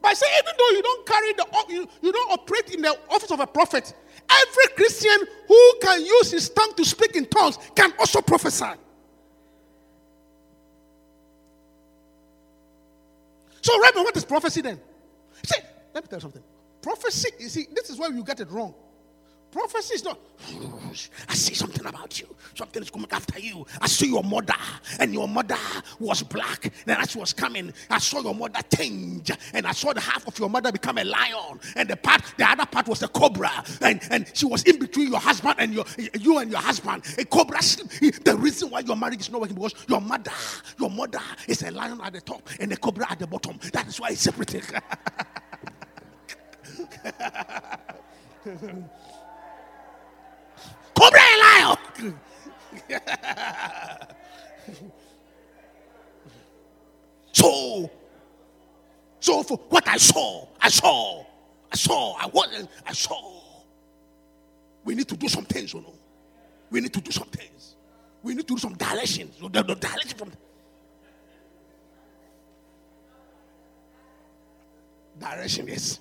By 0.00 0.14
saying, 0.14 0.32
even 0.42 0.54
though 0.58 0.70
you 0.70 0.82
don't 0.82 1.06
carry 1.06 1.32
the, 1.34 1.46
you, 1.68 1.88
you 2.00 2.12
don't 2.12 2.32
operate 2.32 2.74
in 2.74 2.80
the 2.80 2.98
office 3.10 3.30
of 3.30 3.40
a 3.40 3.46
prophet, 3.46 3.92
every 4.30 4.74
Christian 4.76 5.26
who 5.46 5.72
can 5.82 6.00
use 6.04 6.30
his 6.30 6.48
tongue 6.48 6.72
to 6.76 6.84
speak 6.86 7.16
in 7.16 7.26
tongues 7.26 7.58
can 7.74 7.92
also 7.98 8.22
prophesy. 8.22 8.72
So, 13.64 13.80
Reverend, 13.80 14.04
what 14.04 14.16
is 14.18 14.26
prophecy 14.26 14.60
then? 14.60 14.78
See, 15.42 15.56
let 15.94 16.04
me 16.04 16.08
tell 16.08 16.18
you 16.18 16.20
something. 16.20 16.42
Prophecy, 16.82 17.30
you 17.38 17.48
see, 17.48 17.66
this 17.74 17.88
is 17.88 17.98
where 17.98 18.12
you 18.12 18.22
get 18.22 18.38
it 18.40 18.50
wrong. 18.50 18.74
Prophecy 19.54 19.94
is 19.94 20.04
not. 20.04 20.18
I 21.28 21.34
see 21.34 21.54
something 21.54 21.86
about 21.86 22.20
you. 22.20 22.26
Something 22.54 22.82
is 22.82 22.90
coming 22.90 23.08
after 23.12 23.38
you. 23.38 23.64
I 23.80 23.86
see 23.86 24.08
your 24.08 24.24
mother, 24.24 24.54
and 24.98 25.14
your 25.14 25.28
mother 25.28 25.56
was 26.00 26.22
black. 26.24 26.72
Then 26.84 27.00
as 27.00 27.12
she 27.12 27.18
was 27.18 27.32
coming, 27.32 27.72
I 27.88 27.98
saw 27.98 28.20
your 28.20 28.34
mother 28.34 28.60
change, 28.76 29.30
and 29.52 29.66
I 29.66 29.72
saw 29.72 29.92
the 29.92 30.00
half 30.00 30.26
of 30.26 30.36
your 30.40 30.50
mother 30.50 30.72
become 30.72 30.98
a 30.98 31.04
lion, 31.04 31.60
and 31.76 31.88
the 31.88 31.96
part, 31.96 32.22
the 32.36 32.50
other 32.50 32.66
part 32.66 32.88
was 32.88 33.02
a 33.04 33.08
cobra, 33.08 33.64
and, 33.80 34.00
and 34.10 34.26
she 34.34 34.44
was 34.44 34.64
in 34.64 34.78
between 34.80 35.12
your 35.12 35.20
husband 35.20 35.54
and 35.58 35.72
your 35.72 35.84
you 36.20 36.38
and 36.38 36.50
your 36.50 36.60
husband. 36.60 37.04
A 37.18 37.24
cobra. 37.24 37.60
The 37.60 38.36
reason 38.36 38.70
why 38.70 38.80
your 38.80 38.96
marriage 38.96 39.20
is 39.20 39.30
not 39.30 39.40
working 39.40 39.54
because 39.54 39.74
your 39.88 40.00
mother, 40.00 40.32
your 40.80 40.90
mother 40.90 41.20
is 41.46 41.62
a 41.62 41.70
lion 41.70 42.00
at 42.02 42.12
the 42.12 42.20
top 42.20 42.48
and 42.58 42.72
a 42.72 42.76
cobra 42.76 43.06
at 43.08 43.20
the 43.20 43.26
bottom. 43.28 43.58
That 43.72 43.86
is 43.86 44.00
why 44.00 44.10
it's 44.10 44.22
separated. 44.22 44.64
Cobra 51.04 51.20
and 51.20 51.40
lion. 51.40 52.20
so, 57.32 57.90
so 59.20 59.42
for 59.42 59.58
what 59.68 59.86
I 59.86 59.98
saw, 59.98 60.46
I 60.60 60.68
saw, 60.68 61.24
I 61.70 61.76
saw, 61.76 62.14
I 62.14 62.26
wasn't, 62.28 62.70
I 62.86 62.92
saw. 62.92 63.40
We 64.84 64.94
need 64.94 65.08
to 65.08 65.16
do 65.16 65.28
some 65.28 65.44
things, 65.44 65.74
you 65.74 65.80
know. 65.80 65.94
We 66.70 66.80
need 66.80 66.92
to 66.94 67.00
do 67.00 67.10
some 67.10 67.28
things. 67.28 67.76
We 68.22 68.34
need 68.34 68.46
to 68.48 68.54
do 68.54 68.58
some 68.58 68.74
direction. 68.74 69.30
So 69.38 69.48
the, 69.48 69.62
the 69.62 69.74
direction 69.74 70.18
from 70.18 70.32
direction 75.18 75.68
is 75.68 75.98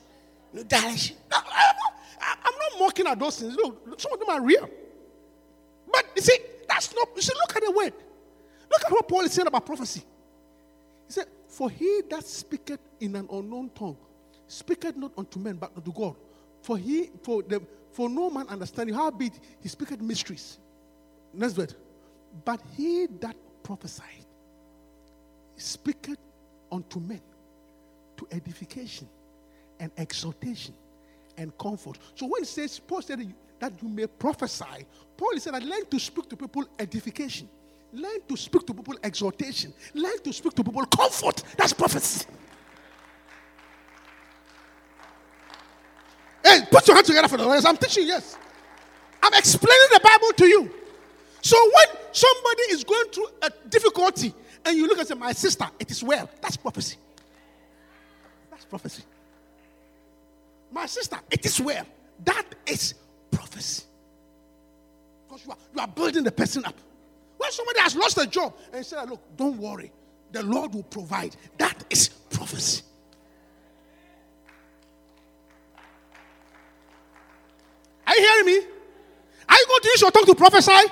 no 0.53 0.63
direction. 0.63 1.17
I'm, 1.31 1.43
not, 1.45 1.93
I'm 2.21 2.53
not 2.53 2.79
mocking 2.79 3.07
at 3.07 3.19
those 3.19 3.39
things. 3.39 3.55
Look, 3.55 3.99
some 3.99 4.13
of 4.13 4.19
them 4.19 4.29
are 4.29 4.41
real. 4.41 4.69
But 5.93 6.05
you 6.15 6.21
see, 6.21 6.37
that's 6.67 6.93
not. 6.93 7.07
You 7.15 7.21
see, 7.21 7.33
look 7.35 7.55
at 7.55 7.63
the 7.63 7.71
word. 7.71 7.93
Look 8.69 8.85
at 8.85 8.91
what 8.91 9.07
Paul 9.07 9.21
is 9.21 9.31
saying 9.31 9.47
about 9.47 9.65
prophecy. 9.65 10.03
He 11.07 11.13
said, 11.13 11.27
"For 11.47 11.69
he 11.69 12.01
that 12.09 12.25
speaketh 12.25 12.81
in 12.99 13.15
an 13.15 13.27
unknown 13.31 13.69
tongue, 13.69 13.97
speaketh 14.47 14.97
not 14.97 15.11
unto 15.17 15.39
men 15.39 15.55
but 15.55 15.71
unto 15.77 15.93
God. 15.93 16.15
For 16.63 16.77
he, 16.77 17.11
for 17.21 17.43
the, 17.43 17.61
for 17.91 18.09
no 18.09 18.29
man 18.29 18.47
understanding 18.49 18.95
how 18.95 19.11
big 19.11 19.31
he 19.61 19.69
speaketh 19.69 20.01
mysteries." 20.01 20.57
Next 21.33 21.57
word. 21.57 21.73
But 22.43 22.61
he 22.75 23.07
that 23.21 23.35
prophesied 23.61 24.25
speaketh 25.55 26.17
unto 26.71 26.99
men 26.99 27.21
to 28.17 28.27
edification 28.31 29.07
and 29.79 29.91
exhortation 29.97 30.73
and 31.37 31.55
comfort. 31.57 31.97
So 32.15 32.25
when 32.27 32.41
it 32.41 32.47
says, 32.47 32.79
Paul 32.79 33.01
said 33.01 33.19
that 33.63 33.81
you 33.81 33.87
may 33.87 34.07
prophesy, 34.07 34.85
Paul 35.15 35.37
said 35.37 35.53
that 35.53 35.63
learn 35.63 35.85
to 35.85 35.97
speak 35.97 36.27
to 36.27 36.35
people 36.35 36.65
edification, 36.77 37.47
learn 37.93 38.19
to 38.27 38.35
speak 38.35 38.67
to 38.67 38.73
people 38.73 38.95
exhortation, 39.01 39.73
learn 39.93 40.19
to 40.21 40.33
speak 40.33 40.53
to 40.55 40.63
people 40.65 40.85
comfort. 40.85 41.41
That's 41.55 41.71
prophecy. 41.71 42.25
Hey, 46.43 46.59
put 46.69 46.85
your 46.85 46.97
hands 46.97 47.07
together 47.07 47.29
for 47.29 47.37
the 47.37 47.45
Lord. 47.45 47.63
I'm 47.65 47.77
teaching, 47.77 48.05
yes. 48.05 48.37
I'm 49.21 49.33
explaining 49.33 49.87
the 49.93 50.01
Bible 50.03 50.33
to 50.39 50.45
you. 50.45 50.69
So 51.41 51.55
when 51.57 51.97
somebody 52.11 52.63
is 52.71 52.83
going 52.83 53.05
through 53.11 53.27
a 53.43 53.49
difficulty 53.69 54.33
and 54.65 54.75
you 54.75 54.87
look 54.87 54.97
and 54.97 55.07
say, 55.07 55.15
My 55.15 55.31
sister, 55.31 55.67
it 55.79 55.89
is 55.89 56.03
well, 56.03 56.29
that's 56.41 56.57
prophecy. 56.57 56.97
That's 58.51 58.65
prophecy. 58.65 59.03
My 60.69 60.85
sister, 60.85 61.17
it 61.31 61.45
is 61.45 61.61
well. 61.61 61.85
That 62.25 62.45
is 62.65 62.95
prophecy. 63.53 63.83
Because 65.27 65.45
you 65.45 65.51
are, 65.51 65.57
you 65.75 65.81
are 65.81 65.87
building 65.87 66.23
the 66.23 66.31
person 66.31 66.65
up. 66.65 66.75
When 67.37 67.51
somebody 67.51 67.79
has 67.79 67.95
lost 67.95 68.17
a 68.17 68.27
job 68.27 68.53
and 68.71 68.85
say, 68.85 68.97
Look, 69.05 69.21
don't 69.37 69.57
worry, 69.57 69.91
the 70.31 70.43
Lord 70.43 70.73
will 70.73 70.83
provide. 70.83 71.35
That 71.57 71.83
is 71.89 72.09
prophecy. 72.09 72.83
Are 78.07 78.15
you 78.15 78.21
hearing 78.21 78.45
me? 78.45 78.57
Are 79.49 79.55
you 79.57 79.65
going 79.67 79.81
to 79.81 79.87
use 79.87 80.01
your 80.01 80.11
tongue 80.11 80.25
to 80.25 80.35
prophesy? 80.35 80.91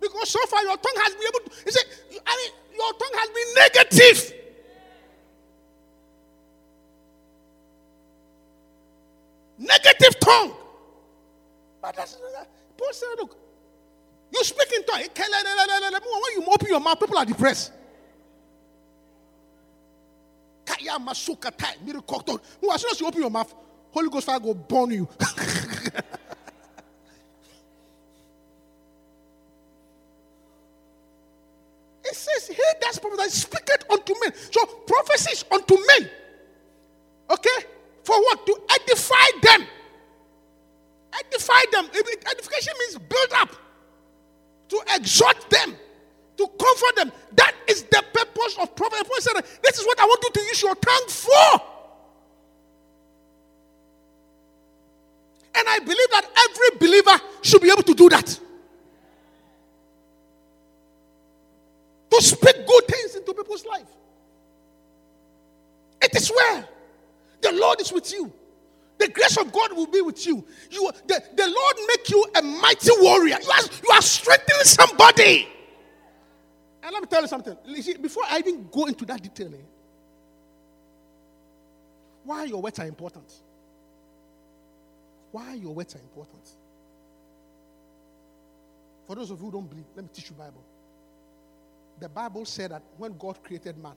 Because 0.00 0.28
so 0.28 0.40
far 0.46 0.62
your 0.64 0.76
tongue 0.76 0.96
has 0.96 1.14
been 1.14 1.28
able 1.28 1.50
to, 1.50 1.56
you 1.66 1.72
say, 1.72 1.80
I 2.26 2.36
mean, 2.36 2.50
your 2.76 2.92
tongue 2.94 3.18
has 3.18 3.28
been. 3.28 3.42
Negative 9.58 10.18
tongue. 10.18 10.52
But 11.80 11.96
that's 11.96 12.16
Paul 12.92 12.98
said, 12.98 13.08
look, 13.18 13.36
you 14.32 14.44
speak 14.44 14.72
in 14.76 14.84
tongue. 14.84 15.00
When 15.00 16.32
you 16.34 16.44
open 16.52 16.68
your 16.68 16.80
mouth, 16.80 17.00
people 17.00 17.16
are 17.16 17.24
depressed. 17.24 17.72
As 20.68 20.78
soon 22.80 22.90
as 22.90 23.00
you 23.00 23.06
open 23.06 23.20
your 23.20 23.30
mouth, 23.30 23.54
Holy 23.92 24.10
Ghost 24.10 24.26
fire 24.26 24.38
go 24.40 24.54
burn 24.54 24.90
you. 24.90 25.08
it 32.04 32.14
says, 32.14 32.48
He 32.48 32.62
that's 32.80 32.98
prophecy 32.98 33.30
speaketh 33.30 33.90
unto 33.90 34.14
men. 34.22 34.32
So 34.50 34.64
prophecies 34.86 35.44
unto 35.50 35.76
men. 35.76 36.10
Okay? 37.30 37.66
For 38.04 38.16
what? 38.16 38.46
To 38.46 38.60
edify 38.70 39.38
them. 39.42 39.66
Edify 41.12 41.60
them. 41.72 41.88
Edification 41.94 42.72
means 42.78 42.98
build 42.98 43.32
up. 43.34 43.50
To 44.68 44.82
exhort 45.02 45.50
them. 45.50 45.76
To 46.38 46.48
comfort 46.48 46.96
them. 46.96 47.12
That 47.36 47.54
is 47.68 47.82
the 47.82 48.02
purpose 48.12 48.56
of 48.58 48.74
said, 49.20 49.44
This 49.62 49.78
is 49.78 49.86
what 49.86 49.98
I 50.00 50.04
want 50.04 50.22
you 50.22 50.30
to 50.32 50.40
use 50.40 50.62
your 50.62 50.74
tongue 50.74 51.08
for. 51.08 51.62
And 55.54 55.68
I 55.68 55.78
believe 55.80 56.10
that 56.10 56.24
every 56.48 56.78
believer 56.78 57.22
should 57.42 57.60
be 57.60 57.70
able 57.70 57.82
to 57.82 57.94
do 57.94 58.08
that. 58.08 58.26
To 62.10 62.22
speak 62.22 62.66
good 62.66 62.84
things 62.88 63.16
into 63.16 63.34
people's 63.34 63.66
life. 63.66 63.88
It 66.00 66.16
is 66.16 66.32
well. 66.34 66.68
The 67.42 67.52
Lord 67.52 67.80
is 67.80 67.92
with 67.92 68.10
you. 68.12 68.32
The 69.02 69.08
grace 69.08 69.36
of 69.36 69.52
God 69.52 69.72
will 69.72 69.88
be 69.88 70.00
with 70.00 70.24
you. 70.24 70.44
You 70.70 70.88
the, 71.08 71.20
the 71.34 71.44
Lord 71.44 71.76
make 71.88 72.08
you 72.08 72.24
a 72.36 72.42
mighty 72.42 72.90
warrior. 73.00 73.36
You 73.42 73.50
are, 73.50 73.62
you 73.82 73.90
are 73.94 74.02
strengthening 74.02 74.62
somebody. 74.62 75.48
And 76.84 76.92
let 76.92 77.02
me 77.02 77.08
tell 77.08 77.22
you 77.22 77.26
something. 77.26 77.56
See, 77.80 77.96
before 77.96 78.22
I 78.28 78.38
even 78.38 78.68
go 78.70 78.86
into 78.86 79.04
that 79.06 79.20
detail, 79.20 79.52
eh, 79.54 79.58
why 82.22 82.44
your 82.44 82.62
words 82.62 82.78
are 82.78 82.86
important. 82.86 83.32
Why 85.32 85.54
your 85.54 85.74
words 85.74 85.96
are 85.96 86.00
important. 86.00 86.48
For 89.08 89.16
those 89.16 89.32
of 89.32 89.40
you 89.40 89.46
who 89.46 89.50
don't 89.50 89.68
believe, 89.68 89.86
let 89.96 90.04
me 90.04 90.10
teach 90.14 90.30
you 90.30 90.36
Bible. 90.36 90.62
The 91.98 92.08
Bible 92.08 92.44
said 92.44 92.70
that 92.70 92.82
when 92.98 93.18
God 93.18 93.42
created 93.42 93.76
man, 93.78 93.96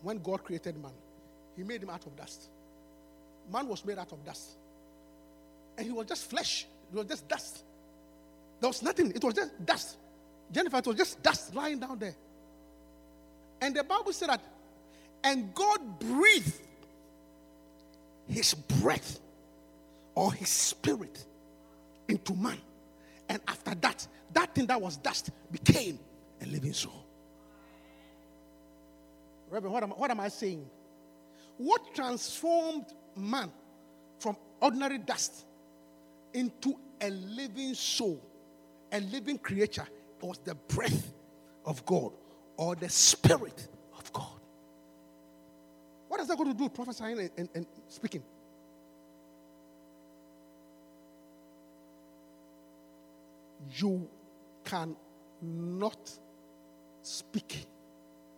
when 0.00 0.18
God 0.20 0.42
created 0.42 0.80
man, 0.80 0.92
he 1.54 1.64
made 1.64 1.82
him 1.82 1.90
out 1.90 2.06
of 2.06 2.16
dust. 2.16 2.48
Man 3.52 3.68
was 3.68 3.84
made 3.84 3.98
out 3.98 4.12
of 4.12 4.24
dust. 4.24 4.50
And 5.76 5.86
he 5.86 5.92
was 5.92 6.06
just 6.06 6.28
flesh. 6.28 6.66
It 6.92 6.96
was 6.96 7.06
just 7.06 7.28
dust. 7.28 7.62
There 8.60 8.68
was 8.68 8.82
nothing. 8.82 9.10
It 9.10 9.22
was 9.22 9.34
just 9.34 9.64
dust. 9.64 9.96
Jennifer, 10.50 10.78
it 10.78 10.86
was 10.86 10.96
just 10.96 11.22
dust 11.22 11.54
lying 11.54 11.78
down 11.78 11.98
there. 11.98 12.14
And 13.60 13.74
the 13.74 13.84
Bible 13.84 14.12
said 14.12 14.28
that, 14.28 14.40
and 15.22 15.54
God 15.54 15.98
breathed 15.98 16.60
his 18.28 18.54
breath 18.54 19.18
or 20.14 20.32
his 20.32 20.48
spirit 20.48 21.24
into 22.08 22.34
man. 22.34 22.58
And 23.28 23.40
after 23.46 23.74
that, 23.74 24.06
that 24.32 24.54
thing 24.54 24.66
that 24.66 24.80
was 24.80 24.96
dust 24.96 25.30
became 25.50 25.98
a 26.42 26.46
living 26.46 26.72
soul. 26.72 27.04
Reverend, 29.50 29.72
what 29.72 29.82
am, 29.82 29.90
what 29.90 30.10
am 30.10 30.20
I 30.20 30.28
saying? 30.28 30.64
What 31.56 31.94
transformed 31.94 32.86
man 33.18 33.52
from 34.18 34.36
ordinary 34.60 34.98
dust 34.98 35.44
into 36.32 36.74
a 37.00 37.10
living 37.10 37.74
soul, 37.74 38.20
a 38.92 39.00
living 39.00 39.38
creature, 39.38 39.86
was 40.20 40.38
the 40.44 40.54
breath 40.54 41.12
of 41.64 41.84
God 41.86 42.12
or 42.56 42.74
the 42.74 42.88
spirit 42.88 43.68
of 43.96 44.12
God. 44.12 44.40
What 46.08 46.20
is 46.20 46.28
that 46.28 46.36
going 46.36 46.52
to 46.52 46.58
do, 46.58 46.68
prophesying 46.68 47.18
and, 47.18 47.30
and, 47.36 47.48
and 47.54 47.66
speaking? 47.88 48.22
You 53.76 54.08
cannot 54.64 56.10
speak 57.02 57.66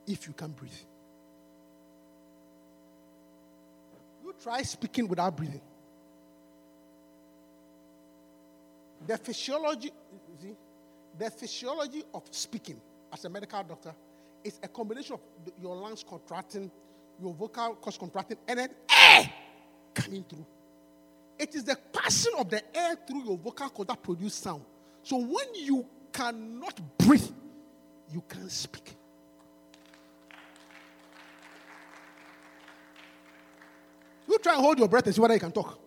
if 0.06 0.26
you 0.26 0.32
can't 0.32 0.54
breathe. 0.54 0.72
Try 4.42 4.62
speaking 4.62 5.06
without 5.06 5.36
breathing. 5.36 5.60
The 9.06 9.16
physiology, 9.18 9.90
see, 10.40 10.56
the 11.18 11.30
physiology 11.30 12.04
of 12.14 12.22
speaking 12.30 12.80
as 13.12 13.24
a 13.24 13.28
medical 13.28 13.62
doctor 13.62 13.94
is 14.44 14.58
a 14.62 14.68
combination 14.68 15.14
of 15.14 15.20
your 15.60 15.74
lungs 15.74 16.04
contracting, 16.08 16.70
your 17.20 17.34
vocal 17.34 17.74
cords 17.74 17.98
contracting, 17.98 18.38
and 18.46 18.58
then 18.58 18.70
air 18.88 19.30
coming 19.94 20.24
through. 20.28 20.46
It 21.38 21.54
is 21.54 21.64
the 21.64 21.76
passing 21.92 22.34
of 22.38 22.50
the 22.50 22.62
air 22.76 22.96
through 23.06 23.24
your 23.24 23.38
vocal 23.38 23.68
cords 23.70 23.88
that 23.88 24.02
produce 24.02 24.34
sound. 24.34 24.62
So 25.02 25.16
when 25.16 25.54
you 25.54 25.86
cannot 26.12 26.78
breathe, 26.98 27.30
you 28.12 28.22
can't 28.28 28.50
speak. 28.50 28.94
Try 34.42 34.54
and 34.54 34.62
hold 34.62 34.78
your 34.78 34.88
breath 34.88 35.06
and 35.06 35.14
see 35.14 35.20
whether 35.20 35.34
you 35.34 35.40
can 35.40 35.52
talk. 35.52 35.78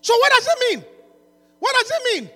So 0.00 0.14
what 0.16 0.32
does 0.32 0.46
it 0.46 0.58
mean? 0.70 0.84
What 1.58 1.74
does 1.80 1.90
it 1.90 2.14
mean? 2.14 2.30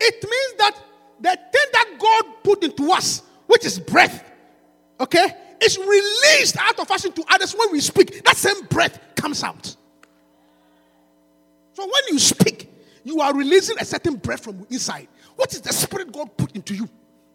It 0.00 0.22
means 0.22 0.54
that 0.58 0.78
the 1.20 1.30
thing 1.30 1.70
that 1.72 1.96
God 1.98 2.24
put 2.42 2.64
into 2.64 2.92
us, 2.92 3.22
which 3.46 3.64
is 3.64 3.78
breath, 3.78 4.30
okay, 5.00 5.34
is 5.62 5.78
released 5.78 6.56
out 6.58 6.78
of 6.78 6.90
us 6.90 7.04
into 7.04 7.24
others 7.30 7.54
when 7.54 7.72
we 7.72 7.80
speak. 7.80 8.22
That 8.24 8.36
same 8.36 8.66
breath 8.66 8.98
comes 9.14 9.42
out. 9.42 9.74
So 11.72 11.84
when 11.84 12.02
you 12.08 12.18
speak, 12.18 12.70
you 13.04 13.20
are 13.20 13.34
releasing 13.34 13.78
a 13.78 13.84
certain 13.84 14.16
breath 14.16 14.44
from 14.44 14.66
inside. 14.70 15.08
What 15.36 15.52
is 15.52 15.60
the 15.60 15.72
spirit 15.72 16.12
God 16.12 16.36
put 16.36 16.52
into 16.52 16.74
you? 16.74 16.88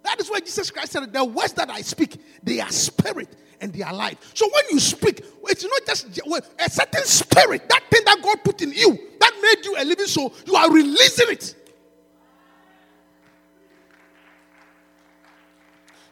That 0.03 0.19
is 0.19 0.29
why 0.29 0.39
Jesus 0.39 0.71
Christ 0.71 0.91
said, 0.91 1.11
The 1.11 1.23
words 1.23 1.53
that 1.53 1.69
I 1.69 1.81
speak, 1.81 2.17
they 2.41 2.59
are 2.59 2.71
spirit 2.71 3.29
and 3.61 3.73
they 3.73 3.81
are 3.81 3.93
life. 3.93 4.31
So 4.33 4.49
when 4.51 4.63
you 4.71 4.79
speak, 4.79 5.23
it's 5.43 5.63
not 5.63 5.85
just 5.85 6.07
a 6.07 6.69
certain 6.69 7.03
spirit, 7.03 7.67
that 7.69 7.83
thing 7.89 8.01
that 8.05 8.19
God 8.21 8.43
put 8.43 8.61
in 8.61 8.71
you, 8.71 8.97
that 9.19 9.33
made 9.41 9.65
you 9.65 9.75
a 9.77 9.83
living 9.83 10.05
soul, 10.05 10.33
you 10.45 10.55
are 10.55 10.71
releasing 10.71 11.31
it. 11.31 11.55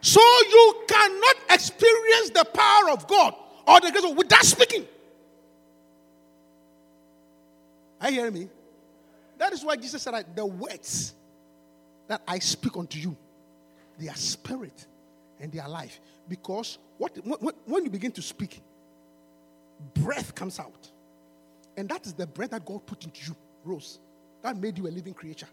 So 0.00 0.20
you 0.20 0.84
cannot 0.86 1.36
experience 1.50 2.30
the 2.30 2.44
power 2.44 2.90
of 2.90 3.06
God 3.06 3.34
or 3.66 3.80
the 3.80 3.90
grace 3.90 4.14
without 4.14 4.44
speaking. 4.44 4.86
Are 8.00 8.10
you 8.10 8.16
hearing 8.16 8.34
me? 8.34 8.48
That 9.38 9.52
is 9.52 9.64
why 9.64 9.76
Jesus 9.76 10.02
said 10.02 10.24
the 10.34 10.46
words 10.46 11.14
that 12.06 12.22
I 12.26 12.38
speak 12.38 12.76
unto 12.76 12.98
you, 12.98 13.16
they 13.98 14.08
are 14.08 14.14
spirit 14.14 14.86
and 15.40 15.52
they 15.52 15.58
are 15.58 15.68
life. 15.68 16.00
Because 16.28 16.78
what, 16.96 17.16
when, 17.24 17.54
when 17.64 17.84
you 17.84 17.90
begin 17.90 18.12
to 18.12 18.22
speak, 18.22 18.60
breath 19.94 20.34
comes 20.34 20.58
out. 20.58 20.90
And 21.76 21.88
that 21.88 22.06
is 22.06 22.12
the 22.12 22.26
breath 22.26 22.50
that 22.50 22.64
God 22.64 22.86
put 22.86 23.04
into 23.04 23.26
you, 23.26 23.36
Rose. 23.64 24.00
That 24.42 24.56
made 24.56 24.78
you 24.78 24.88
a 24.88 24.90
living 24.90 25.14
creature. 25.14 25.48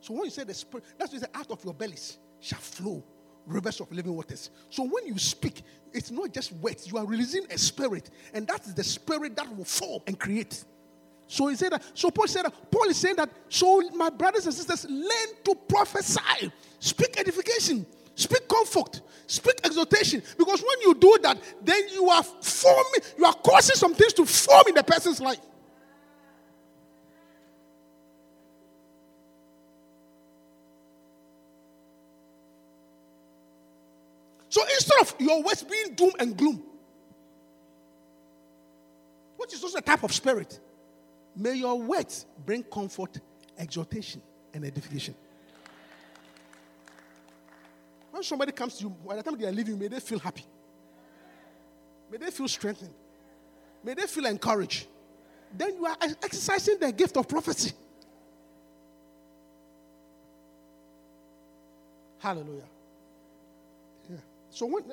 So 0.00 0.14
when 0.14 0.24
you 0.24 0.30
say 0.30 0.44
the 0.44 0.54
spirit, 0.54 0.84
that's 0.98 1.12
what 1.12 1.14
you 1.14 1.20
say 1.20 1.32
out 1.34 1.50
of 1.50 1.64
your 1.64 1.74
bellies 1.74 2.18
shall 2.40 2.58
flow 2.58 3.02
rivers 3.46 3.80
of 3.80 3.90
living 3.92 4.14
waters. 4.14 4.50
So 4.70 4.84
when 4.84 5.06
you 5.06 5.18
speak, 5.18 5.62
it's 5.92 6.10
not 6.10 6.32
just 6.32 6.52
words, 6.52 6.90
you 6.90 6.98
are 6.98 7.06
releasing 7.06 7.44
a 7.50 7.58
spirit, 7.58 8.10
and 8.32 8.46
that 8.46 8.66
is 8.66 8.74
the 8.74 8.84
spirit 8.84 9.36
that 9.36 9.56
will 9.56 9.64
form 9.64 10.02
and 10.06 10.18
create. 10.18 10.64
So 11.26 11.48
he 11.48 11.56
said 11.56 11.72
that, 11.72 11.82
so 11.94 12.10
Paul 12.10 12.26
said 12.26 12.44
that, 12.44 12.70
Paul 12.70 12.88
is 12.88 12.96
saying 12.96 13.16
that, 13.16 13.30
so 13.48 13.80
my 13.94 14.10
brothers 14.10 14.46
and 14.46 14.54
sisters, 14.54 14.86
learn 14.88 15.28
to 15.44 15.54
prophesy, 15.68 16.52
speak 16.78 17.18
edification, 17.18 17.86
speak 18.14 18.48
comfort, 18.48 19.00
speak 19.26 19.56
exhortation. 19.64 20.22
Because 20.36 20.62
when 20.62 20.80
you 20.82 20.94
do 20.94 21.18
that, 21.22 21.38
then 21.62 21.82
you 21.92 22.08
are 22.10 22.22
forming, 22.22 23.00
you 23.18 23.24
are 23.24 23.34
causing 23.34 23.76
some 23.76 23.94
things 23.94 24.12
to 24.14 24.26
form 24.26 24.64
in 24.68 24.74
the 24.74 24.82
person's 24.82 25.20
life. 25.20 25.40
So 34.48 34.60
instead 34.64 35.00
of 35.00 35.14
your 35.18 35.42
words 35.42 35.62
being 35.62 35.94
doom 35.94 36.12
and 36.18 36.36
gloom, 36.36 36.62
which 39.38 39.54
is 39.54 39.64
also 39.64 39.78
a 39.78 39.80
type 39.80 40.02
of 40.02 40.12
spirit, 40.12 40.60
may 41.34 41.54
your 41.54 41.80
words 41.80 42.26
bring 42.44 42.62
comfort, 42.62 43.18
exhortation, 43.56 44.20
and 44.52 44.66
edification. 44.66 45.14
When 48.12 48.22
somebody 48.22 48.52
comes 48.52 48.76
to 48.76 48.84
you, 48.84 48.90
by 48.90 49.16
the 49.16 49.22
time 49.22 49.38
they 49.38 49.46
are 49.46 49.52
leaving, 49.52 49.78
may 49.78 49.88
they 49.88 49.98
feel 49.98 50.18
happy. 50.18 50.44
May 52.10 52.18
they 52.18 52.30
feel 52.30 52.46
strengthened. 52.46 52.92
May 53.82 53.94
they 53.94 54.06
feel 54.06 54.26
encouraged. 54.26 54.86
Then 55.56 55.74
you 55.76 55.86
are 55.86 55.96
exercising 56.22 56.78
the 56.78 56.92
gift 56.92 57.16
of 57.16 57.26
prophecy. 57.26 57.72
Hallelujah. 62.18 62.68
Yeah. 64.10 64.16
So 64.50 64.66
when 64.66 64.84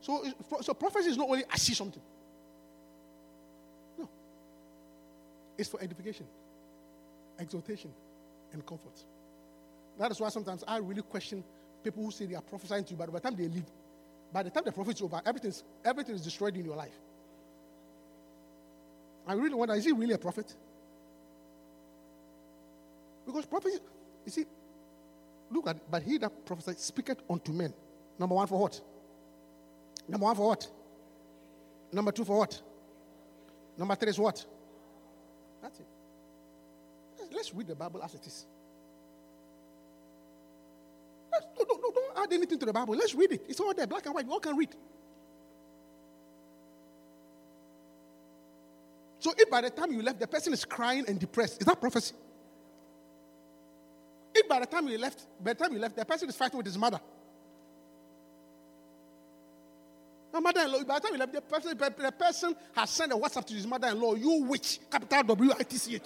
so 0.00 0.24
so 0.62 0.74
prophecy 0.74 1.10
is 1.10 1.18
not 1.18 1.28
only 1.28 1.44
I 1.50 1.56
see 1.58 1.74
something. 1.74 2.02
No. 3.98 4.08
It's 5.56 5.68
for 5.68 5.80
edification, 5.82 6.26
exhortation, 7.38 7.92
and 8.52 8.64
comfort. 8.66 9.04
That 9.98 10.10
is 10.10 10.18
why 10.18 10.30
sometimes 10.30 10.64
I 10.66 10.78
really 10.78 11.02
question 11.02 11.44
people 11.84 12.02
who 12.02 12.10
say 12.10 12.26
they 12.26 12.34
are 12.34 12.42
prophesying 12.42 12.84
to 12.84 12.90
you, 12.92 12.96
but 12.96 13.12
by 13.12 13.18
the 13.18 13.20
time 13.20 13.36
they 13.36 13.48
leave, 13.48 13.66
by 14.32 14.42
the 14.42 14.50
time 14.50 14.64
the 14.64 14.72
prophet 14.72 14.96
is 14.96 15.02
over, 15.02 15.20
everything 15.24 15.50
is, 15.50 15.62
everything 15.84 16.14
is 16.14 16.22
destroyed 16.22 16.56
in 16.56 16.64
your 16.64 16.76
life. 16.76 16.98
I 19.26 19.34
really 19.34 19.54
wonder, 19.54 19.74
is 19.74 19.84
he 19.84 19.92
really 19.92 20.14
a 20.14 20.18
prophet? 20.18 20.54
Because 23.26 23.46
prophecy, 23.46 23.78
you 24.24 24.32
see, 24.32 24.44
look 25.50 25.68
at, 25.68 25.90
but 25.90 26.02
he 26.02 26.18
that 26.18 26.44
prophesies 26.44 26.78
speaketh 26.78 27.22
unto 27.30 27.52
men. 27.52 27.72
Number 28.18 28.34
one 28.34 28.46
for 28.46 28.58
what? 28.58 28.80
Number 30.08 30.24
one 30.24 30.36
for 30.36 30.48
what? 30.48 30.68
Number 31.92 32.12
two 32.12 32.24
for 32.24 32.38
what? 32.38 32.60
Number 33.78 33.94
three 33.94 34.10
is 34.10 34.18
what? 34.18 34.44
That's 35.62 35.80
it. 35.80 35.86
Let's 37.32 37.54
read 37.54 37.66
the 37.66 37.74
Bible 37.74 38.02
as 38.02 38.14
it 38.14 38.26
is. 38.26 38.46
Let's, 41.32 41.46
no, 41.58 41.64
no, 41.68 41.80
no, 41.82 41.92
don't 41.92 42.13
add 42.24 42.32
anything 42.32 42.58
to 42.58 42.66
the 42.66 42.72
Bible. 42.72 42.94
Let's 42.94 43.14
read 43.14 43.32
it. 43.32 43.44
It's 43.48 43.60
all 43.60 43.72
there, 43.74 43.86
black 43.86 44.04
and 44.06 44.14
white. 44.14 44.26
You 44.26 44.32
all 44.32 44.40
can 44.40 44.56
read. 44.56 44.70
So 49.20 49.32
if 49.38 49.48
by 49.48 49.62
the 49.62 49.70
time 49.70 49.92
you 49.92 50.02
left, 50.02 50.20
the 50.20 50.26
person 50.26 50.52
is 50.52 50.64
crying 50.64 51.04
and 51.08 51.18
depressed, 51.18 51.60
is 51.60 51.66
that 51.66 51.80
prophecy? 51.80 52.14
If 54.34 54.48
by 54.48 54.60
the 54.60 54.66
time 54.66 54.86
you 54.88 54.98
left, 54.98 55.26
by 55.42 55.54
the 55.54 55.64
time 55.64 55.72
you 55.72 55.78
left, 55.78 55.96
the 55.96 56.04
person 56.04 56.28
is 56.28 56.36
fighting 56.36 56.58
with 56.58 56.66
his 56.66 56.76
mother. 56.76 57.00
The 60.32 60.40
mother-in-law, 60.40 60.84
by 60.84 60.98
the 60.98 61.00
time 61.00 61.12
you 61.12 61.18
left, 61.18 61.32
the 61.32 61.40
person, 61.40 61.78
the 61.78 62.12
person 62.12 62.56
has 62.74 62.90
sent 62.90 63.12
a 63.12 63.16
WhatsApp 63.16 63.46
to 63.46 63.54
his 63.54 63.66
mother-in-law, 63.66 64.14
you 64.16 64.42
witch, 64.42 64.80
capital 64.90 65.22
W-I-T-C-H. 65.22 66.02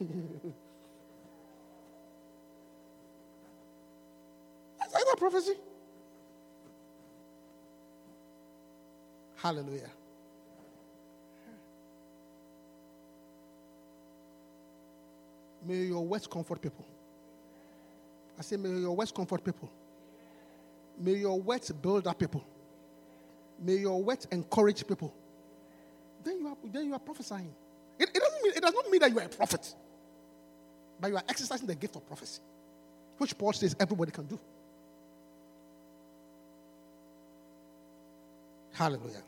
Is 0.00 0.52
that 5.16 5.30
prophecy? 5.30 5.54
Hallelujah. 9.36 9.90
May 15.66 15.84
your 15.84 16.04
words 16.06 16.26
comfort 16.26 16.60
people. 16.62 16.86
I 18.38 18.42
say, 18.42 18.56
may 18.56 18.68
your 18.68 18.94
words 18.94 19.10
comfort 19.10 19.42
people. 19.42 19.70
May 20.98 21.14
your 21.14 21.40
words 21.40 21.70
build 21.72 22.06
up 22.06 22.18
people. 22.18 22.44
May 23.58 23.76
your 23.76 24.02
words 24.02 24.26
encourage 24.30 24.86
people. 24.86 25.14
Then 26.22 26.40
you 26.40 26.48
are, 26.48 26.56
then 26.64 26.84
you 26.86 26.92
are 26.92 26.98
prophesying. 26.98 27.52
It, 27.98 28.10
it, 28.14 28.20
doesn't 28.20 28.42
mean, 28.42 28.52
it 28.54 28.62
does 28.62 28.74
not 28.74 28.90
mean 28.90 29.00
that 29.00 29.10
you 29.10 29.18
are 29.18 29.24
a 29.24 29.28
prophet, 29.28 29.74
but 31.00 31.08
you 31.08 31.16
are 31.16 31.22
exercising 31.28 31.66
the 31.66 31.74
gift 31.74 31.96
of 31.96 32.06
prophecy, 32.06 32.40
which 33.18 33.36
Paul 33.36 33.52
says 33.52 33.74
everybody 33.80 34.12
can 34.12 34.26
do. 34.26 34.38
Hallelujah. 38.76 39.22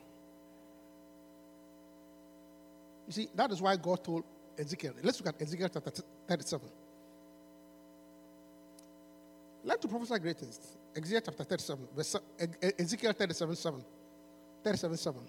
You 3.07 3.13
see, 3.13 3.29
that 3.35 3.51
is 3.51 3.63
why 3.63 3.77
God 3.77 4.05
told 4.05 4.25
Ezekiel. 4.59 4.93
Let's 5.03 5.19
look 5.19 5.35
at 5.35 5.41
Ezekiel 5.41 5.71
chapter 5.73 5.91
37. 6.29 6.69
Learn 9.65 9.79
to 9.79 9.89
prophesy 9.89 10.19
great 10.19 10.39
things. 10.39 10.61
Ezekiel 10.95 11.23
chapter 11.25 11.45
37, 11.45 11.89
verse, 11.97 12.17
Ezekiel 12.79 13.13
37 13.13 13.57
7. 13.57 13.85
37 14.65 14.97
7. 14.99 15.21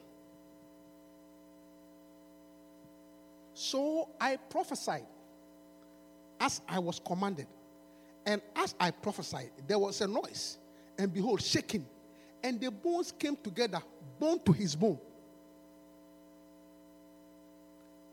So 3.54 4.10
I 4.20 4.36
prophesied 4.36 5.06
as 6.42 6.60
I 6.68 6.80
was 6.80 7.00
commanded. 7.00 7.48
And 8.26 8.42
as 8.54 8.76
I 8.80 8.92
prophesied, 8.92 9.52
there 9.66 9.80
was 9.80 10.02
a 10.02 10.08
noise, 10.08 10.58
and 10.98 11.14
behold, 11.14 11.42
shaking, 11.42 11.86
and 12.44 12.60
the 12.60 12.72
bones 12.72 13.12
came 13.12 13.36
together, 13.36 13.82
bone 14.20 14.40
to 14.46 14.52
his 14.52 14.76
bone. 14.76 15.00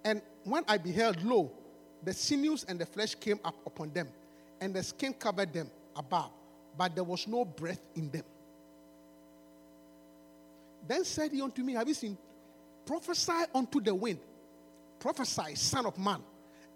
And 0.04 0.22
when 0.44 0.64
I 0.68 0.78
beheld, 0.78 1.22
lo, 1.22 1.50
the 2.02 2.12
sinews 2.12 2.64
and 2.68 2.78
the 2.78 2.86
flesh 2.86 3.14
came 3.14 3.40
up 3.44 3.56
upon 3.66 3.92
them, 3.92 4.08
and 4.60 4.72
the 4.72 4.82
skin 4.82 5.12
covered 5.12 5.52
them 5.52 5.70
above, 5.96 6.30
but 6.78 6.94
there 6.94 7.04
was 7.04 7.26
no 7.26 7.44
breath 7.44 7.80
in 7.96 8.10
them. 8.10 8.22
Then 10.86 11.04
said 11.04 11.32
he 11.32 11.42
unto 11.42 11.62
me, 11.62 11.72
Have 11.72 11.88
you 11.88 11.94
seen? 11.94 12.16
Prophesy 12.84 13.32
unto 13.52 13.80
the 13.80 13.92
wind, 13.94 14.20
prophesy, 15.00 15.56
son 15.56 15.86
of 15.86 15.98
man, 15.98 16.22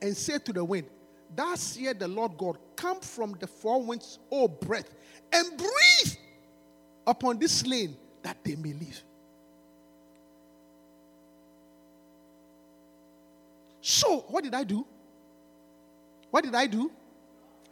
and 0.03 0.17
say 0.17 0.39
to 0.39 0.53
the 0.53 0.65
wind, 0.65 0.89
Thus 1.35 1.61
saith 1.61 2.01
the 2.01 2.09
Lord 2.09 2.37
God, 2.37 2.59
Come 2.75 3.01
from 3.01 3.37
the 3.39 3.47
four 3.47 3.81
winds, 3.81 4.19
O 4.33 4.49
breath, 4.49 4.91
and 5.33 5.57
breathe 5.57 6.15
upon 7.07 7.39
this 7.39 7.53
slain 7.53 7.97
that 8.23 8.37
they 8.43 8.57
may 8.57 8.73
live. 8.73 9.05
So, 13.81 14.21
what 14.29 14.45
did 14.45 14.55
I 14.55 14.65
do? 14.65 14.87
What 16.31 16.45
did 16.45 16.55
I 16.55 16.67
do? 16.67 16.91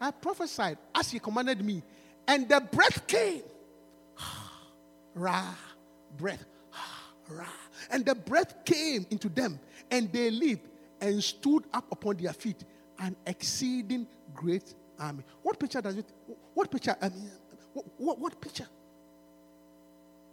I 0.01 0.11
prophesied 0.11 0.79
as 0.95 1.11
he 1.11 1.19
commanded 1.19 1.65
me, 1.65 1.83
and 2.27 2.49
the 2.49 2.61
breath 2.61 3.07
came. 3.07 3.43
Ra, 5.15 5.45
breath. 6.17 6.45
Ra. 7.29 7.47
And 7.91 8.05
the 8.05 8.15
breath 8.15 8.65
came 8.65 9.07
into 9.11 9.29
them, 9.29 9.59
and 9.91 10.11
they 10.13 10.31
lived 10.31 10.69
and 11.01 11.23
stood 11.23 11.65
up 11.73 11.91
upon 11.93 12.17
their 12.17 12.33
feet, 12.33 12.65
an 12.99 13.17
exceeding 13.27 14.07
great 14.35 14.75
army. 14.99 15.25
What 15.43 15.59
picture 15.59 15.81
does 15.81 15.97
it? 15.97 16.07
What 16.55 16.71
picture? 16.71 16.97
I 17.01 17.09
mean, 17.09 17.31
what, 17.73 17.87
what, 17.97 18.19
what 18.19 18.41
picture? 18.41 18.67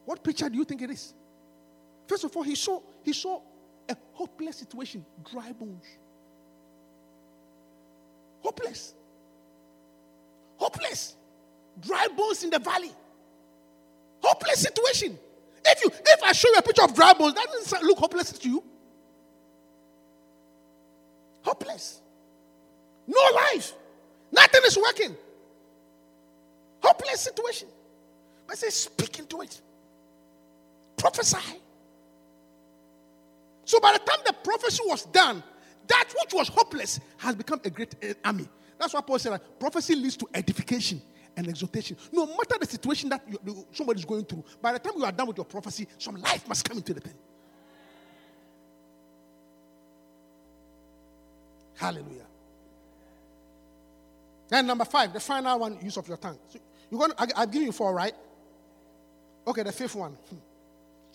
What 0.05 0.23
picture 0.23 0.49
do 0.49 0.57
you 0.57 0.63
think 0.63 0.81
it 0.81 0.91
is? 0.91 1.13
First 2.07 2.23
of 2.23 2.35
all, 2.35 2.43
he 2.43 2.55
saw 2.55 2.81
he 3.03 3.13
saw 3.13 3.41
a 3.89 3.95
hopeless 4.13 4.57
situation, 4.57 5.05
dry 5.31 5.51
bones. 5.51 5.85
Hopeless. 8.41 8.93
Hopeless. 10.57 11.15
Dry 11.81 12.07
bones 12.15 12.43
in 12.43 12.49
the 12.49 12.59
valley. 12.59 12.91
Hopeless 14.21 14.61
situation. 14.61 15.17
If 15.65 15.83
you 15.83 15.89
if 16.05 16.23
I 16.23 16.31
show 16.31 16.49
you 16.49 16.55
a 16.57 16.61
picture 16.61 16.83
of 16.83 16.93
dry 16.93 17.13
bones, 17.13 17.33
that 17.33 17.47
doesn't 17.47 17.83
look 17.83 17.97
hopeless 17.97 18.31
to 18.31 18.49
you. 18.49 18.63
Hopeless. 21.41 22.01
No 23.07 23.19
life. 23.33 23.73
Nothing 24.31 24.61
is 24.65 24.77
working. 24.77 25.15
Hopeless 26.81 27.21
situation. 27.21 27.67
But 28.47 28.57
say, 28.57 28.69
speak 28.69 29.19
into 29.19 29.41
it. 29.41 29.59
Prophesy. 30.97 31.59
So 33.65 33.79
by 33.79 33.93
the 33.93 33.99
time 33.99 34.19
the 34.25 34.33
prophecy 34.33 34.83
was 34.85 35.05
done, 35.05 35.43
that 35.87 36.13
which 36.21 36.33
was 36.33 36.47
hopeless 36.47 36.99
has 37.17 37.35
become 37.35 37.59
a 37.63 37.69
great 37.69 37.95
eh, 38.01 38.13
army. 38.23 38.47
That's 38.79 38.93
why 38.93 39.01
Paul 39.01 39.19
said 39.19 39.33
that 39.33 39.59
prophecy 39.59 39.95
leads 39.95 40.17
to 40.17 40.27
edification 40.33 41.01
and 41.35 41.47
exhortation. 41.47 41.97
No 42.11 42.25
matter 42.27 42.57
the 42.59 42.65
situation 42.65 43.09
that 43.09 43.21
you, 43.29 43.65
somebody 43.71 43.99
is 43.99 44.05
going 44.05 44.25
through, 44.25 44.43
by 44.61 44.73
the 44.73 44.79
time 44.79 44.93
you 44.97 45.03
are 45.03 45.11
done 45.11 45.27
with 45.27 45.37
your 45.37 45.45
prophecy, 45.45 45.87
some 45.97 46.15
life 46.15 46.47
must 46.47 46.67
come 46.67 46.77
into 46.77 46.93
the 46.93 47.01
thing. 47.01 47.13
Hallelujah. 51.75 52.25
And 54.51 54.67
number 54.67 54.85
five, 54.85 55.11
the 55.11 55.19
final 55.19 55.59
one, 55.59 55.77
use 55.81 55.97
of 55.97 56.07
your 56.07 56.17
tongue. 56.17 56.37
So 56.49 56.59
you're 56.89 56.99
going 56.99 57.11
to, 57.11 57.21
I, 57.21 57.41
I've 57.41 57.51
given 57.51 57.67
you 57.67 57.71
four, 57.71 57.93
right? 57.93 58.13
Okay, 59.47 59.63
the 59.63 59.71
fifth 59.71 59.95
one. 59.95 60.11
Hmm. 60.13 60.35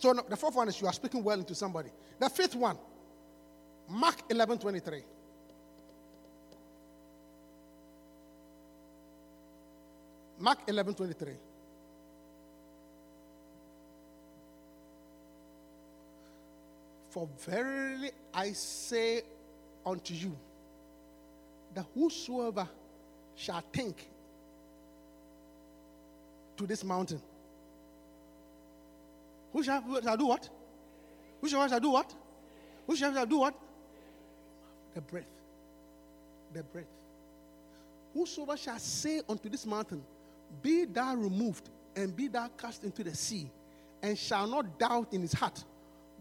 So 0.01 0.13
the 0.13 0.35
fourth 0.35 0.55
one 0.55 0.67
is 0.67 0.81
you 0.81 0.87
are 0.87 0.93
speaking 0.93 1.23
well 1.23 1.37
into 1.37 1.53
somebody. 1.53 1.89
The 2.17 2.27
fifth 2.27 2.55
one, 2.55 2.75
Mark 3.87 4.15
11 4.31 4.57
23. 4.57 5.03
Mark 10.39 10.57
11 10.67 10.95
23. 10.95 11.33
For 17.11 17.29
verily 17.45 18.09
I 18.33 18.53
say 18.53 19.21
unto 19.85 20.15
you, 20.15 20.35
that 21.75 21.85
whosoever 21.93 22.67
shall 23.35 23.61
think 23.71 24.09
to 26.57 26.65
this 26.65 26.83
mountain, 26.83 27.21
who 29.53 29.63
shall, 29.63 29.83
shall 30.01 30.17
do 30.17 30.25
what? 30.27 30.49
Who 31.41 31.49
shall, 31.49 31.67
shall 31.67 31.79
do 31.79 31.89
what? 31.91 32.13
Who 32.87 32.95
shall, 32.95 33.13
shall 33.13 33.25
do 33.25 33.39
what? 33.39 33.53
The 34.93 35.01
breath. 35.01 35.25
The 36.53 36.63
breath. 36.63 36.85
Whosoever 38.13 38.57
shall 38.57 38.79
say 38.79 39.21
unto 39.27 39.49
this 39.49 39.65
mountain, 39.65 40.03
Be 40.61 40.85
thou 40.85 41.15
removed, 41.15 41.69
and 41.95 42.15
be 42.15 42.27
thou 42.27 42.49
cast 42.57 42.83
into 42.83 43.03
the 43.03 43.15
sea, 43.15 43.49
and 44.01 44.17
shall 44.17 44.47
not 44.47 44.79
doubt 44.79 45.07
in 45.13 45.21
his 45.21 45.33
heart, 45.33 45.63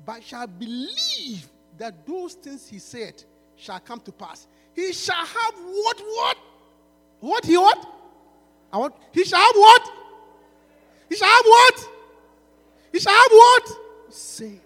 but 0.04 0.22
shall 0.22 0.46
believe 0.46 1.48
that 1.78 2.06
those 2.06 2.34
things 2.34 2.68
he 2.68 2.78
said 2.78 3.22
shall 3.56 3.80
come 3.80 4.00
to 4.00 4.12
pass. 4.12 4.46
He 4.74 4.92
shall 4.92 5.16
have 5.16 5.54
what? 5.54 6.00
What? 6.00 6.36
What 7.20 7.44
he 7.44 7.56
what? 7.56 7.86
I 8.72 8.78
want. 8.78 8.94
He 9.12 9.24
shall 9.24 9.40
have 9.40 9.54
what? 9.54 9.90
He 11.08 11.16
shall 11.16 11.28
have 11.28 11.44
what? 11.44 11.88
He 12.92 12.98
shall 12.98 13.12
have 13.12 13.30
what? 13.30 13.78
Say. 14.10 14.60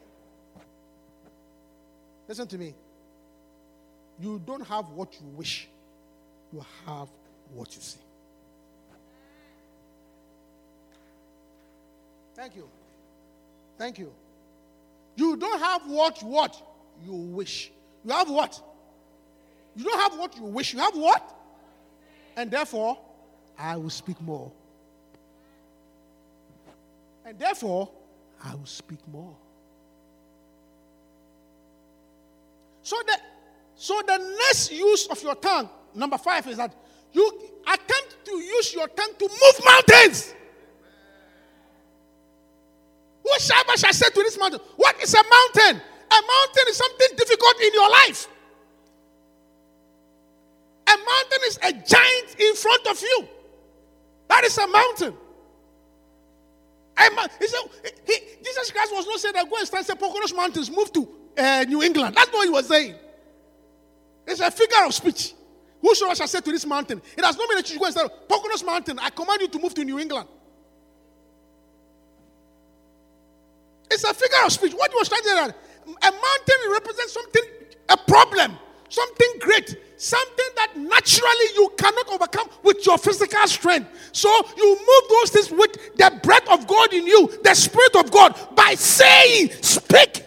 Listen 2.26 2.46
to 2.46 2.58
me. 2.58 2.74
You 4.20 4.40
don't 4.46 4.66
have 4.66 4.88
what 4.90 5.12
you 5.20 5.26
wish, 5.36 5.68
you 6.52 6.64
have 6.86 7.08
what 7.52 7.74
you 7.74 7.82
see. 7.82 7.98
Thank 12.34 12.56
you. 12.56 12.68
Thank 13.78 13.98
you. 13.98 14.12
You 15.16 15.36
don't 15.36 15.60
have 15.60 15.82
what 15.86 16.22
what 16.22 16.60
you 17.04 17.12
wish. 17.12 17.70
You 18.04 18.12
have 18.12 18.28
what? 18.28 18.60
You 19.76 19.84
don't 19.84 20.00
have 20.00 20.18
what 20.18 20.36
you 20.36 20.44
wish. 20.44 20.72
You 20.72 20.80
have 20.80 20.96
what? 20.96 21.22
And 22.36 22.50
therefore, 22.50 22.98
I 23.58 23.76
will 23.76 23.90
speak 23.90 24.20
more. 24.20 24.50
And 27.24 27.38
therefore, 27.38 27.88
I 28.44 28.54
will 28.54 28.66
speak 28.66 28.98
more. 29.10 29.34
So 32.82 32.96
the, 33.06 33.16
so 33.74 34.00
the 34.06 34.18
next 34.18 34.70
use 34.70 35.06
of 35.06 35.22
your 35.22 35.34
tongue, 35.36 35.70
number 35.94 36.18
five, 36.18 36.46
is 36.46 36.58
that 36.58 36.74
you 37.12 37.26
attempt 37.62 38.16
to 38.26 38.32
use 38.32 38.74
your 38.74 38.86
tongue 38.88 39.14
to 39.18 39.28
move 39.28 39.64
mountains. 39.64 40.34
What 43.22 43.40
shall 43.40 43.64
I 43.66 43.76
say 43.76 44.10
to 44.10 44.22
this 44.22 44.38
mountain? 44.38 44.60
What 44.76 45.02
is 45.02 45.14
a 45.14 45.22
mountain? 45.22 45.80
A 46.10 46.14
mountain 46.14 46.64
is 46.68 46.76
something 46.76 47.08
difficult 47.16 47.54
in 47.62 47.72
your 47.72 47.90
life. 47.90 48.28
A 50.86 50.96
mountain 50.96 51.38
is 51.46 51.58
a 51.62 51.72
giant 51.72 52.36
in 52.38 52.54
front 52.54 52.86
of 52.88 53.00
you. 53.00 53.28
That 54.28 54.44
is 54.44 54.58
a 54.58 54.66
mountain. 54.66 55.14
He 56.96 57.46
said, 57.46 57.60
he, 58.06 58.14
Jesus 58.44 58.70
Christ 58.70 58.92
was 58.94 59.06
not 59.06 59.18
saying 59.18 59.34
that 59.34 59.50
go 59.50 59.56
and 59.56 59.66
stand 59.66 59.86
say 59.86 59.94
Poconos 59.94 60.34
Mountains, 60.34 60.70
move 60.70 60.92
to 60.92 61.08
uh, 61.36 61.64
New 61.68 61.82
England. 61.82 62.14
That's 62.14 62.30
not 62.30 62.38
what 62.38 62.44
he 62.44 62.50
was 62.50 62.68
saying. 62.68 62.94
It's 64.26 64.40
a 64.40 64.50
figure 64.50 64.84
of 64.86 64.94
speech. 64.94 65.34
Whosoever 65.80 66.14
shall 66.14 66.28
say 66.28 66.40
to 66.40 66.50
this 66.50 66.64
mountain, 66.64 67.02
it 67.16 67.24
has 67.24 67.36
not 67.36 67.48
mean 67.48 67.58
that 67.58 67.70
you 67.70 67.78
go 67.78 67.84
and 67.84 67.94
say, 67.94 68.00
Poconos 68.28 68.64
Mountain, 68.64 68.98
I 68.98 69.10
command 69.10 69.40
you 69.42 69.48
to 69.48 69.58
move 69.58 69.74
to 69.74 69.84
New 69.84 69.98
England. 69.98 70.28
It's 73.90 74.04
a 74.04 74.14
figure 74.14 74.38
of 74.44 74.52
speech. 74.52 74.72
What 74.72 74.90
was 74.94 75.08
trying 75.08 75.22
to 75.22 75.28
say 75.28 75.34
a 75.86 76.10
mountain 76.10 76.72
represents 76.72 77.12
something, 77.12 77.42
a 77.90 77.96
problem, 77.96 78.56
something 78.88 79.28
great, 79.40 79.76
something 80.04 80.50
that 80.56 80.76
naturally 80.76 81.46
you 81.54 81.72
cannot 81.78 82.08
overcome 82.10 82.48
with 82.62 82.84
your 82.84 82.98
physical 82.98 83.46
strength. 83.46 83.88
So 84.12 84.28
you 84.56 84.76
move 84.76 85.08
those 85.08 85.30
things 85.30 85.50
with 85.50 85.96
the 85.96 86.20
breath 86.22 86.46
of 86.50 86.66
God 86.66 86.92
in 86.92 87.06
you, 87.06 87.30
the 87.42 87.54
Spirit 87.54 87.96
of 87.96 88.10
God, 88.10 88.36
by 88.54 88.74
saying, 88.74 89.50
Speak. 89.62 90.24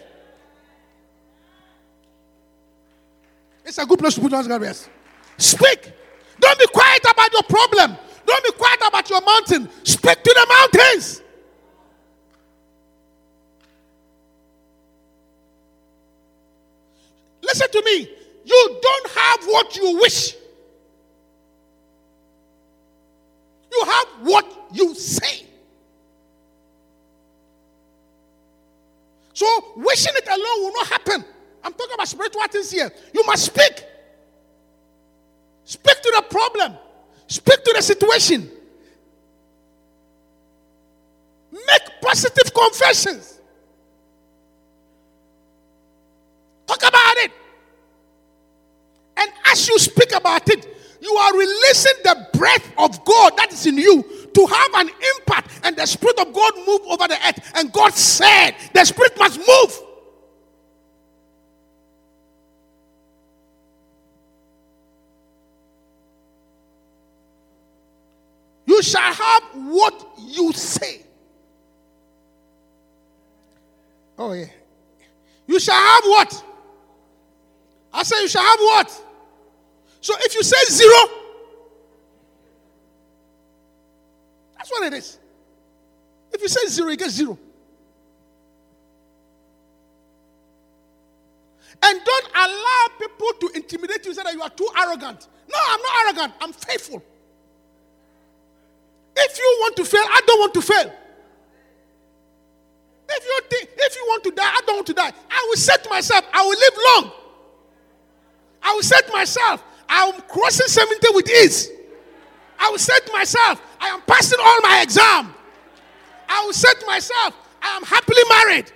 It's 3.64 3.78
a 3.78 3.86
good 3.86 3.98
place 3.98 4.14
to 4.14 4.20
put 4.20 4.32
on 4.32 4.48
guys. 4.48 4.88
Speak. 5.36 5.92
Don't 6.40 6.58
be 6.58 6.66
quiet 6.68 7.02
about 7.08 7.32
your 7.32 7.42
problem. 7.42 7.96
Don't 8.26 8.44
be 8.44 8.52
quiet 8.52 8.80
about 8.86 9.08
your 9.08 9.20
mountain. 9.20 9.68
Speak 9.84 10.22
to 10.22 10.34
the 10.34 10.46
mountains. 10.48 11.22
Listen 17.42 17.70
to 17.70 17.82
me. 17.84 18.17
You 18.48 18.80
don't 18.80 19.10
have 19.10 19.44
what 19.44 19.76
you 19.76 19.98
wish. 20.00 20.34
You 23.70 23.82
have 23.84 24.06
what 24.22 24.68
you 24.72 24.94
say. 24.94 25.44
So 29.34 29.46
wishing 29.76 30.14
it 30.16 30.26
alone 30.26 30.62
will 30.62 30.72
not 30.72 30.86
happen. 30.86 31.24
I'm 31.62 31.72
talking 31.72 31.92
about 31.92 32.08
spiritual 32.08 32.42
things 32.48 32.70
here. 32.70 32.90
You 33.12 33.22
must 33.26 33.44
speak. 33.44 33.84
Speak 35.64 36.00
to 36.02 36.12
the 36.16 36.22
problem. 36.22 36.78
Speak 37.26 37.62
to 37.62 37.72
the 37.76 37.82
situation. 37.82 38.50
Make 41.52 42.00
positive 42.00 42.54
confessions. 42.54 43.40
Talk 46.66 46.78
about 46.78 47.16
it. 47.18 47.32
And 49.18 49.30
as 49.46 49.68
you 49.68 49.78
speak 49.78 50.12
about 50.12 50.48
it, 50.48 50.66
you 51.00 51.12
are 51.12 51.32
releasing 51.32 51.92
the 52.04 52.28
breath 52.34 52.72
of 52.78 53.04
God 53.04 53.36
that 53.36 53.52
is 53.52 53.66
in 53.66 53.78
you 53.78 54.02
to 54.34 54.46
have 54.46 54.74
an 54.74 54.90
impact. 55.16 55.60
And 55.64 55.76
the 55.76 55.86
Spirit 55.86 56.18
of 56.20 56.32
God 56.32 56.52
move 56.66 56.80
over 56.86 57.08
the 57.08 57.18
earth. 57.26 57.52
And 57.54 57.72
God 57.72 57.92
said, 57.94 58.52
the 58.72 58.84
Spirit 58.84 59.18
must 59.18 59.38
move. 59.38 59.80
You 68.66 68.82
shall 68.82 69.12
have 69.12 69.42
what 69.54 70.08
you 70.18 70.52
say. 70.52 71.02
Oh, 74.18 74.32
yeah. 74.32 74.46
You 75.46 75.58
shall 75.58 75.74
have 75.74 76.04
what? 76.04 76.44
I 77.92 78.02
say, 78.02 78.20
you 78.20 78.28
shall 78.28 78.42
have 78.42 78.58
what? 78.60 79.04
So 80.08 80.14
if 80.20 80.34
you 80.34 80.42
say 80.42 80.56
zero, 80.70 80.96
that's 84.56 84.70
what 84.70 84.90
it 84.90 84.94
is. 84.94 85.18
If 86.32 86.40
you 86.40 86.48
say 86.48 86.66
zero, 86.66 86.88
you 86.88 86.96
get 86.96 87.10
zero. 87.10 87.38
And 91.82 92.00
don't 92.02 92.28
allow 92.34 92.86
people 92.98 93.28
to 93.38 93.50
intimidate 93.54 94.06
you 94.06 94.14
say 94.14 94.22
that 94.22 94.32
you 94.32 94.40
are 94.40 94.48
too 94.48 94.66
arrogant. 94.78 95.28
No, 95.46 95.58
I'm 95.68 95.82
not 95.82 95.92
arrogant. 96.06 96.32
I'm 96.40 96.54
faithful. 96.54 97.02
If 99.14 99.38
you 99.38 99.56
want 99.60 99.76
to 99.76 99.84
fail, 99.84 100.04
I 100.04 100.22
don't 100.26 100.40
want 100.40 100.54
to 100.54 100.62
fail. 100.62 100.90
If 103.10 103.24
you 103.24 103.40
think, 103.50 103.68
if 103.76 103.94
you 103.94 104.06
want 104.08 104.24
to 104.24 104.30
die, 104.30 104.42
I 104.42 104.62
don't 104.64 104.76
want 104.76 104.86
to 104.86 104.94
die. 104.94 105.12
I 105.30 105.46
will 105.50 105.78
to 105.82 105.90
myself, 105.90 106.24
I 106.32 106.46
will 106.46 106.58
live 106.58 106.78
long. 106.94 107.12
I 108.62 108.72
will 108.72 108.82
to 108.82 109.12
myself, 109.12 109.62
I 109.88 110.04
am 110.06 110.20
crossing 110.22 110.66
70 110.66 111.06
with 111.14 111.30
ease. 111.30 111.70
I 112.58 112.70
will 112.70 112.78
say 112.78 112.98
to 113.06 113.12
myself, 113.12 113.62
I 113.80 113.88
am 113.88 114.02
passing 114.02 114.38
all 114.42 114.60
my 114.62 114.80
exam. 114.82 115.34
I 116.28 116.44
will 116.44 116.52
say 116.52 116.72
to 116.80 116.86
myself, 116.86 117.34
I 117.62 117.76
am 117.76 117.82
happily 117.84 118.22
married. 118.28 118.72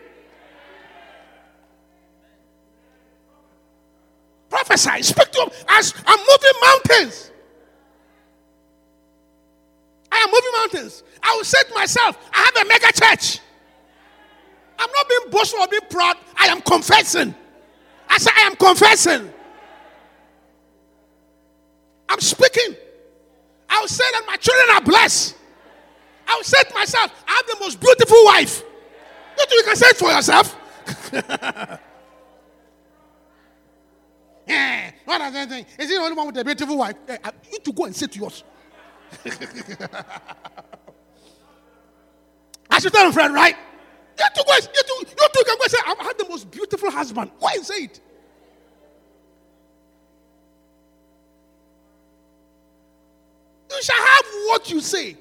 Prophesy, 4.49 5.03
speak 5.03 5.31
to 5.33 5.43
him 5.43 5.51
as 5.69 5.95
I'm 6.07 6.19
moving 6.19 6.61
mountains. 6.63 7.31
I 10.13 10.19
am 10.19 10.31
moving 10.31 10.53
mountains. 10.57 11.03
I 11.23 11.35
will 11.37 11.45
say 11.45 11.63
to 11.69 11.75
myself, 11.75 12.19
I 12.33 12.39
have 12.39 12.67
a 12.67 12.69
mega 12.69 12.93
church. 12.93 13.41
I'm 14.79 14.91
not 14.91 15.09
being 15.09 15.31
boastful 15.31 15.61
or 15.61 15.69
being 15.69 15.83
proud. 15.89 16.17
I 16.37 16.47
am 16.47 16.61
confessing. 16.61 17.35
I 18.09 18.19
say, 18.19 18.31
I 18.37 18.43
am 18.43 18.57
confessing. 18.57 19.33
I'm 22.13 22.21
speaking. 22.21 22.77
I 23.71 23.81
will 23.81 23.89
say 23.89 24.05
that 24.13 24.25
my 24.27 24.37
children 24.37 24.77
are 24.77 24.83
blessed. 24.83 25.35
I 26.29 26.37
will 26.37 26.45
say 26.45 26.63
to 26.63 26.75
myself, 26.75 27.11
I 27.27 27.33
have 27.33 27.47
the 27.47 27.57
most 27.59 27.81
beautiful 27.81 28.23
wife. 28.27 28.63
You 29.39 29.47
you 29.51 29.63
can 29.65 29.77
say 29.77 29.87
it 29.87 29.97
for 29.97 30.11
yourself? 30.11 30.55
yeah. 34.47 34.91
What 35.05 35.19
does 35.19 35.33
that? 35.33 35.51
Is 35.79 35.89
he 35.89 35.97
the 35.97 36.03
only 36.03 36.15
one 36.15 36.27
with 36.27 36.37
a 36.37 36.45
beautiful 36.45 36.77
wife? 36.77 36.97
Yeah, 37.09 37.17
you 37.51 37.59
to 37.59 37.73
go 37.73 37.87
and 37.87 37.97
say 37.97 38.07
to 38.07 38.19
yours. 38.19 38.45
I 42.71 42.79
should 42.79 42.93
tell 42.93 43.09
a 43.09 43.13
friend, 43.13 43.33
right? 43.35 43.57
You 44.19 44.25
two 44.35 44.43
go, 44.47 44.55
you 44.55 44.83
two, 44.87 45.07
you 45.09 45.29
two 45.35 45.45
can 45.45 45.57
go 45.57 45.63
and 45.63 45.71
say, 45.71 45.79
I 45.85 45.95
have 46.05 46.19
the 46.19 46.27
most 46.29 46.51
beautiful 46.51 46.91
husband. 46.91 47.31
Why 47.39 47.57
say 47.57 47.85
it? 47.85 48.01
You 53.75 53.83
shall 53.83 53.97
have 53.97 54.25
what 54.47 54.71
you 54.71 54.81
say. 54.81 55.17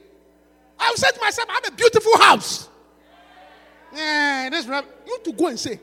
I 0.80 0.90
will 0.90 0.98
say 0.98 1.12
to 1.12 1.20
myself, 1.22 1.50
I 1.50 1.54
have 1.54 1.68
a 1.68 1.76
beautiful 1.76 2.18
house. 2.18 2.70
Yeah, 3.94 4.50
this 4.50 4.66
right. 4.68 4.86
You 5.06 5.20
to 5.24 5.32
go 5.34 5.48
and 5.48 5.60
say. 5.60 5.80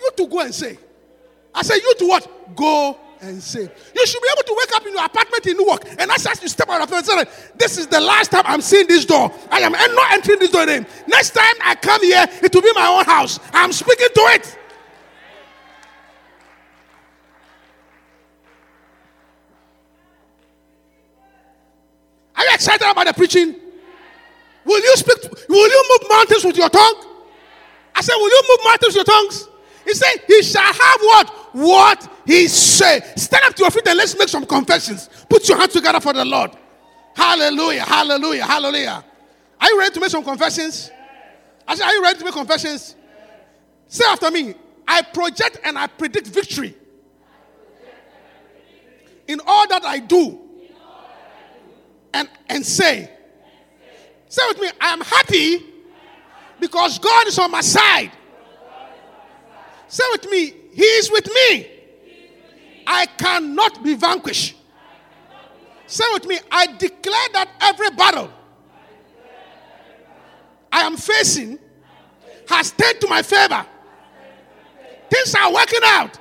You 0.00 0.10
to 0.16 0.26
go 0.26 0.40
and 0.40 0.54
say. 0.54 0.78
I 1.54 1.62
say, 1.62 1.76
you 1.76 1.94
to 1.98 2.06
what? 2.06 2.54
Go 2.56 2.98
and 3.20 3.42
say. 3.42 3.62
You 3.62 4.06
should 4.06 4.22
be 4.22 4.28
able 4.32 4.42
to 4.42 4.56
wake 4.58 4.76
up 4.76 4.86
in 4.86 4.92
your 4.92 5.04
apartment 5.04 5.46
in 5.46 5.56
Newark 5.56 5.84
and 5.98 6.10
as 6.10 6.42
you 6.42 6.48
step 6.48 6.68
out 6.68 6.82
of 6.82 6.92
and 6.92 7.04
say, 7.04 7.24
This 7.56 7.78
is 7.78 7.86
the 7.86 8.00
last 8.00 8.30
time 8.30 8.42
I'm 8.46 8.60
seeing 8.60 8.86
this 8.86 9.04
door. 9.04 9.32
I 9.50 9.60
am 9.60 9.72
not 9.72 10.12
entering 10.12 10.38
this 10.38 10.50
door 10.50 10.62
again. 10.62 10.86
Next 11.06 11.30
time 11.30 11.54
I 11.62 11.74
come 11.74 12.02
here, 12.02 12.24
it 12.42 12.54
will 12.54 12.62
be 12.62 12.72
my 12.74 12.86
own 12.86 13.04
house. 13.04 13.38
I'm 13.52 13.72
speaking 13.72 14.08
to 14.14 14.20
it. 14.20 14.58
Are 22.40 22.44
you 22.44 22.54
excited 22.54 22.90
about 22.90 23.06
the 23.06 23.12
preaching? 23.12 23.54
Will 24.64 24.80
you 24.80 24.96
speak? 24.96 25.46
Will 25.46 25.68
you 25.68 25.84
move 25.90 26.08
mountains 26.08 26.42
with 26.42 26.56
your 26.56 26.70
tongue? 26.70 27.04
I 27.94 28.00
said, 28.00 28.14
Will 28.16 28.30
you 28.30 28.42
move 28.48 28.64
mountains 28.64 28.96
with 28.96 28.96
your 28.96 29.04
tongues? 29.04 29.46
He 29.84 29.92
said, 29.92 30.22
He 30.26 30.42
shall 30.42 30.62
have 30.62 31.00
what? 31.02 31.28
What 31.52 32.12
he 32.24 32.48
said. 32.48 33.18
Stand 33.18 33.44
up 33.44 33.54
to 33.56 33.64
your 33.64 33.70
feet 33.70 33.86
and 33.86 33.98
let's 33.98 34.16
make 34.18 34.30
some 34.30 34.46
confessions. 34.46 35.10
Put 35.28 35.50
your 35.50 35.58
hands 35.58 35.74
together 35.74 36.00
for 36.00 36.14
the 36.14 36.24
Lord. 36.24 36.52
Hallelujah, 37.14 37.82
hallelujah, 37.82 38.46
hallelujah. 38.46 39.04
Are 39.60 39.68
you 39.68 39.78
ready 39.78 39.92
to 39.92 40.00
make 40.00 40.10
some 40.10 40.24
confessions? 40.24 40.90
I 41.68 41.74
said, 41.74 41.84
Are 41.84 41.92
you 41.92 42.02
ready 42.02 42.20
to 42.20 42.24
make 42.24 42.32
confessions? 42.32 42.96
Say 43.86 44.04
after 44.08 44.30
me. 44.30 44.54
I 44.88 45.02
project 45.02 45.58
and 45.62 45.76
I 45.76 45.88
predict 45.88 46.28
victory 46.28 46.74
in 49.28 49.42
all 49.46 49.68
that 49.68 49.84
I 49.84 49.98
do 49.98 50.49
and, 52.12 52.28
and 52.48 52.64
say. 52.64 53.10
Say 54.28 54.42
with 54.48 54.60
me, 54.60 54.68
I 54.80 54.92
am 54.92 55.00
happy 55.00 55.64
because 56.60 56.98
God 56.98 57.26
is 57.26 57.38
on 57.38 57.50
my 57.50 57.60
side. 57.60 58.12
Say 59.88 60.04
with 60.12 60.30
me, 60.30 60.54
He 60.72 60.82
is 60.82 61.10
with 61.10 61.26
me. 61.26 61.66
I 62.86 63.06
cannot 63.06 63.82
be 63.82 63.94
vanquished. 63.94 64.56
Say 65.86 66.04
with 66.12 66.26
me, 66.26 66.38
I 66.50 66.66
declare 66.66 67.28
that 67.32 67.48
every 67.60 67.90
battle 67.90 68.30
I 70.72 70.82
am 70.82 70.96
facing 70.96 71.58
has 72.48 72.70
turned 72.72 73.00
to 73.00 73.08
my 73.08 73.22
favor. 73.22 73.66
Things 75.10 75.34
are 75.34 75.52
working 75.52 75.80
out 75.84 76.18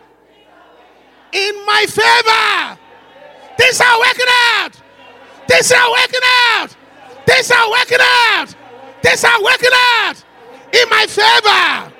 in 1.31 1.65
my 1.65 1.85
favor. 1.87 2.79
Things 3.57 3.81
are 3.81 3.99
working 3.99 4.25
out. 4.55 4.71
Things 5.49 5.71
are 5.71 5.91
working 5.91 6.21
out. 6.53 6.75
This 7.25 7.49
are 7.49 7.71
working 7.71 7.97
out. 7.99 8.55
This 9.01 9.23
are 9.23 9.43
working 9.43 9.71
out 9.73 10.23
in 10.71 10.87
my 10.89 11.07
favor. 11.07 11.91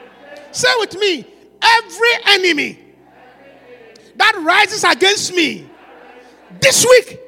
Say 0.52 0.70
with 0.78 0.96
me, 1.00 1.26
every 1.60 2.10
enemy 2.28 2.80
that 4.18 4.36
rises 4.44 4.84
against 4.84 5.34
me 5.34 5.68
this 6.62 6.86
week 6.86 7.20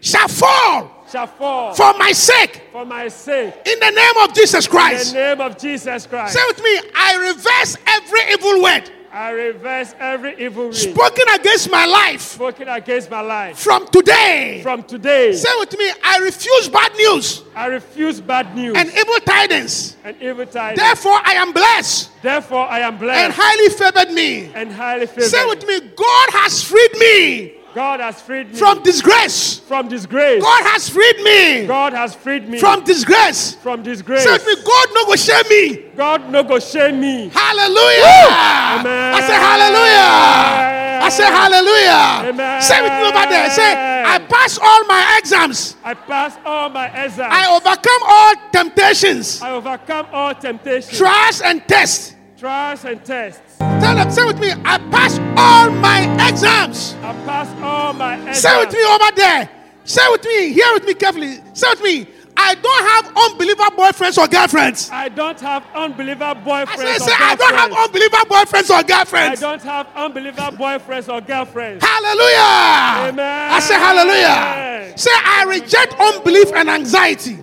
shall 0.00 0.28
fall 0.28 1.04
shall 1.10 1.26
fall 1.26 1.74
for 1.74 1.92
my 1.98 2.12
sake. 2.12 2.62
For 2.70 2.84
my 2.84 3.08
sake. 3.08 3.54
In 3.66 3.80
the 3.80 3.90
name 3.90 4.28
of 4.28 4.34
Jesus 4.34 4.68
Christ. 4.68 5.08
In 5.08 5.14
the 5.14 5.20
name 5.20 5.40
of 5.40 5.58
Jesus 5.58 6.06
Christ. 6.06 6.34
Say 6.34 6.40
with 6.46 6.62
me, 6.62 6.90
I 6.94 7.16
reverse 7.28 7.76
every 7.86 8.20
evil 8.32 8.62
word. 8.62 8.90
I 9.14 9.30
reverse 9.30 9.94
every 10.00 10.34
evil 10.44 10.72
spoken 10.72 11.26
against 11.32 11.70
my 11.70 11.86
life. 11.86 12.20
Spoken 12.20 12.66
against 12.66 13.08
my 13.08 13.20
life. 13.20 13.56
From 13.56 13.86
today. 13.86 14.58
From 14.60 14.82
today. 14.82 15.32
Say 15.34 15.48
with 15.60 15.78
me, 15.78 15.88
I 16.02 16.18
refuse 16.18 16.68
bad 16.68 16.92
news. 16.96 17.44
I 17.54 17.66
refuse 17.66 18.20
bad 18.20 18.56
news. 18.56 18.76
And 18.76 18.88
evil 18.88 19.14
tidings. 19.24 19.96
And 20.02 20.20
evil 20.20 20.46
tidings. 20.46 20.80
Therefore 20.80 21.20
I 21.24 21.34
am 21.34 21.52
blessed. 21.52 22.10
Therefore 22.22 22.66
I 22.68 22.80
am 22.80 22.98
blessed. 22.98 23.20
And 23.20 23.32
highly 23.36 23.68
favored 23.68 24.12
me. 24.12 24.52
And 24.52 24.72
highly 24.72 25.06
favored. 25.06 25.30
Say 25.30 25.46
with 25.46 25.64
me, 25.64 25.78
God 25.94 26.30
has 26.32 26.64
freed 26.64 26.98
me. 26.98 27.54
God 27.74 27.98
has 27.98 28.22
freed 28.22 28.52
me 28.52 28.56
from 28.56 28.82
disgrace. 28.82 29.58
From 29.58 29.88
disgrace. 29.88 30.40
God 30.40 30.62
has 30.64 30.88
freed 30.88 31.16
me. 31.22 31.66
God 31.66 31.92
has 31.92 32.14
freed 32.14 32.48
me 32.48 32.60
from 32.60 32.84
disgrace. 32.84 33.54
From 33.56 33.82
disgrace. 33.82 34.22
Say 34.22 34.38
me, 34.46 34.62
God 34.62 34.88
no 34.92 35.06
go 35.06 35.16
shame 35.16 35.48
me. 35.50 35.76
God 35.96 36.30
no 36.30 36.44
go 36.44 36.60
shame 36.60 37.00
me. 37.00 37.28
Hallelujah. 37.34 38.30
Amen. 38.78 39.14
I 39.14 39.20
say 39.20 39.34
hallelujah. 39.34 40.74
I 41.04 41.08
say 41.08 41.24
hallelujah. 41.24 42.30
Amen. 42.30 42.62
Say 42.62 42.80
with 42.80 42.92
me 42.92 43.02
over 43.08 43.26
there. 43.28 43.50
Say, 43.50 43.74
I 44.06 44.18
pass 44.20 44.58
all 44.58 44.84
my 44.84 45.18
exams. 45.18 45.76
I 45.82 45.94
pass 45.94 46.38
all 46.46 46.68
my 46.68 46.86
exams. 47.04 47.34
I 47.34 47.56
overcome 47.56 48.02
all 48.06 48.50
temptations. 48.52 49.42
I 49.42 49.50
overcome 49.50 50.06
all 50.12 50.34
temptations. 50.34 50.96
Trials 50.96 51.40
and 51.40 51.66
tests 51.66 52.14
trials 52.44 52.84
and 52.84 53.02
tests. 53.02 53.53
Tell 53.80 53.94
them, 53.96 54.10
say 54.10 54.24
with 54.24 54.40
me, 54.40 54.52
I 54.64 54.78
pass 54.90 55.18
all 55.36 55.70
my 55.70 56.02
exams. 56.28 56.94
I 57.02 57.12
pass 57.24 57.62
all 57.62 57.92
my 57.92 58.16
exams. 58.16 58.38
Say 58.40 58.58
with 58.58 58.72
me 58.72 58.84
over 58.84 59.16
there. 59.16 59.50
Say 59.84 60.02
with 60.10 60.24
me, 60.24 60.52
hear 60.52 60.72
with 60.74 60.84
me 60.86 60.94
carefully. 60.94 61.38
Say 61.52 61.68
with 61.70 61.82
me, 61.82 62.06
I 62.36 62.54
don't 62.54 62.84
have 62.88 63.16
unbeliever 63.16 63.62
boyfriends 63.76 64.18
or 64.18 64.26
girlfriends. 64.26 64.90
I 64.90 65.08
don't 65.08 65.40
have 65.40 65.64
unbeliever 65.74 66.34
boyfriends. 66.34 66.78
I 66.78 66.98
say, 66.98 67.06
say 67.06 67.12
I 67.16 67.36
don't 67.36 67.54
have 67.54 67.72
unbeliever 67.72 68.16
boyfriends 68.16 68.70
or 68.76 68.82
girlfriends. 68.82 69.42
I 69.42 69.46
don't 69.46 69.62
have 69.62 69.86
unbeliever 69.94 70.50
boyfriends 70.56 71.12
or 71.12 71.20
girlfriends. 71.20 71.84
Hallelujah. 71.84 73.08
Amen. 73.08 73.52
I 73.52 73.60
say 73.60 73.74
hallelujah. 73.74 74.96
Say 74.96 75.10
I 75.12 75.44
reject 75.48 75.94
unbelief 75.98 76.52
and 76.54 76.68
anxiety. 76.68 77.38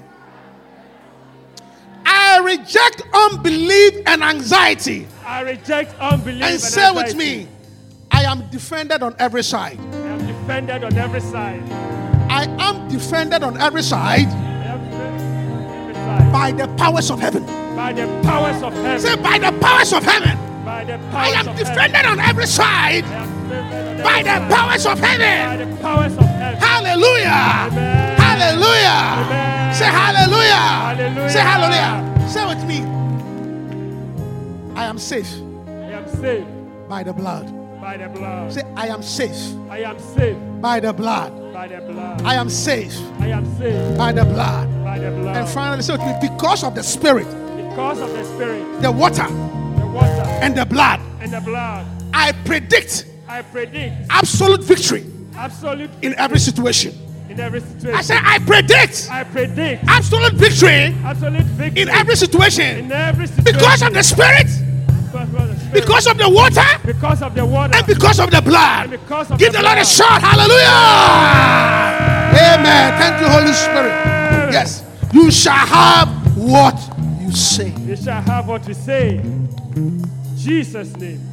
I 2.05 2.39
reject 2.39 3.01
unbelief 3.13 4.01
and 4.07 4.23
anxiety. 4.23 5.07
I 5.25 5.41
reject 5.41 5.93
unbelief 5.99 6.43
And 6.43 6.51
and 6.53 6.61
say 6.61 6.91
with 6.91 7.15
me, 7.15 7.47
I 8.11 8.23
am 8.23 8.49
defended 8.49 9.01
on 9.03 9.15
every 9.19 9.43
side. 9.43 9.79
I 9.79 9.95
am 10.07 10.27
defended 10.27 10.83
on 10.83 10.97
every 10.97 11.21
side. 11.21 11.63
I 12.29 12.43
am 12.59 12.87
defended 12.89 13.43
on 13.43 13.59
every 13.59 13.83
side 13.83 14.27
I 14.27 14.65
am 14.65 14.79
defended 14.89 15.51
on 15.51 15.73
every 15.73 15.93
side. 15.95 16.31
by 16.31 16.51
the 16.51 16.67
powers 16.75 17.11
of 17.11 17.19
heaven. 17.19 17.45
By 17.75 17.93
the 17.93 18.05
powers 18.23 18.61
of 18.63 18.73
heaven. 18.73 18.99
Say 18.99 19.15
by 19.17 19.37
the 19.37 19.51
powers 19.59 19.93
of 19.93 20.03
heaven. 20.03 20.37
By 20.65 20.83
the 20.85 20.93
I 21.13 21.27
am 21.29 21.45
defended 21.55 22.05
on 22.05 22.19
every 22.19 22.45
side 22.47 23.03
heaven. 23.05 23.11
I 23.11 23.23
am 23.23 23.49
defended 23.49 23.97
on 23.99 24.03
by 24.03 24.23
the 24.23 24.55
powers 24.55 24.85
of 24.85 25.01
By 25.01 25.07
heaven. 25.07 25.69
the 25.69 25.75
powers 25.81 26.13
of 26.17 26.25
heaven. 26.25 26.59
Hallelujah. 26.59 27.27
Amen. 27.27 28.19
Hallelujah. 28.19 29.25
Amen. 29.25 29.75
Say 29.75 29.85
hallelujah. 29.85 30.53
Hallelujah. 30.53 31.29
Say 31.29 31.39
hallelujah. 31.39 32.29
Say 32.29 32.45
with 32.47 32.63
me. 32.65 33.00
I 34.81 34.85
am 34.85 34.97
safe 34.97 35.31
I 35.67 35.91
am 35.93 36.07
safe. 36.07 36.47
by 36.89 37.03
the 37.03 37.13
blood. 37.13 37.45
by 37.79 37.97
the 37.97 38.09
blood. 38.09 38.51
Say 38.51 38.63
I 38.75 38.87
am 38.87 39.03
safe 39.03 39.37
I 39.69 39.77
am 39.83 39.99
safe. 39.99 40.35
by 40.59 40.79
the 40.79 40.91
blood. 40.91 41.53
by 41.53 41.67
the 41.67 41.81
blood. 41.81 42.21
I 42.23 42.33
am 42.33 42.49
safe 42.49 42.97
I 43.19 43.27
am 43.27 43.45
safe. 43.59 43.95
by 43.95 44.11
the 44.11 44.25
blood. 44.25 44.67
by 44.83 44.97
the 44.97 45.11
blood. 45.11 45.37
And 45.37 45.47
finally, 45.47 45.83
with 45.87 46.19
because 46.19 46.63
of 46.63 46.73
the 46.73 46.81
spirit, 46.81 47.27
because 47.57 48.01
of 48.01 48.11
the 48.11 48.23
spirit, 48.23 48.81
the 48.81 48.91
water, 48.91 49.27
the 49.27 49.85
water, 49.93 50.25
and 50.41 50.57
the 50.57 50.65
blood, 50.65 50.99
and 51.19 51.31
the 51.31 51.41
blood, 51.41 51.85
I 52.11 52.31
predict 52.43 53.05
I 53.29 53.43
predict 53.43 53.93
absolute 54.09 54.63
victory 54.63 55.05
absolute 55.35 55.91
in 56.01 56.15
every 56.15 56.39
situation. 56.39 56.97
in 57.29 57.39
every 57.39 57.61
situation. 57.61 57.95
I 57.95 58.01
say 58.01 58.17
I 58.19 58.39
predict 58.39 59.09
I 59.11 59.23
predict 59.25 59.83
absolute 59.87 60.33
victory 60.33 60.95
absolute 61.05 61.43
victory 61.61 61.81
in 61.83 61.89
every 61.89 62.15
situation 62.15 62.85
in 62.85 62.91
every 62.91 63.27
situation. 63.27 63.53
because 63.53 63.81
of 63.83 63.93
the 63.93 64.01
spirit, 64.03 64.47
because 65.11 65.27
of 65.27 65.31
the 65.33 65.55
spirit, 65.55 65.75
because 65.75 66.07
of 66.07 66.17
the 66.17 66.29
water, 66.29 66.61
because 66.85 67.21
of 67.21 67.35
the 67.35 67.45
water, 67.45 67.77
and 67.77 67.87
because 67.87 68.19
of 68.19 68.31
the 68.31 68.41
blood. 68.41 68.93
of 68.93 69.39
Give 69.39 69.51
the 69.51 69.57
the 69.59 69.63
Lord 69.63 69.77
a 69.77 69.85
shout. 69.85 70.21
Hallelujah. 70.21 70.67
Amen. 72.31 72.97
Thank 72.97 73.21
you, 73.21 73.27
Holy 73.27 73.53
Spirit. 73.53 73.91
Yes. 74.51 74.83
You 75.13 75.29
shall 75.31 75.53
have 75.53 76.37
what 76.37 76.75
you 77.19 77.31
say. 77.31 77.73
You 77.85 77.95
shall 77.95 78.21
have 78.21 78.47
what 78.47 78.67
you 78.67 78.73
say. 78.73 79.21
Jesus' 80.37 80.95
name. 80.97 81.27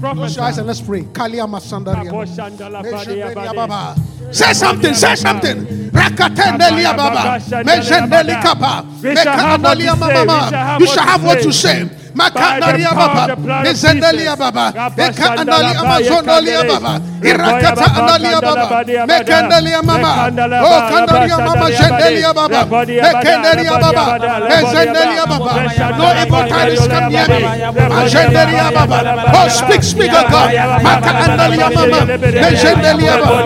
Close 0.00 0.36
your 0.36 0.46
eyes 0.46 0.56
and 0.56 0.66
let's 0.66 0.80
pray. 0.80 1.02
Kalia 1.02 1.46
Masandaria. 1.46 2.10
Aboshandala 2.10 2.82
Badia 2.82 3.34
Badia. 3.34 3.52
Baba. 3.52 4.00
Say 4.32 4.54
something, 4.54 4.94
say 4.94 5.14
something. 5.14 5.90
Rakatendelia 5.90 6.96
Baba. 6.96 7.38
Mejendelia 7.64 8.40
Kapa. 8.40 8.86
Mekandalia 9.02 9.98
Mama. 9.98 10.78
You 10.80 10.86
shall 10.86 11.04
have 11.04 11.22
what 11.22 11.44
you 11.44 11.52
say. 11.52 11.99
Makandaria 12.14 12.92
Baba. 12.94 13.24
Mezendelia 13.64 14.34
Baba. 14.36 14.66
Mekandalia 14.96 15.78
Amazondalia 15.80 16.62
Baba. 16.66 16.92
Irakata 17.22 17.86
Andalia 17.98 18.40
Baba. 18.40 18.66
Mekandalia 19.06 19.80
Mama. 19.82 20.12
Oh, 20.64 20.80
Kandalia 20.90 21.36
Mama 21.38 21.66
Zendelia 21.70 22.30
Baba. 22.34 22.60
Mekandalia 22.66 23.74
Baba. 23.78 24.04
Mezendelia 24.50 25.24
Baba. 25.26 25.52
No 25.98 26.06
evil 26.22 26.44
tidings 26.48 26.86
come 26.88 27.08
near 27.12 27.26
me. 27.28 27.40
Mazendelia 27.94 28.66
Baba. 28.74 28.98
Oh, 29.36 29.48
speak, 29.48 29.82
speak, 29.82 30.12
oh 30.14 30.24
God. 30.30 30.48
Makandalia 30.82 31.68
Mama. 31.70 32.00
Mezendelia 32.42 33.14
Baba. 33.20 33.40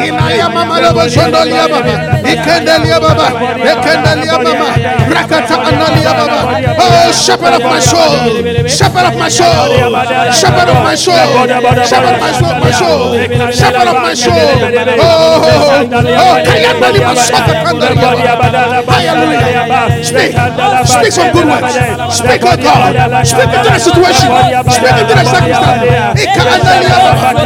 Inaya 0.00 0.48
mama 0.48 0.80
labo 0.80 1.04
zondolia 1.08 1.68
baba. 1.68 1.94
Ikendelia 2.24 2.98
baba. 3.00 3.26
Ikendelia 3.60 4.36
mama. 4.40 4.68
Rakata 5.12 5.56
analia 5.68 6.12
baba. 6.16 6.40
Oh, 6.80 7.12
shepherd 7.12 7.49
of 7.54 7.62
my 7.64 7.80
soul. 7.80 8.10
Shepherd 8.68 9.06
of 9.10 9.16
my 9.18 9.28
soul. 9.28 9.74
Shepherd 10.32 10.68
of 10.68 10.78
my 10.82 10.94
soul. 10.94 11.46
Shepherd 11.84 12.14
of 12.14 12.20
my 12.20 12.32
soul. 12.32 12.54
My 12.60 12.70
soul. 12.70 13.14
Shepherd 13.52 13.88
of 13.88 13.96
my 14.02 14.14
soul. 14.14 14.34
Oh, 15.00 15.42
oh, 15.42 15.86
oh. 15.86 16.40
Masaka 17.10 17.54
kandalia 17.64 18.34
baba. 18.38 18.82
Hallelujah. 18.86 20.04
Speak. 20.04 20.32
Speak 20.86 21.12
some 21.12 21.30
good 21.32 21.46
words. 21.46 21.74
Speak, 22.14 22.42
oh 22.44 22.56
God. 22.56 22.92
Speak 23.26 23.50
into 23.50 23.70
the 23.70 23.78
situation. 23.78 24.30
Speak 24.70 24.96
into 25.00 25.14
the 25.14 25.24
circumstance. 25.24 26.20
Ikandalia 26.20 26.96
baba. 27.00 27.40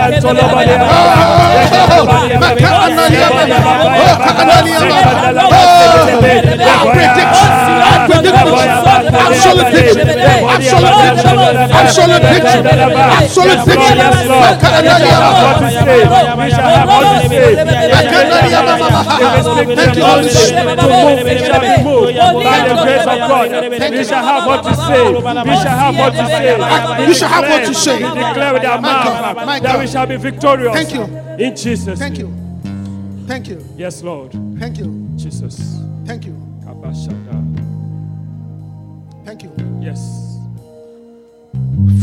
Absolute 9.15 9.71
victory. 9.71 10.19
Absolute 10.55 10.95
victory. 11.05 11.39
Absolute 11.71 12.23
victory. 12.35 12.75
Absolute 13.15 13.65
victory. 13.65 14.05
We 16.35 16.51
shall 16.51 16.69
have 16.69 16.89
what 16.89 17.05
we 17.15 17.29
say. 17.29 17.55
Thank 19.75 19.97
you, 19.97 20.05
Holy 20.05 20.29
Spirit. 20.29 20.79
To 20.79 20.87
move, 20.89 21.25
we 21.25 21.39
shall 21.39 21.61
be 21.61 21.69
moved 21.85 22.15
by 22.45 22.59
the 22.69 22.75
grace 22.83 23.07
of 23.07 23.19
God. 23.29 23.49
We 23.93 24.05
shall 24.05 24.25
have 24.25 24.47
what 24.47 24.61
to 24.65 24.75
say. 24.75 25.05
We 25.15 25.55
shall 25.57 25.79
have 25.79 25.95
what 25.97 26.13
to 26.13 26.25
say. 26.27 27.07
You 27.09 27.15
shall 27.15 27.29
have 27.29 27.49
what 27.49 27.65
to 27.67 27.75
say. 27.75 27.97
We 28.03 28.09
declare 28.09 28.53
with 28.55 28.65
our 28.65 28.81
My 28.81 28.89
God, 29.05 29.37
mouth 29.37 29.47
my 29.47 29.61
that 29.61 29.79
we 29.79 29.85
God. 29.85 29.93
shall 29.93 30.07
be 30.07 30.17
victorious. 30.17 30.75
Thank 30.75 30.95
you. 30.95 31.03
In 31.45 31.57
Jesus. 31.57 31.99
Thank 31.99 32.19
you. 32.19 32.33
Thank 33.27 33.49
you. 33.49 33.65
Yes, 33.77 34.03
Lord. 34.03 34.33
Thank 34.59 34.79
you. 34.79 35.09
Jesus. 35.17 35.79
Thank 36.05 36.27
you. 36.27 36.35
Kabashada. 36.65 37.54
Thank 39.85 39.99
you. 39.99 40.05
Yes. 40.05 40.41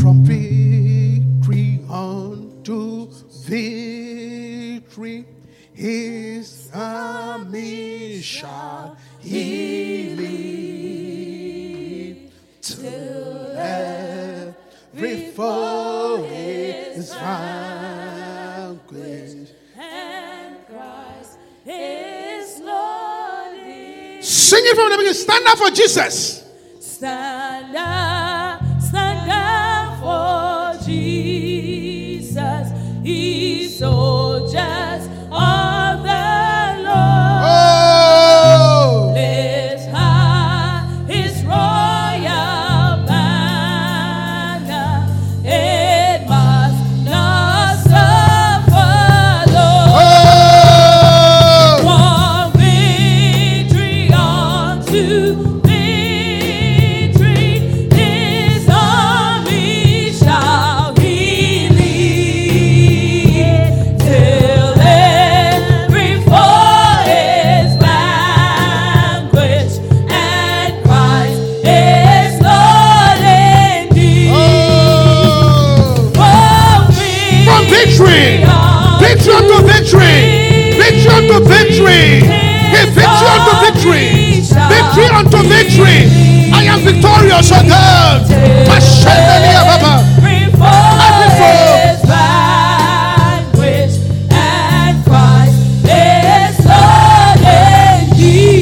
From 0.00 0.22
victory 0.24 1.80
unto 1.90 3.08
victory, 3.44 5.24
his 5.74 6.70
army 6.72 8.20
shall 8.20 8.96
he 9.20 10.14
lead 10.14 12.30
till 12.60 13.50
every 13.56 15.32
foe 15.32 16.24
is 16.30 17.12
vanquished. 17.14 18.28
and 19.76 20.56
Christ 20.68 21.36
is 21.66 22.60
Lord. 22.60 24.22
Sing 24.22 24.60
it 24.62 24.76
from 24.76 24.90
the 24.90 24.96
beginning. 24.98 25.14
Stand 25.14 25.44
up 25.48 25.58
for 25.58 25.70
Jesus. 25.70 26.51
Stand 27.02 27.74
up, 27.74 28.62
stand 28.80 29.28
up 29.28 29.98
for 30.78 30.84
Jesus. 30.84 32.70
He's 33.02 33.76
soldiers 33.76 35.08
the 35.28 35.71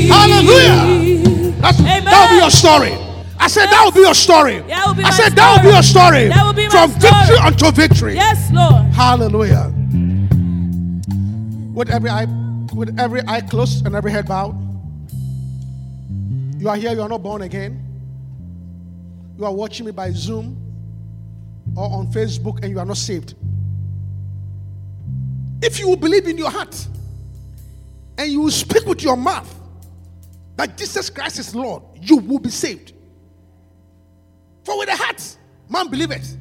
Hallelujah. 0.09 1.53
That 1.61 2.29
will 2.29 2.37
be 2.37 2.41
your 2.41 2.51
story. 2.51 2.93
I 3.39 3.47
said 3.49 3.65
yes. 3.65 3.71
that 3.71 3.83
will 3.85 3.93
be 3.93 4.01
your 4.01 4.15
story. 4.15 4.61
Be 4.63 4.73
I 4.73 5.11
said 5.11 5.33
story. 5.33 5.35
that 5.37 5.55
will 5.57 5.63
be 5.63 5.75
your 5.75 5.83
story. 5.83 6.29
Be 6.55 6.69
From 6.71 6.91
story. 6.91 7.13
victory 7.13 7.37
unto 7.39 7.71
victory. 7.73 8.15
Yes, 8.15 8.51
Lord. 8.53 8.85
Hallelujah. 8.93 9.73
With 11.75 11.91
every 11.91 12.11
eye, 12.11 12.27
with 12.75 12.99
every 12.99 13.23
eye 13.27 13.41
closed 13.43 13.87
and 13.87 13.95
every 13.95 14.11
head 14.11 14.27
bowed. 14.27 14.57
You 16.59 16.69
are 16.69 16.77
here, 16.77 16.93
you 16.93 17.01
are 17.03 17.09
not 17.09 17.23
born 17.23 17.43
again. 17.43 17.90
You 19.41 19.47
are 19.47 19.55
watching 19.55 19.87
me 19.87 19.93
by 19.93 20.11
Zoom 20.11 20.55
or 21.75 21.91
on 21.91 22.13
Facebook 22.13 22.63
and 22.63 22.71
you 22.71 22.79
are 22.79 22.85
not 22.85 22.99
saved. 22.99 23.35
If 25.63 25.79
you 25.81 25.89
will 25.89 25.97
believe 25.97 26.27
in 26.27 26.37
your 26.37 26.51
heart 26.51 26.87
and 28.19 28.31
you 28.31 28.43
will 28.43 28.51
speak 28.51 28.85
with 28.85 29.03
your 29.03 29.17
mouth 29.17 29.51
that 30.57 30.77
Jesus 30.77 31.09
Christ 31.09 31.39
is 31.39 31.55
Lord, 31.55 31.83
you 32.03 32.19
will 32.19 32.39
be 32.39 32.51
saved. 32.51 32.93
For 34.63 34.77
with 34.77 34.91
the 34.91 34.97
heart, 34.97 35.37
man 35.71 35.89
believeth, 35.89 36.37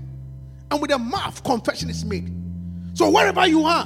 and 0.70 0.82
with 0.82 0.91
the 0.91 1.00
mouth, 1.00 1.41
confession 1.41 1.89
is 1.89 2.04
made. 2.04 2.34
So 2.95 3.10
wherever 3.10 3.47
you 3.47 3.64
are, 3.64 3.86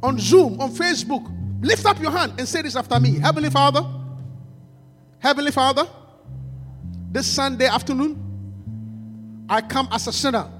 on 0.00 0.16
Zoom, 0.20 0.60
on 0.60 0.70
Facebook, 0.70 1.28
lift 1.60 1.84
up 1.86 2.00
your 2.00 2.12
hand 2.12 2.34
and 2.38 2.46
say 2.46 2.62
this 2.62 2.76
after 2.76 3.00
me 3.00 3.18
Heavenly 3.18 3.50
Father, 3.50 3.84
Heavenly 5.18 5.50
Father, 5.50 5.88
this 7.14 7.28
Sunday 7.28 7.66
afternoon, 7.66 8.20
I 9.48 9.60
come 9.60 9.88
as 9.92 10.08
a 10.08 10.12
sinner. 10.12 10.50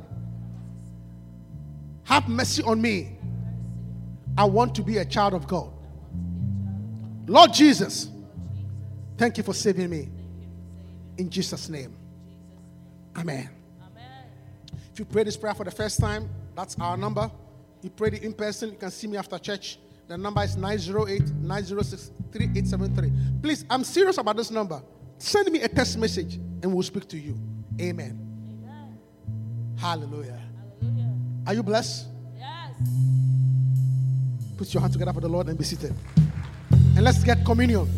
Have 2.04 2.28
mercy 2.28 2.62
on 2.62 2.80
me. 2.80 3.18
I 4.38 4.44
want 4.44 4.72
to 4.76 4.82
be 4.82 4.98
a 4.98 5.04
child 5.04 5.34
of 5.34 5.48
God. 5.48 5.72
Lord 7.26 7.52
Jesus, 7.52 8.08
thank 9.18 9.36
you 9.36 9.42
for 9.42 9.52
saving 9.52 9.90
me. 9.90 10.08
In 11.18 11.28
Jesus' 11.28 11.68
name. 11.68 11.96
Amen. 13.16 13.48
If 14.92 15.00
you 15.00 15.06
pray 15.06 15.24
this 15.24 15.36
prayer 15.36 15.54
for 15.54 15.64
the 15.64 15.72
first 15.72 15.98
time, 15.98 16.30
that's 16.54 16.76
our 16.78 16.96
number. 16.96 17.32
You 17.82 17.90
prayed 17.90 18.14
it 18.14 18.22
in 18.22 18.32
person, 18.32 18.70
you 18.70 18.76
can 18.76 18.92
see 18.92 19.08
me 19.08 19.16
after 19.16 19.40
church. 19.40 19.80
The 20.06 20.16
number 20.16 20.44
is 20.44 20.56
908 20.56 21.34
906 21.34 22.12
3873. 22.30 23.40
Please, 23.42 23.64
I'm 23.68 23.82
serious 23.82 24.18
about 24.18 24.36
this 24.36 24.52
number. 24.52 24.80
Send 25.24 25.50
me 25.50 25.62
a 25.62 25.68
text 25.68 25.96
message 25.96 26.34
and 26.34 26.66
we'll 26.74 26.82
speak 26.82 27.08
to 27.08 27.16
you. 27.16 27.34
Amen. 27.80 28.20
Hallelujah. 29.80 30.38
Are 31.46 31.54
you 31.54 31.62
blessed? 31.62 32.08
Yes. 32.36 32.74
Put 34.58 34.74
your 34.74 34.82
hand 34.82 34.92
together 34.92 35.14
for 35.14 35.22
the 35.22 35.28
Lord 35.28 35.48
and 35.48 35.56
be 35.56 35.64
seated. 35.64 35.94
And 36.70 37.00
let's 37.02 37.24
get 37.24 37.42
communion. 37.42 37.88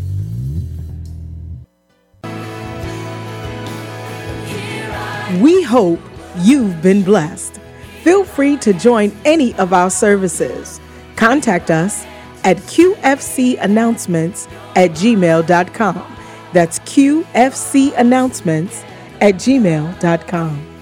We 5.43 5.65
hope 5.65 5.99
you've 6.39 6.81
been 6.81 7.03
blessed. 7.03 7.59
Feel 8.05 8.25
free 8.25 8.57
to 8.59 8.73
join 8.73 9.11
any 9.25 9.53
of 9.55 9.73
our 9.73 9.91
services. 9.91 10.81
Contact 11.17 11.73
us 11.73 12.05
at 12.45 12.59
qfcannouncements 12.59 14.49
at 14.77 14.93
gmail.com. 14.93 16.16
That's 16.53 16.79
qfcannouncements 16.81 18.85
at 19.21 19.35
gmail.com. 19.35 20.76